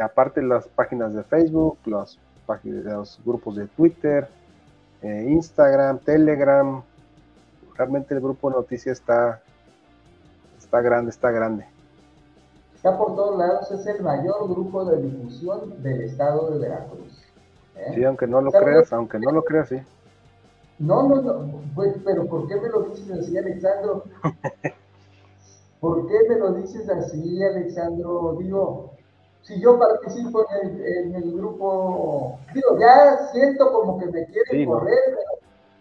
aparte 0.02 0.42
las 0.42 0.66
páginas 0.68 1.14
de 1.14 1.22
Facebook, 1.24 1.78
los, 1.84 2.18
los 2.62 3.20
grupos 3.24 3.56
de 3.56 3.66
Twitter, 3.66 4.28
eh, 5.02 5.26
Instagram, 5.28 5.98
Telegram. 5.98 6.82
Realmente 7.76 8.14
el 8.14 8.20
grupo 8.20 8.48
de 8.48 8.56
noticias 8.56 8.98
está, 8.98 9.42
está 10.66 10.80
grande, 10.80 11.10
está 11.10 11.30
grande. 11.30 11.64
Está 12.74 12.98
por 12.98 13.14
todos 13.14 13.38
lados, 13.38 13.70
es 13.70 13.86
el 13.86 14.02
mayor 14.02 14.48
grupo 14.48 14.84
de 14.84 15.00
difusión 15.00 15.82
del 15.82 16.02
estado 16.02 16.50
de 16.50 16.58
Veracruz. 16.58 17.24
¿eh? 17.76 17.92
Sí, 17.94 18.04
aunque 18.04 18.26
no 18.26 18.40
lo 18.40 18.50
creas, 18.50 18.92
aunque 18.92 19.18
no 19.18 19.30
lo 19.30 19.44
creas, 19.44 19.68
sí. 19.68 19.80
No, 20.78 21.08
no, 21.08 21.22
no, 21.22 21.60
pues, 21.74 21.94
pero 22.04 22.26
¿por 22.26 22.48
qué 22.48 22.56
me 22.56 22.68
lo 22.68 22.82
dices 22.82 23.10
así, 23.10 23.38
Alexandro? 23.38 24.04
¿Por 25.80 26.08
qué 26.08 26.18
me 26.28 26.36
lo 26.36 26.52
dices 26.54 26.88
así, 26.88 27.42
Alexandro? 27.42 28.36
Digo, 28.38 28.90
si 29.42 29.60
yo 29.60 29.78
participo 29.78 30.44
en 30.62 31.14
el, 31.14 31.32
grupo, 31.32 32.40
digo, 32.52 32.76
ya 32.78 33.28
siento 33.32 33.72
como 33.72 33.98
que 33.98 34.06
me 34.06 34.26
quieren 34.26 34.68
correr. 34.68 35.16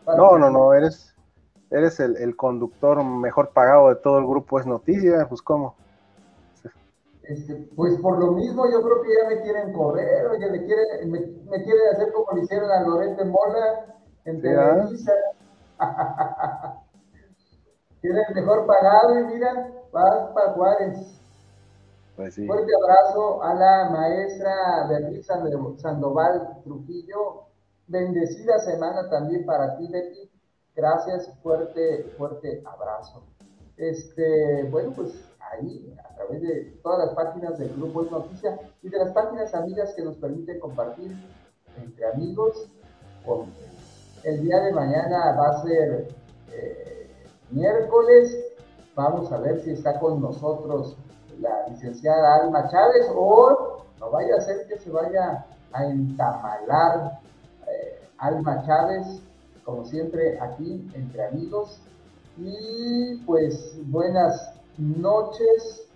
No, 0.05 0.37
no, 0.37 0.49
no, 0.51 0.73
eres, 0.73 1.14
eres 1.77 1.99
el, 1.99 2.35
conductor 2.35 3.03
mejor 3.03 3.49
pagado 3.49 3.89
de 3.89 3.95
todo 3.95 4.19
el 4.19 4.25
grupo, 4.25 4.59
es 4.59 4.65
noticia, 4.65 5.27
pues 5.27 5.41
cómo. 5.41 5.75
Este, 7.23 7.55
pues 7.75 7.99
por 7.99 8.19
lo 8.19 8.31
mismo 8.33 8.69
yo 8.69 8.81
creo 8.81 9.01
que 9.01 9.09
ya 9.09 9.27
me 9.27 9.41
quieren 9.41 9.73
correr, 9.73 10.27
oye, 10.27 10.49
me 10.51 10.63
quieren, 10.63 11.11
me, 11.11 11.63
quieren 11.63 11.87
hacer 11.91 12.13
como 12.13 12.31
le 12.33 12.43
hicieron 12.43 12.69
a 12.69 12.81
Lorente 12.81 13.25
Mola, 13.25 13.95
en 14.25 14.41
Televisa. 14.41 15.11
Tienes 18.01 18.35
mejor 18.35 18.67
pagado 18.67 19.19
y 19.19 19.23
mira, 19.25 19.71
vas 19.91 20.29
para 20.33 20.53
Juárez. 20.53 21.19
Pues 22.15 22.35
Fuerte 22.47 22.71
abrazo 22.81 23.43
a 23.43 23.53
la 23.55 23.89
maestra 23.89 24.87
Beatriz 24.87 25.25
Sandoval 25.25 26.61
Trujillo. 26.63 27.47
Bendecida 27.87 28.59
semana 28.59 29.09
también 29.09 29.45
para 29.45 29.75
ti, 29.77 29.87
Betty. 29.91 30.34
Gracias, 30.75 31.31
fuerte, 31.41 32.03
fuerte 32.17 32.61
abrazo. 32.65 33.23
Este, 33.77 34.63
bueno, 34.69 34.91
pues 34.95 35.13
ahí, 35.51 35.95
a 36.03 36.15
través 36.15 36.41
de 36.41 36.79
todas 36.83 37.07
las 37.07 37.15
páginas 37.15 37.57
del 37.57 37.73
Grupo 37.75 38.03
Es 38.03 38.11
Noticia 38.11 38.59
y 38.81 38.89
de 38.89 38.97
las 38.97 39.11
páginas 39.11 39.53
amigas 39.53 39.93
que 39.93 40.03
nos 40.03 40.17
permiten 40.17 40.59
compartir 40.59 41.11
entre 41.81 42.11
amigos. 42.11 42.67
El 44.23 44.41
día 44.41 44.59
de 44.59 44.73
mañana 44.73 45.35
va 45.37 45.49
a 45.49 45.61
ser 45.63 46.07
eh, 46.51 47.09
miércoles. 47.51 48.37
Vamos 48.95 49.31
a 49.31 49.37
ver 49.37 49.61
si 49.61 49.71
está 49.71 49.99
con 49.99 50.21
nosotros 50.21 50.97
la 51.39 51.67
licenciada 51.69 52.35
Alma 52.35 52.67
Chávez 52.69 53.07
o 53.13 53.83
no 53.99 54.11
vaya 54.11 54.35
a 54.37 54.41
ser 54.41 54.67
que 54.67 54.77
se 54.77 54.89
vaya 54.89 55.45
a 55.71 55.85
entamalar 55.85 57.19
eh, 57.67 58.07
Alma 58.17 58.63
Chávez, 58.65 59.21
como 59.65 59.83
siempre 59.85 60.39
aquí 60.39 60.89
entre 60.93 61.27
amigos. 61.27 61.79
Y 62.37 63.17
pues 63.25 63.75
buenas 63.87 64.53
noches, 64.77 65.87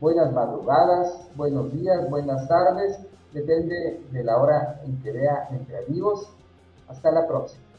buenas 0.00 0.32
madrugadas, 0.32 1.28
buenos 1.36 1.72
días, 1.72 2.10
buenas 2.10 2.48
tardes, 2.48 2.98
depende 3.32 4.02
de 4.10 4.24
la 4.24 4.38
hora 4.38 4.80
en 4.84 5.00
que 5.02 5.12
vea 5.12 5.48
entre 5.50 5.84
amigos. 5.86 6.28
Hasta 6.88 7.10
la 7.10 7.26
próxima. 7.26 7.71